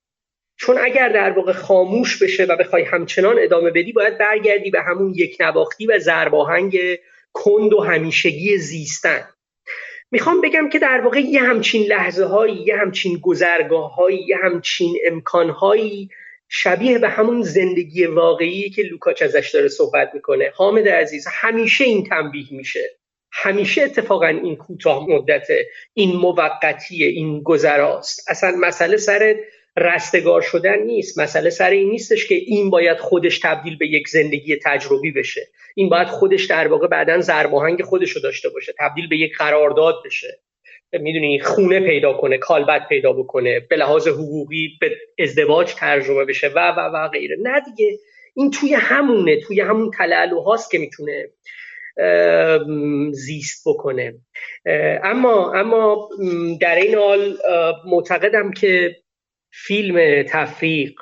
[0.57, 5.13] چون اگر در واقع خاموش بشه و بخوای همچنان ادامه بدی باید برگردی به همون
[5.15, 6.79] یک نواختی و زرباهنگ
[7.33, 9.27] کند و همیشگی زیستن.
[10.11, 14.97] می‌خوام بگم که در واقع یه همچین لحظه هایی یه همچین گذرگاه هایی یه همچین
[15.05, 16.09] امکان هایی
[16.49, 20.51] شبیه به همون زندگی واقعی که لوکاچ ازش داره صحبت می‌کنه.
[20.55, 23.00] حامد عزیز همیشه این تنبیه میشه.
[23.31, 25.47] همیشه اتفاقا این کوتاه مدت
[25.93, 28.29] این موقتیه این گذراست.
[28.29, 29.35] اصلا مسئله سر
[29.77, 31.19] رستگار شدن نیست.
[31.19, 35.47] مسئله سر این نیستش که این باید خودش تبدیل به یک زندگی تجربی بشه.
[35.75, 39.95] این باید خودش در واقع بعدا زرباهنگ خودش رو داشته باشه تبدیل به یک قرارداد
[40.05, 40.39] بشه.
[40.93, 46.71] می‌دونی خونه پیدا کنه کالبد پیدا بکنه به لحاظ حقوقی به ازدواج ترجمه بشه و
[46.77, 47.37] و و غیره.
[47.41, 47.99] نه دیگه.
[48.35, 51.29] این توی همونه توی همون تلالوهاست که می‌تونه
[53.11, 54.13] زیست بکنه.
[55.03, 56.09] اما اما
[56.61, 57.37] در این حال
[57.85, 58.95] معتقدم که
[59.53, 60.93] فیلم تفریق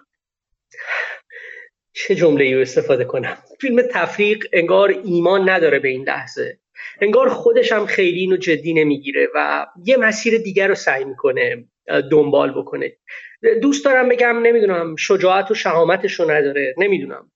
[1.93, 6.59] چه جمله رو استفاده کنم؟ فیلم تفریق انگار ایمان نداره به این لحظه.
[7.01, 11.65] انگار خودش هم خیلی اینو جدی نمی‌گیره و یه مسیر دیگر رو سعی می‌کنه
[12.11, 12.97] دنبال بکنه.
[13.61, 17.31] دوست دارم بگم نمی‌دونم شجاعت و شهامتش رو نداره نمی‌دونم.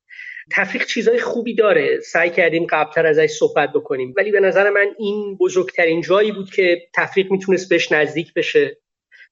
[0.52, 2.00] تفریق چیزای خوبی داره.
[2.00, 4.14] سعی کردیم قبلتر ازش صحبت بکنیم.
[4.18, 8.78] ولی به نظر من این بزرگترین جایی بود که تفریق می‌تونست بهش نزدیک بشه.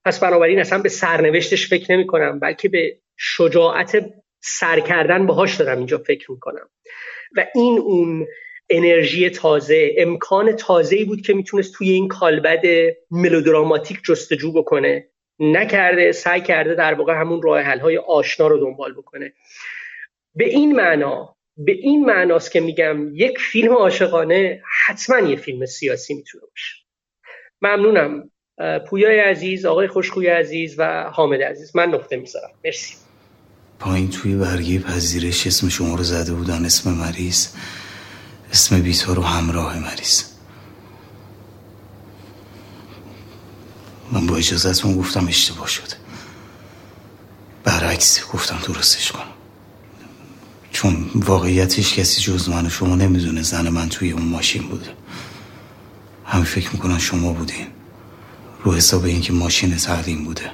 [0.05, 4.05] پس بنابراین اصلا به سرنوشتش فکر نمی کنم بلکه به شجاعت
[4.41, 6.69] سر کردن باهاش دارم اینجا فکر می‌کنم.
[7.37, 8.27] و این اون
[8.69, 12.61] انرژی تازه امکان تازه بود که می‌تونست توی این کالبد
[13.11, 15.07] ملودراماتیک جستجو بکنه.
[15.39, 19.33] نکرده سعی کرده در واقع همون راه حل های آشنا رو دنبال بکنه.
[20.35, 26.13] به این معنا به این معناست که میگم یک فیلم عاشقانه حتما یه فیلم سیاسی
[26.13, 26.75] می‌تونه باشه.
[27.61, 28.31] ممنونم
[28.89, 31.75] پویای عزیز آقای خوشخوی عزیز و حامد عزیز.
[31.75, 32.51] من نقطه می‌ذارم.
[32.65, 32.95] مرسی.
[33.79, 36.65] پایین توی برگی پذیرش اسم شما رو زده بودن.
[36.65, 37.47] اسم مریض.
[38.51, 40.23] اسم بیتا رو همراه مریض.
[44.11, 45.95] من با اجازتون گفتم اشتباه شده
[47.63, 49.30] برعکس گفتم درستش کنم
[50.71, 54.89] چون واقعیتش کسی جز من و شما نمی‌دونه زن من توی اون ماشین بوده.
[56.25, 57.67] همین فکر می‌کنن شما بودین.
[58.63, 60.51] رو حساب اینکه ماشین تعلیم بوده.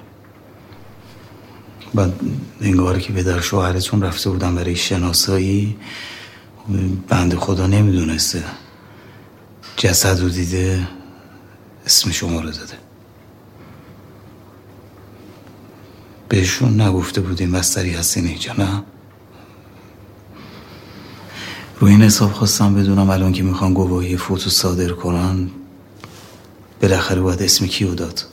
[1.94, 2.14] بعد
[2.62, 5.78] انگاره که به در شوهرتون رفته بودن برای شناسایی
[7.08, 8.44] بند خدا نمی‌دونسته.
[9.78, 10.88] جسد رو دیده
[11.86, 12.74] اسم شما رو داده
[16.30, 18.84] بهشون نگفته بودیم بستری هستین اینجا نه؟
[21.80, 25.50] رو این حساب خواستم بدونم الان که می‌خوان گواهی فوتو صادر کنن
[26.82, 28.26] بالاخره باید اسم کیو داد.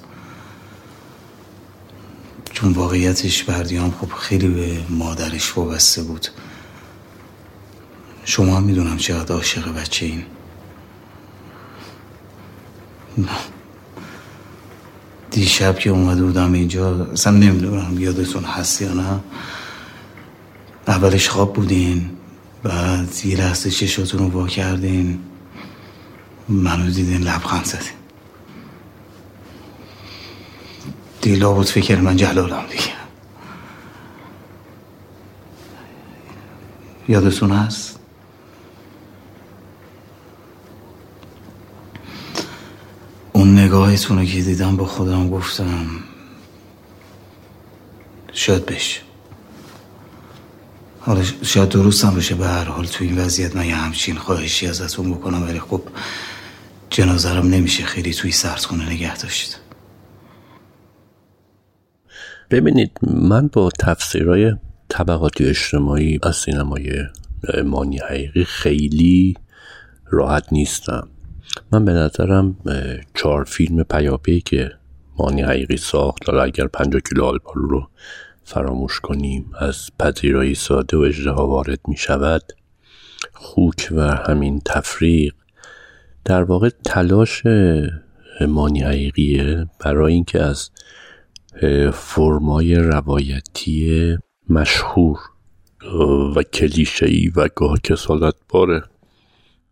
[2.52, 6.28] چون واقعیتش بردیام خب خیلی به مادرش وابسته بود.
[8.24, 10.24] شما هم می‌دونم چقدر عاشق بچه این.
[15.30, 19.20] دیشب که اومده بودم اینجا اصلا نمی‌دونم یادتون هست یا نه.
[20.88, 22.10] اولش خواب بودین
[22.64, 25.20] بعد یه لحظه چشاتون رو وا کردین.
[26.48, 27.92] منو دیدین لبخند زدین.
[31.20, 32.94] دیلا بود فکر من جلالم دیگه.
[37.08, 37.98] یادتون هست؟
[43.32, 45.86] اون نگاهتون رو که دیدم با خودم گفتم
[48.32, 49.00] شاید بشه.
[51.06, 51.74] حالا شاید
[52.04, 55.60] هم بشه به هر حال تو این وضعیت من یه همچین خواهشی ازتون بکنم ولی
[55.60, 55.82] خب
[56.90, 59.60] جنازرم نمیشه خیلی توی سردخونه نگه داشت.
[62.50, 64.52] ببینید من با تفسیرهای
[64.88, 66.90] طبقاتی اجتماعی از سینمای
[67.64, 69.34] مانی حقیقی خیلی
[70.06, 71.08] راحت نیستم.
[71.72, 72.56] من به نظرم
[73.14, 74.70] چهار فیلم پیاپی که
[75.18, 77.88] مانی حقیقی ساخت حالا اگر پنجاه کیلو آلبالو رو
[78.44, 82.42] فراموش کنیم از پذیرایی ساده و اجراها وارد می شود
[83.32, 85.34] خوک و همین تفریق
[86.24, 87.42] در واقع تلاش
[88.40, 90.70] مانی حقیقیه برای اینکه از
[91.92, 94.16] فرمای روایتی
[94.48, 95.18] مشهور
[96.36, 98.82] و کلیشه‌ای و گاه کسالت باره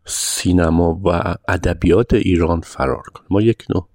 [0.04, 3.26] سینما و ادبیات ایران فرار کنه.
[3.30, 3.88] ما یک نوع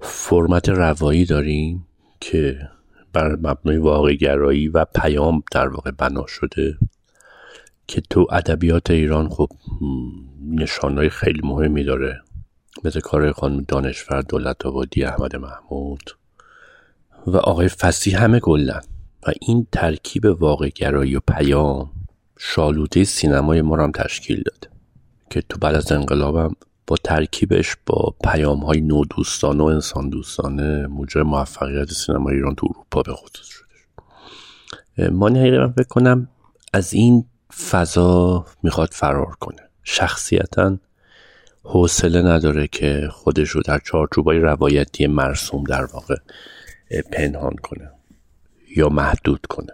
[0.00, 1.86] فرمت روایی داریم
[2.20, 2.68] که
[3.12, 6.78] بر مبنای واقعگرایی و پیام در واقع بنا شده
[7.86, 9.48] که تو ادبیات ایران خب
[10.50, 12.22] نشانهای خیلی مهمی داره
[12.84, 16.10] مثل کار خانم دانشور دولت آبادی احمد محمود
[17.26, 18.80] و آقای فسی همه گلن
[19.26, 21.90] و این ترکیب واقعگرایی و پیام
[22.38, 24.74] شالوده سینمای ما رو هم تشکیل داده
[25.30, 26.56] که تو بعد از انقلابم
[26.88, 33.02] با ترکیبش با پیام های نودوستانه و انسان دوستانه موجب موفقیت سینما ایران تو اروپا
[33.02, 35.10] به خصوص شده.
[35.10, 36.28] مانی حقیقی من فکر کنم
[36.72, 37.24] از این
[37.70, 39.62] فضا می‌خواد فرار کنه.
[39.84, 40.78] شخصیتا
[41.62, 46.16] حوصله نداره که خودش رو در چارچوبای روایتی مرسوم در واقع
[47.12, 47.90] پنهان کنه
[48.76, 49.72] یا محدود کنه.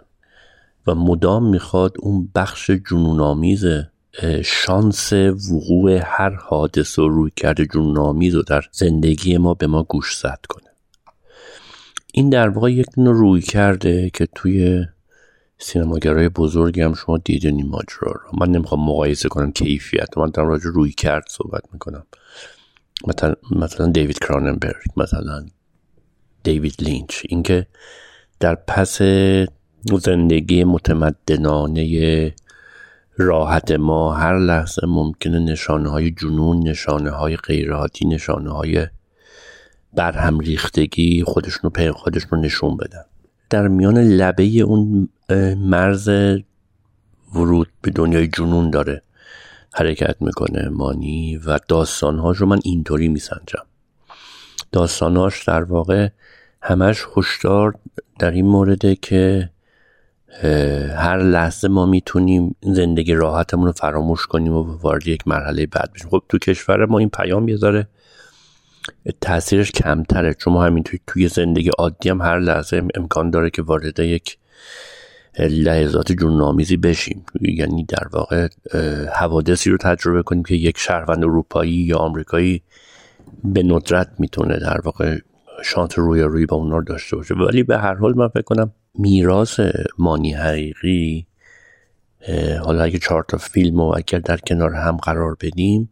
[0.87, 3.65] و مدام می‌خواد اون بخش جنونآمیز
[4.43, 5.13] شانس
[5.51, 10.39] وقوع هر حادث و روی کرده جنونآمیز رو در زندگی ما به ما گوش زد
[10.49, 10.69] کنه.
[12.13, 14.85] این در واقع یک نوع روی کرده که توی
[15.57, 18.39] سینماگرای بزرگی هم شما دیدین این ماجرا رو.
[18.39, 20.17] من نمی‌خوام مقایسه کنم کیفیت.
[20.17, 22.05] من دارم راجع روی کرد صحبت می‌کنم.
[23.07, 25.45] مثلا مثلا دیوید کراننبرگ مثلا
[26.43, 27.21] دیوید لینچ.
[27.29, 27.67] اینکه
[28.39, 29.01] در پس
[30.01, 32.33] زندگی متمدنانه
[33.17, 38.87] راحت ما هر لحظه ممکنه نشانه های جنون نشانه های غیرعادی نشانه های
[39.93, 43.05] برهم ریختگی خودشون رو خودشون رو نشون بدن.
[43.49, 45.09] در میان لبه اون
[45.57, 46.09] مرز
[47.35, 49.01] ورود به دنیای جنون داره
[49.73, 53.65] حرکت می‌کنه مانی و داستانهاش رو من اینطوری میسنجم.
[54.71, 56.09] داستانهاش در واقع
[56.61, 57.75] همش هشدار
[58.19, 59.49] در این مورده که
[60.97, 66.09] هر لحظه ما می‌تونیم زندگی راحتمون رو فراموش کنیم و وارد یک مرحله بعد بشیم.
[66.09, 67.57] خب تو کشور ما این پیام یه
[69.21, 73.99] تاثیرش کمتره چون ما همین توی, زندگی عادی هم هر لحظه امکان داره که وارد
[73.99, 74.37] یک
[75.39, 77.25] لحظات جنونآمیزی بشیم.
[77.41, 78.47] یعنی در واقع
[79.13, 82.61] حوادثی رو تجربه کنیم که یک شهروند اروپایی یا آمریکایی
[83.43, 85.17] به ندرت می‌تونه در واقع
[85.63, 87.33] شانس روی روی با اونا داشته باشه.
[87.33, 89.59] ولی به هر حال من فکر کنم میراث
[89.97, 91.27] مانی حقیقی
[92.63, 95.89] حالا اگه چهار تا فیلم و اگر در کنار هم قرار بدیم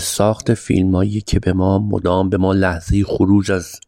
[0.00, 3.80] ساخت فیلم هایی که به ما مدام به ما لحظه خروج از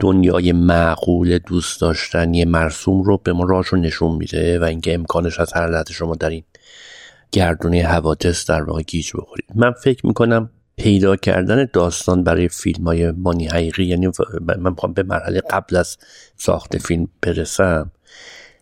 [0.00, 5.40] دنیای معقول دوست داشتنی مرسوم رو به ما راش رو نشون میده و اینکه امکانش
[5.40, 6.44] از هر لحظه شما در این
[7.32, 9.46] گردونه حوادث در واقع گیج بخورید.
[9.54, 15.02] من فکر می‌کنم پیدا کردن داستان برای فیلم های مانی حقیقی یعنی من می‌خوام به
[15.02, 15.96] مرحله قبل از
[16.36, 17.90] ساخت فیلم برسم.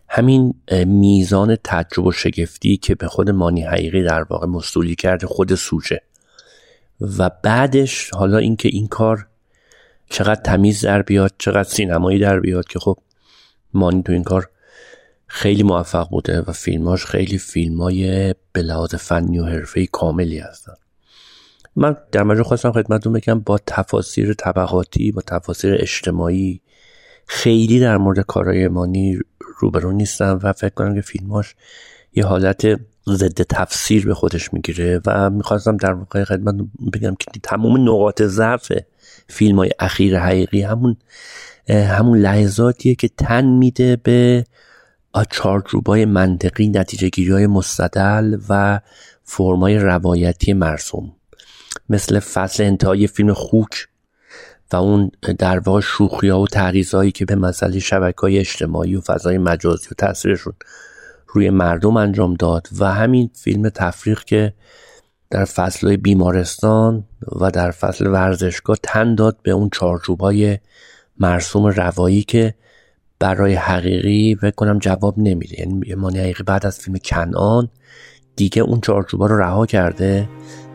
[0.09, 0.53] همین
[0.85, 6.01] میزان تعجب و شگفتی که به خود مانی حقیقی در واقع مستولی کرده خود سوچه
[7.17, 9.27] و بعدش حالا اینکه این کار
[10.09, 12.97] چقدر تمیز در بیاد چقدر سینمایی در بیاد که خب
[13.73, 14.49] مانی تو این کار
[15.27, 20.73] خیلی موفق بوده و فیلماش خیلی فیلم های به فنی و حرفه کاملی هستن.
[21.75, 26.61] من در مجموع خواستم خدمتتون بگم با تفاسیر طبقاتی با تفاسیر اجتماعی
[27.27, 29.19] خیلی در مورد کارهای مانی
[29.59, 31.55] روبرو نیستم و فکر کنم که فیلماش
[32.13, 36.55] یه حالت ضد تفسیر به خودش می‌گیره و می‌خواستم در واقع خدمت
[36.93, 38.71] بگم که تمام نقاط ضعف
[39.27, 40.97] فیلم های اخیر حقیقی همون
[41.69, 44.45] همون لحظاتیه که تن میده به
[45.31, 48.79] چارچوبای منطقی نتیجه گیری های مستدل و
[49.23, 51.14] فرمای روایتی مرسوم.
[51.89, 53.87] مثل فصل انتهای فیلم خوک
[54.73, 59.01] و اون در واقع شوخی ها و تحریزهایی که به مسئله شبکه های اجتماعی و
[59.01, 60.53] فضای مجازی و تاثیرشون
[61.27, 64.53] روی مردم انجام داد و همین فیلم تفریق که
[65.29, 67.03] در فصل بیمارستان
[67.41, 70.57] و در فصل ورزشگاه تن داد به اون چارچوب های
[71.19, 72.53] مرسوم روایی که
[73.19, 75.59] برای حقیقی فکر کنم جواب نمیده.
[75.59, 77.69] یعنی مانی حقیقی بعد از فیلم کنان
[78.35, 80.29] دیگه اون چارچوبا رو رها کرده.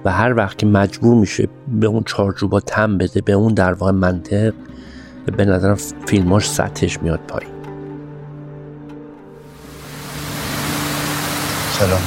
[0.05, 3.93] و هر وقت که مجبور میشه به اون چارچوبا تم بده به اون در واقع
[3.93, 4.53] منطق
[5.37, 7.51] به نظرم فیلماش سطحش میاد پایین
[11.79, 12.01] سلام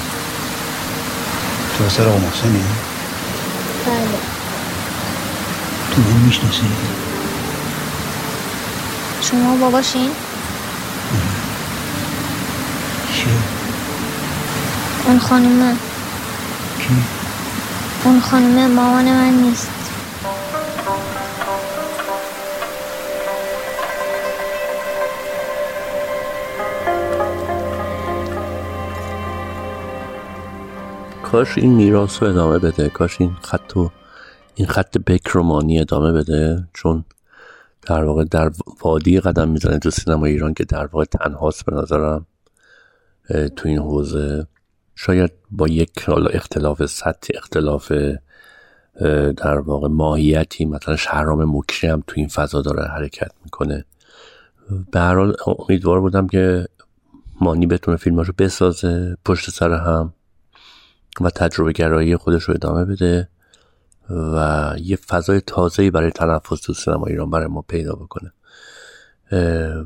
[1.78, 2.64] تو سر آقا محسنی؟
[3.86, 4.20] بله
[5.92, 6.66] تو من می‌شناسی؟
[9.22, 10.10] شما باباشین؟
[13.14, 13.34] کیه؟
[15.06, 15.76] اون خانومه
[16.80, 17.23] کی؟
[18.06, 19.70] اون خانومه مامان من نیست.
[31.24, 32.90] کاش این میراث رو ادامه بده.
[32.90, 33.92] کاش این خط و
[34.56, 36.68] این خط بکرمانی ادامه بده.
[36.74, 37.06] چون
[37.88, 38.52] در واقع در
[38.82, 42.26] وادی قدم می‌زنه تو سینما ایران که در واقع تنهاست به نظرم.
[43.56, 44.48] تو این حوزه.
[44.96, 47.92] شاید با یک حالا اختلاف سطح اختلاف
[49.38, 53.86] در واقع ماهیتی مثلا شهرام مکری هم تو این فضا داره حرکت می‌کنه.
[54.92, 56.68] به هر حال امیدوار بودم که
[57.42, 60.14] مانی بتونه فیلماشو بسازه پشت سر هم
[61.22, 63.30] و تجربه گرایی خودش رو ادامه بده
[64.10, 68.34] و یه فضای تازه‌ای برای تنفس تو سینما ایران برای ما پیدا بکنه.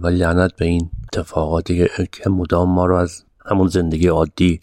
[0.01, 4.59] و لعنت به این اتفاقاتی که مدام ما رو از همون زندگی عادی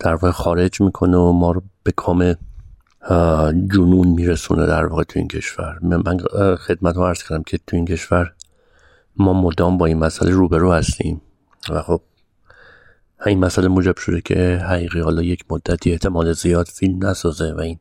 [0.00, 2.34] در واقع خارج می‌کنه و ما رو به کام
[3.72, 5.78] جنون میرسونه در واقع تو این کشور.
[5.82, 6.18] من
[6.56, 8.32] خدمت رو عرض کردم که تو این کشور
[9.16, 11.20] ما مدام با این مسئله روبرو هستیم.
[11.70, 12.00] و خب
[13.26, 17.78] این مسئله موجب شده که حقیقی حالا یک مدتی احتمال زیاد فیلم نسازه و این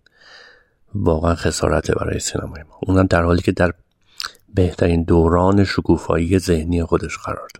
[0.95, 2.79] واقعا خسارته برای سینمای ما.
[2.87, 3.73] اونم در حالی که در
[4.55, 7.58] بهترین دوران شکوفایی ذهنی خودش قرار داره.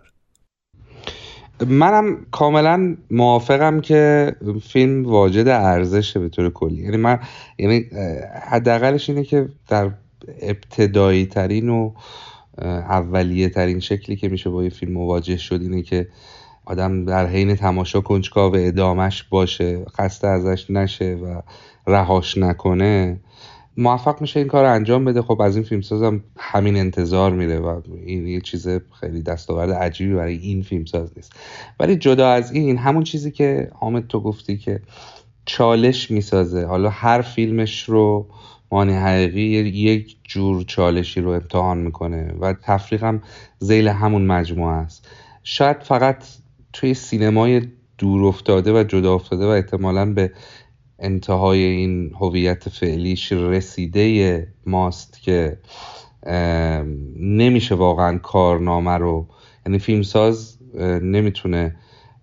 [1.66, 4.32] منم کاملا موافقم که
[4.62, 6.82] فیلم واجد ارزشه به طور کلی.
[6.82, 7.18] یعنی من
[7.58, 7.86] یعنی
[8.42, 9.90] حداقلش اینه که در
[10.42, 11.92] ابتدایی ترین و
[12.62, 16.08] اولیه ترین شکلی که میشه با یه فیلم مواجه شد اینه که
[16.64, 21.40] آدم در حین تماشا کنجکاو ادامش باشه خسته ازش نشه و
[21.86, 23.20] رهاش نکنه.
[23.80, 25.22] موفق میشه این کار انجام بده.
[25.22, 28.68] خب از این فیلمسازم همین انتظار میره و این یه چیز
[29.00, 31.32] خیلی دستاورد عجیبی برای این فیلمساز نیست.
[31.80, 34.80] ولی جدا از این همون چیزی که حامد تو گفتی که
[35.46, 36.66] چالش می‌سازه.
[36.66, 38.26] حالا هر فیلمش رو
[38.72, 39.40] مانی حقیقی
[39.70, 43.22] یک جور چالشی رو امتحان می‌کنه و تفریق هم
[43.58, 45.08] زیل همون مجموعه است.
[45.42, 46.24] شاید فقط
[46.72, 47.62] توی سینمای
[47.98, 50.32] دور افتاده و جدا افتاده و احتمالا به
[51.00, 55.58] انتهای این هویت فعلیش رسیده ماست که
[57.16, 59.26] نمیشه واقعا کارنامه رو
[59.66, 60.58] یعنی فیلمساز
[61.02, 61.76] نمی‌تونه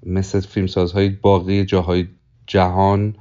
[0.06, 2.08] مثل فیلمسازهای باقی جاهای
[2.48, 3.16] جهان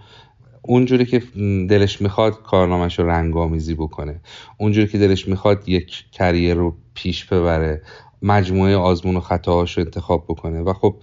[0.63, 1.23] اونجوری که
[1.69, 4.21] دلش می‌خواد کارنامهش رو رنگامیزی بکنه.
[4.59, 7.83] اونجوری که دلش می‌خواد یک کریر رو پیش ببره
[8.23, 10.61] مجموعه آزمون و خطاهاش رو انتخاب بکنه.
[10.61, 10.97] و خب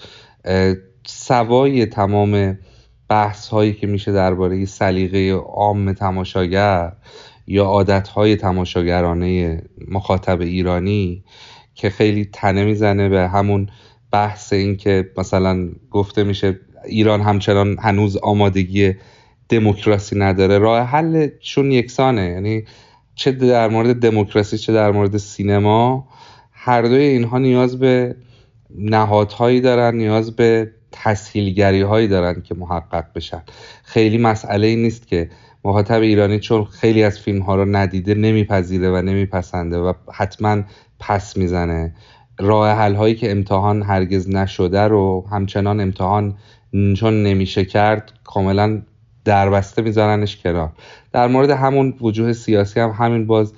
[1.05, 2.57] سوای تمام
[3.09, 6.91] بحث هایی که میشه درباره سلیقه عام تماشاگر
[7.47, 11.23] یا عادت های تماشاگرانه مخاطب ایرانی
[11.75, 13.69] که خیلی تنه می‌زنه به همون
[14.11, 18.93] بحث این که مثلا گفته میشه ایران همچنان هنوز آمادگی
[19.49, 20.57] دموکراسی نداره.
[20.57, 22.63] راه حلشون یکسانه یعنی
[23.15, 26.07] چه در مورد دموکراسی چه در مورد سینما
[26.51, 28.15] هر دوی اینها نیاز به
[28.75, 33.43] نهادهایی دارن نیاز به تسهیلگری هایی دارن که محقق بشن.
[33.83, 35.29] خیلی مسئله ای نیست که
[35.65, 40.63] مخاطب ایرانی چون خیلی از فیلم ها رو ندیده نمیپذیره و نمیپسنده و حتما
[40.99, 41.93] پس می‌زنه.
[42.39, 46.37] راه حل هایی که امتحان هرگز نشده رو همچنان امتحان
[46.71, 48.81] چون نمیشه کرد کاملا
[49.25, 50.71] دربسته میذارنش کنار.
[51.11, 53.53] در مورد همون وجوه سیاسی هم همین باز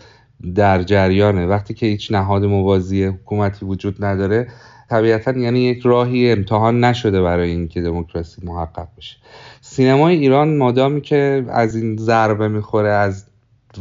[0.55, 1.45] در جریانه.
[1.45, 4.47] وقتی که هیچ نهاد موازی حکومتی وجود نداره
[4.89, 9.17] طبیعتا یعنی یک راهی امتحان نشده برای اینکه دموکراسی محقق بشه.
[9.61, 13.25] سینمای ایران مادامی که از این ضربه می‌خوره از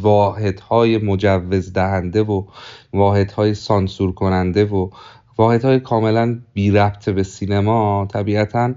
[0.00, 2.44] واحدهای مجوز دهنده و
[2.92, 4.90] واحدهای سانسور کننده و
[5.36, 8.74] واحدهای کاملا بی ربط به سینما طبیعتا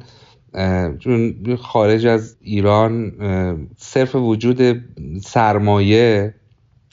[1.00, 3.12] چون خارج از ایران
[3.78, 4.84] صرف وجود
[5.22, 6.34] سرمایه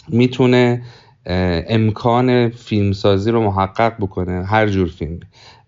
[0.09, 0.83] می‌تونه
[1.27, 5.21] امکان فیلمسازی رو محقق بکنه هر جور فیلم.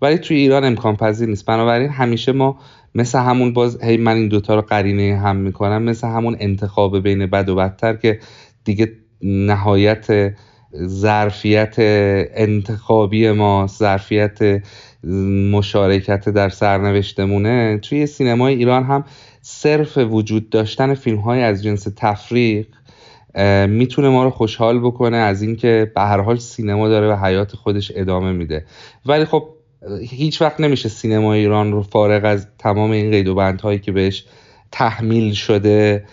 [0.02, 1.46] ولی توی ایران امکان پذیر نیست.
[1.46, 2.58] بنابراین همیشه ما
[2.94, 7.26] مثل همون باز هی من این دوتا رو قرینه هم می‌کنم مثل همون انتخاب بین
[7.26, 8.18] بد و بدتر که
[8.64, 8.92] دیگه
[9.22, 10.34] نهایت
[10.86, 14.62] ظرفیت انتخابی ما ظرفیت
[15.52, 17.78] مشارکت در سرنوشتمونه.
[17.82, 19.04] توی سینمای ایران هم
[19.42, 22.66] صرف وجود داشتن فیلم های از جنس تفریق
[23.68, 27.92] می‌تونه ما رو خوشحال بکنه از اینکه به هر حال سینما داره به حیات خودش
[27.94, 28.64] ادامه میده.
[29.06, 29.48] ولی خب
[30.00, 34.24] هیچ وقت نمیشه سینما ایران رو فارغ از تمام این قید و بندهایی که بهش
[34.72, 36.04] تحمیل شده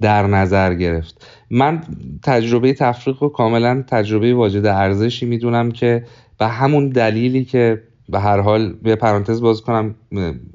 [0.00, 1.26] در نظر گرفت.
[1.50, 1.82] من
[2.22, 6.04] تجربه تفریق رو کاملا تجربه واجد ارزشی می‌دونم که
[6.38, 9.94] به همون دلیلی که به هر حال به پرانتز باز کنم.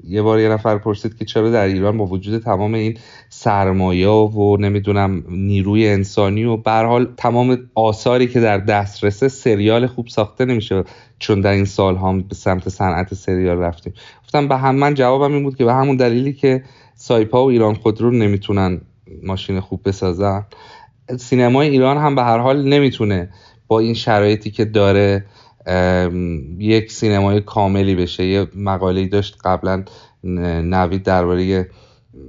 [0.04, 4.56] یه بار یه نفر پرسید که چرا در ایران با وجود تمام این سرمایه و
[4.60, 10.84] نمی‌دونم نیروی انسانی و به حال تمام آثاری که در دسترسه سریال خوب ساخته نمیشه.
[11.18, 13.94] چون در این سال هم به سمت صنعت سریال رفتیم.
[14.24, 16.64] گفتم به هم من جوابم این بود که به همون دلیلی که
[16.94, 18.80] سایپا و ایران خودرو نمی‌تونن
[19.22, 20.46] ماشین خوب بسازن.
[21.18, 23.28] سینمای ایران هم به هر حال نمی‌تونه
[23.68, 25.24] با این شرایطی که داره
[26.58, 28.26] یک سینمای کاملی بشه.
[28.26, 29.84] یه مقاله داشت قبلا
[30.24, 31.70] نوید درباره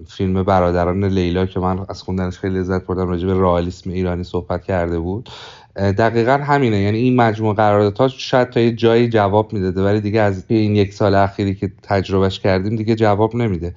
[0.07, 4.63] فیلم برادران لیلا که من از خوندنش خیلی لذت بردم راجع به رئالیسم ایرانی صحبت
[4.63, 5.29] کرده بود.
[5.75, 6.77] دقیقا همینه.
[6.77, 10.93] یعنی این مجموعه قراردادها شاید تا یه جایی جواب می‌داده ولی دیگه از این یک
[10.93, 13.75] سال اخیری که تجربهش کردیم دیگه جواب نمیده.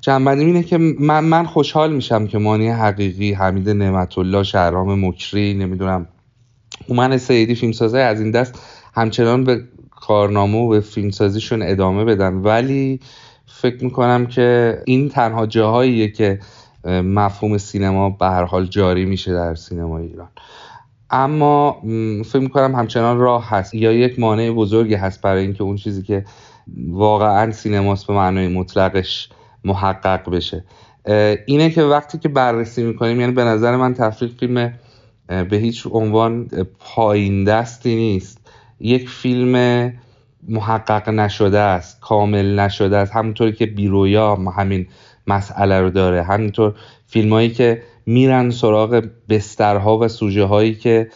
[0.00, 5.54] جنبندیم اینه که من, من خوشحال میشم که مانی حقیقی حمید نعمت الله شهرام مکری
[5.54, 6.06] نمی‌دونم
[6.88, 8.58] اومن سیدی فیلمسازه از این دست
[8.94, 9.60] همچنان به
[9.90, 12.34] کارنامه و به فیلمسازیشون ادامه بدن.
[12.34, 13.00] ولی
[13.46, 16.40] فکر می‌کنم که این تنها جاهاییه که
[16.84, 20.28] مفهوم سینما به هر حال جاری میشه در سینما ایران.
[21.10, 21.82] اما
[22.24, 23.74] فکر می‌کنم همچنان راه هست.
[23.74, 26.24] یا یک مانع بزرگی هست برای اینکه اون چیزی که
[26.88, 29.28] واقعا سینماست به معنای مطلقش
[29.64, 30.64] محقق بشه.
[31.46, 34.74] اینه که وقتی که بررسی می‌کنیم یعنی به نظر من تفریق فیلم
[35.28, 36.48] به هیچ عنوان
[36.78, 38.39] پایین دستی نیست.
[38.80, 39.92] یک فیلم
[40.48, 43.12] محقق نشده است کامل نشده است.
[43.12, 44.86] همونطوری که بیرویا همین
[45.26, 46.22] مسئله رو داره.
[46.22, 46.74] همینطور
[47.06, 51.08] فیلم هایی که میرن سراغ بسترها و سوژه هایی که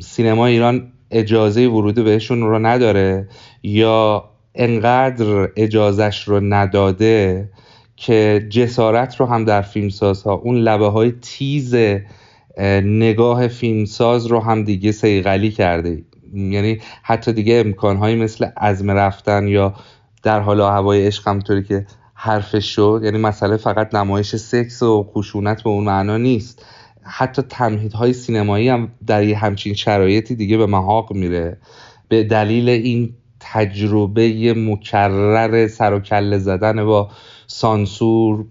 [0.00, 3.28] سینما ایران اجازه ورود بهشون رو نداره
[3.62, 4.24] یا
[4.54, 7.48] انقدر اجازش رو نداده
[7.96, 11.74] که جسارت رو هم در فیلمسازها اون لبه های تیز
[12.84, 16.02] نگاه فیلمساز رو هم دیگه سیغلی کرده
[16.34, 19.74] یعنی حتی دیگه امکانهایی مثل عزم رفتن یا
[20.22, 25.62] در حال هوای عشق همطوری که حرفش شد یعنی مسئله فقط نمایش سکس و خشونت
[25.62, 26.66] به اون معنا نیست.
[27.02, 31.58] حتی تمهیدهای سینمایی هم در یه همچین شرایطی دیگه به محاق میره.
[32.08, 37.10] به دلیل این تجربه مکرر سر و کله زدن با
[37.46, 38.44] سانسور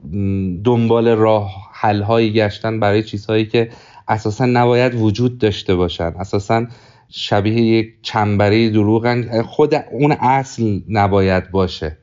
[0.64, 3.70] دنبال راه حلهایی گشتن برای چیزهایی که
[4.08, 6.14] اساسا نباید وجود داشته باشن.
[6.20, 6.66] اساسا
[7.10, 9.42] شبیه یک چنبره دروغن.
[9.42, 11.98] خود اون اصل نباید باشه.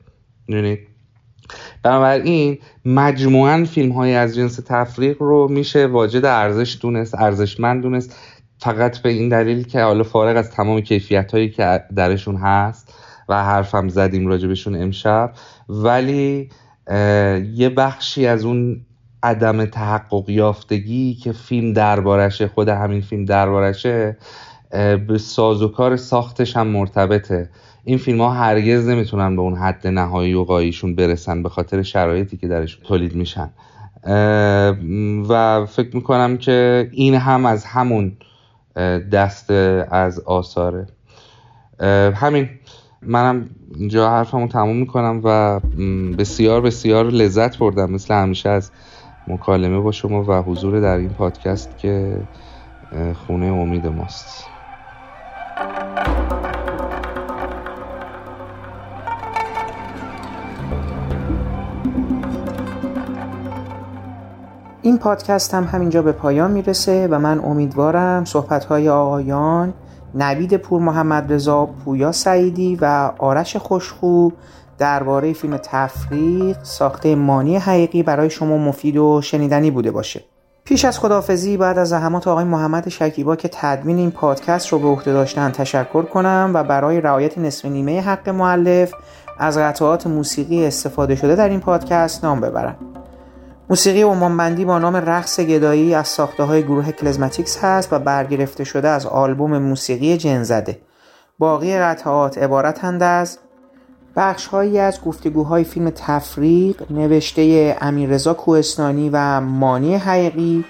[0.47, 0.77] یعنی
[1.83, 8.17] بنابراین مجموعا فیلم های از جنس تفریق رو میشه واجد ارزش دونست ارزشمند دونست.
[8.59, 12.93] فقط به این دلیل که حالا فارغ از تمام کیفیت هایی که درشون هست
[13.29, 15.33] و حرفم زدیم راجبشون امشب
[15.69, 16.49] ولی
[17.53, 18.85] یه بخشی از اون
[19.23, 24.17] عدم تحقق یافتگی که فیلم دربارشه خود همین فیلم دربارشه
[25.07, 27.49] به سازوکار ساختش هم مرتبطه.
[27.83, 32.37] این فیلم ها هرگز نمی‌تونن به اون حد نهایی و قاییشون برسن به خاطر شرایطی
[32.37, 33.49] که درش تولید میشن.
[35.29, 38.17] و فکر می‌کنم که این هم از همون
[39.11, 39.51] دست
[39.91, 40.87] از آثاره.
[42.15, 42.49] همین.
[43.01, 45.59] منم اینجا حرفمو تموم می‌کنم و
[46.17, 47.91] بسیار بسیار لذت بردم.
[47.91, 48.71] مثل همیشه از
[49.27, 52.21] مکالمه با شما و حضور در این پادکست که
[53.27, 54.54] خونه امید ماست.
[64.81, 69.73] این پادکست هم همینجا به پایان می‌رسه و من امیدوارم صحبتهای آقایان
[70.15, 74.29] نوید پور محمد رضا پویا سعیدی و آرش خوشخو
[74.77, 80.23] درباره فیلم تفریق ساخته مانی حقیقی برای شما مفید و شنیدنی بوده باشه.
[80.65, 84.87] پیش از خدافزی بعد از زحمات آقای محمد شکیبا که تدوین این پادکست رو به
[84.87, 88.93] عهده داشتن تشکر کنم و برای رعایت نصف نیمه حق معلف
[89.39, 92.75] از قطعات موسیقی استفاده شده در این پادکست نام ببرم
[93.69, 98.87] موسیقی بندی با نام رقص گدایی از ساخته های گروه کلزماتیکس هست و برگرفته شده
[98.87, 100.79] از آلبوم موسیقی جنزده.
[101.39, 103.39] باقی قطعات عبارتند از
[104.15, 110.65] بخش هایی از گفتگوهای فیلم تفریق نوشته امیررضا کوهستانی و مانی حقیقی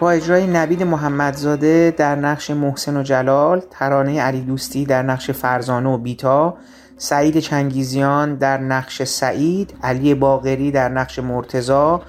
[0.00, 5.90] با اجرای نوید محمدزاده در نقش محسن و جلال ترانه علی دوستی در نقش فرزانه
[5.90, 6.56] و بیتا
[6.96, 12.02] سعید چنگیزیان در نقش سعید علی باغری در نقش مرتزا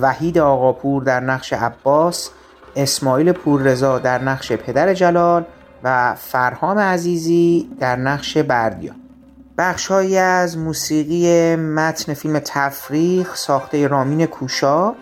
[0.00, 2.30] وحید آقاپور در نقش عباس
[2.76, 5.44] اسماعیل پوررضا در نقش پدر جلال
[5.84, 8.92] و فرهام عزیزی در نقش بردیا.
[9.60, 14.92] بخشهایی از موسیقی متن فیلم تفریخ ساخته رامین کوشا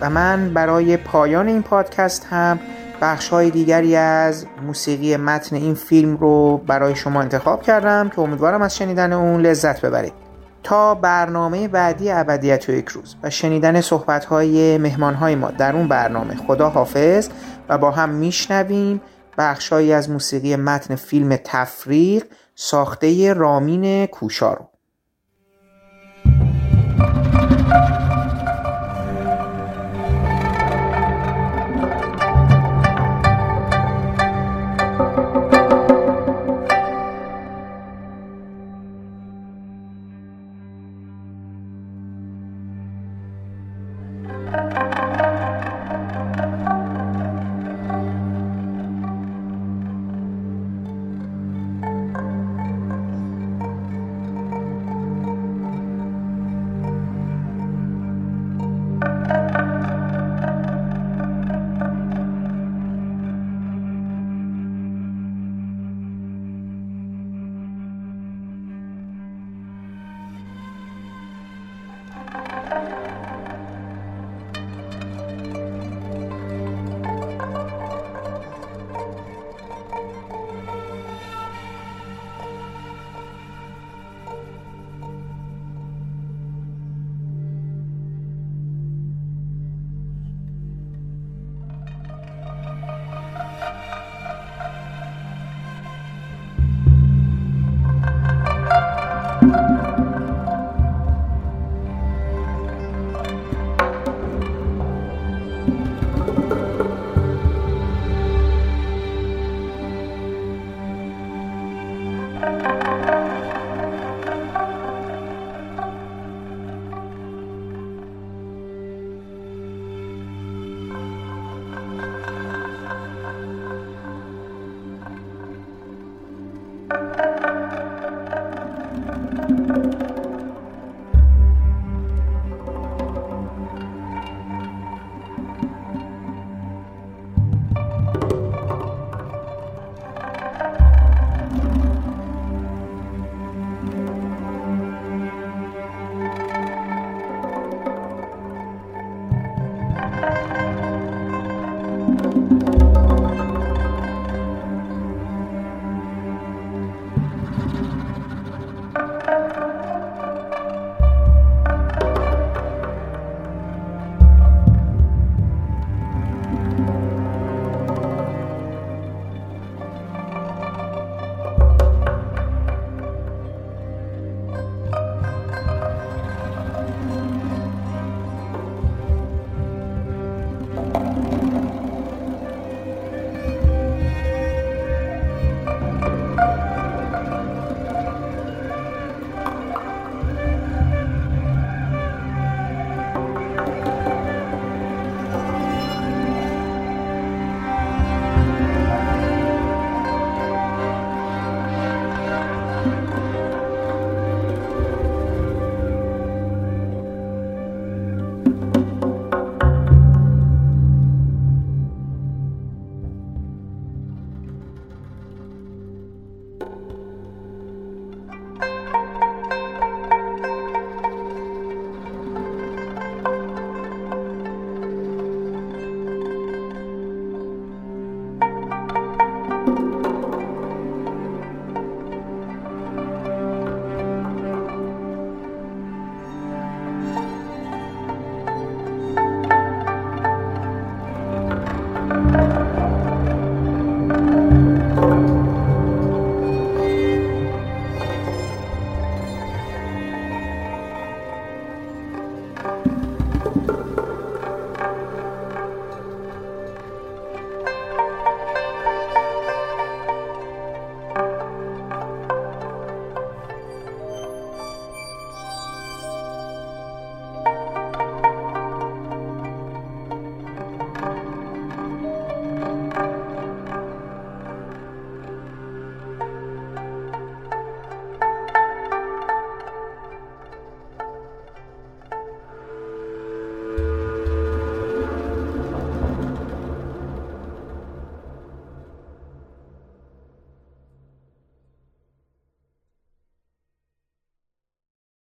[0.00, 2.60] و من برای پایان این پادکست هم
[3.00, 8.62] بخش های دیگری از موسیقی متن این فیلم رو برای شما انتخاب کردم که امیدوارم
[8.62, 10.12] از شنیدن اون لذت ببرید.
[10.62, 15.76] تا برنامه بعدی ابدیت و یک روز و شنیدن صحبت های مهمان های ما در
[15.76, 17.28] اون برنامه خدا حافظ
[17.68, 19.00] و با هم میشنویم
[19.38, 22.24] بخشهایی از موسیقی متن فیلم تفریق
[22.60, 24.68] ساخته رامین کوشا رو.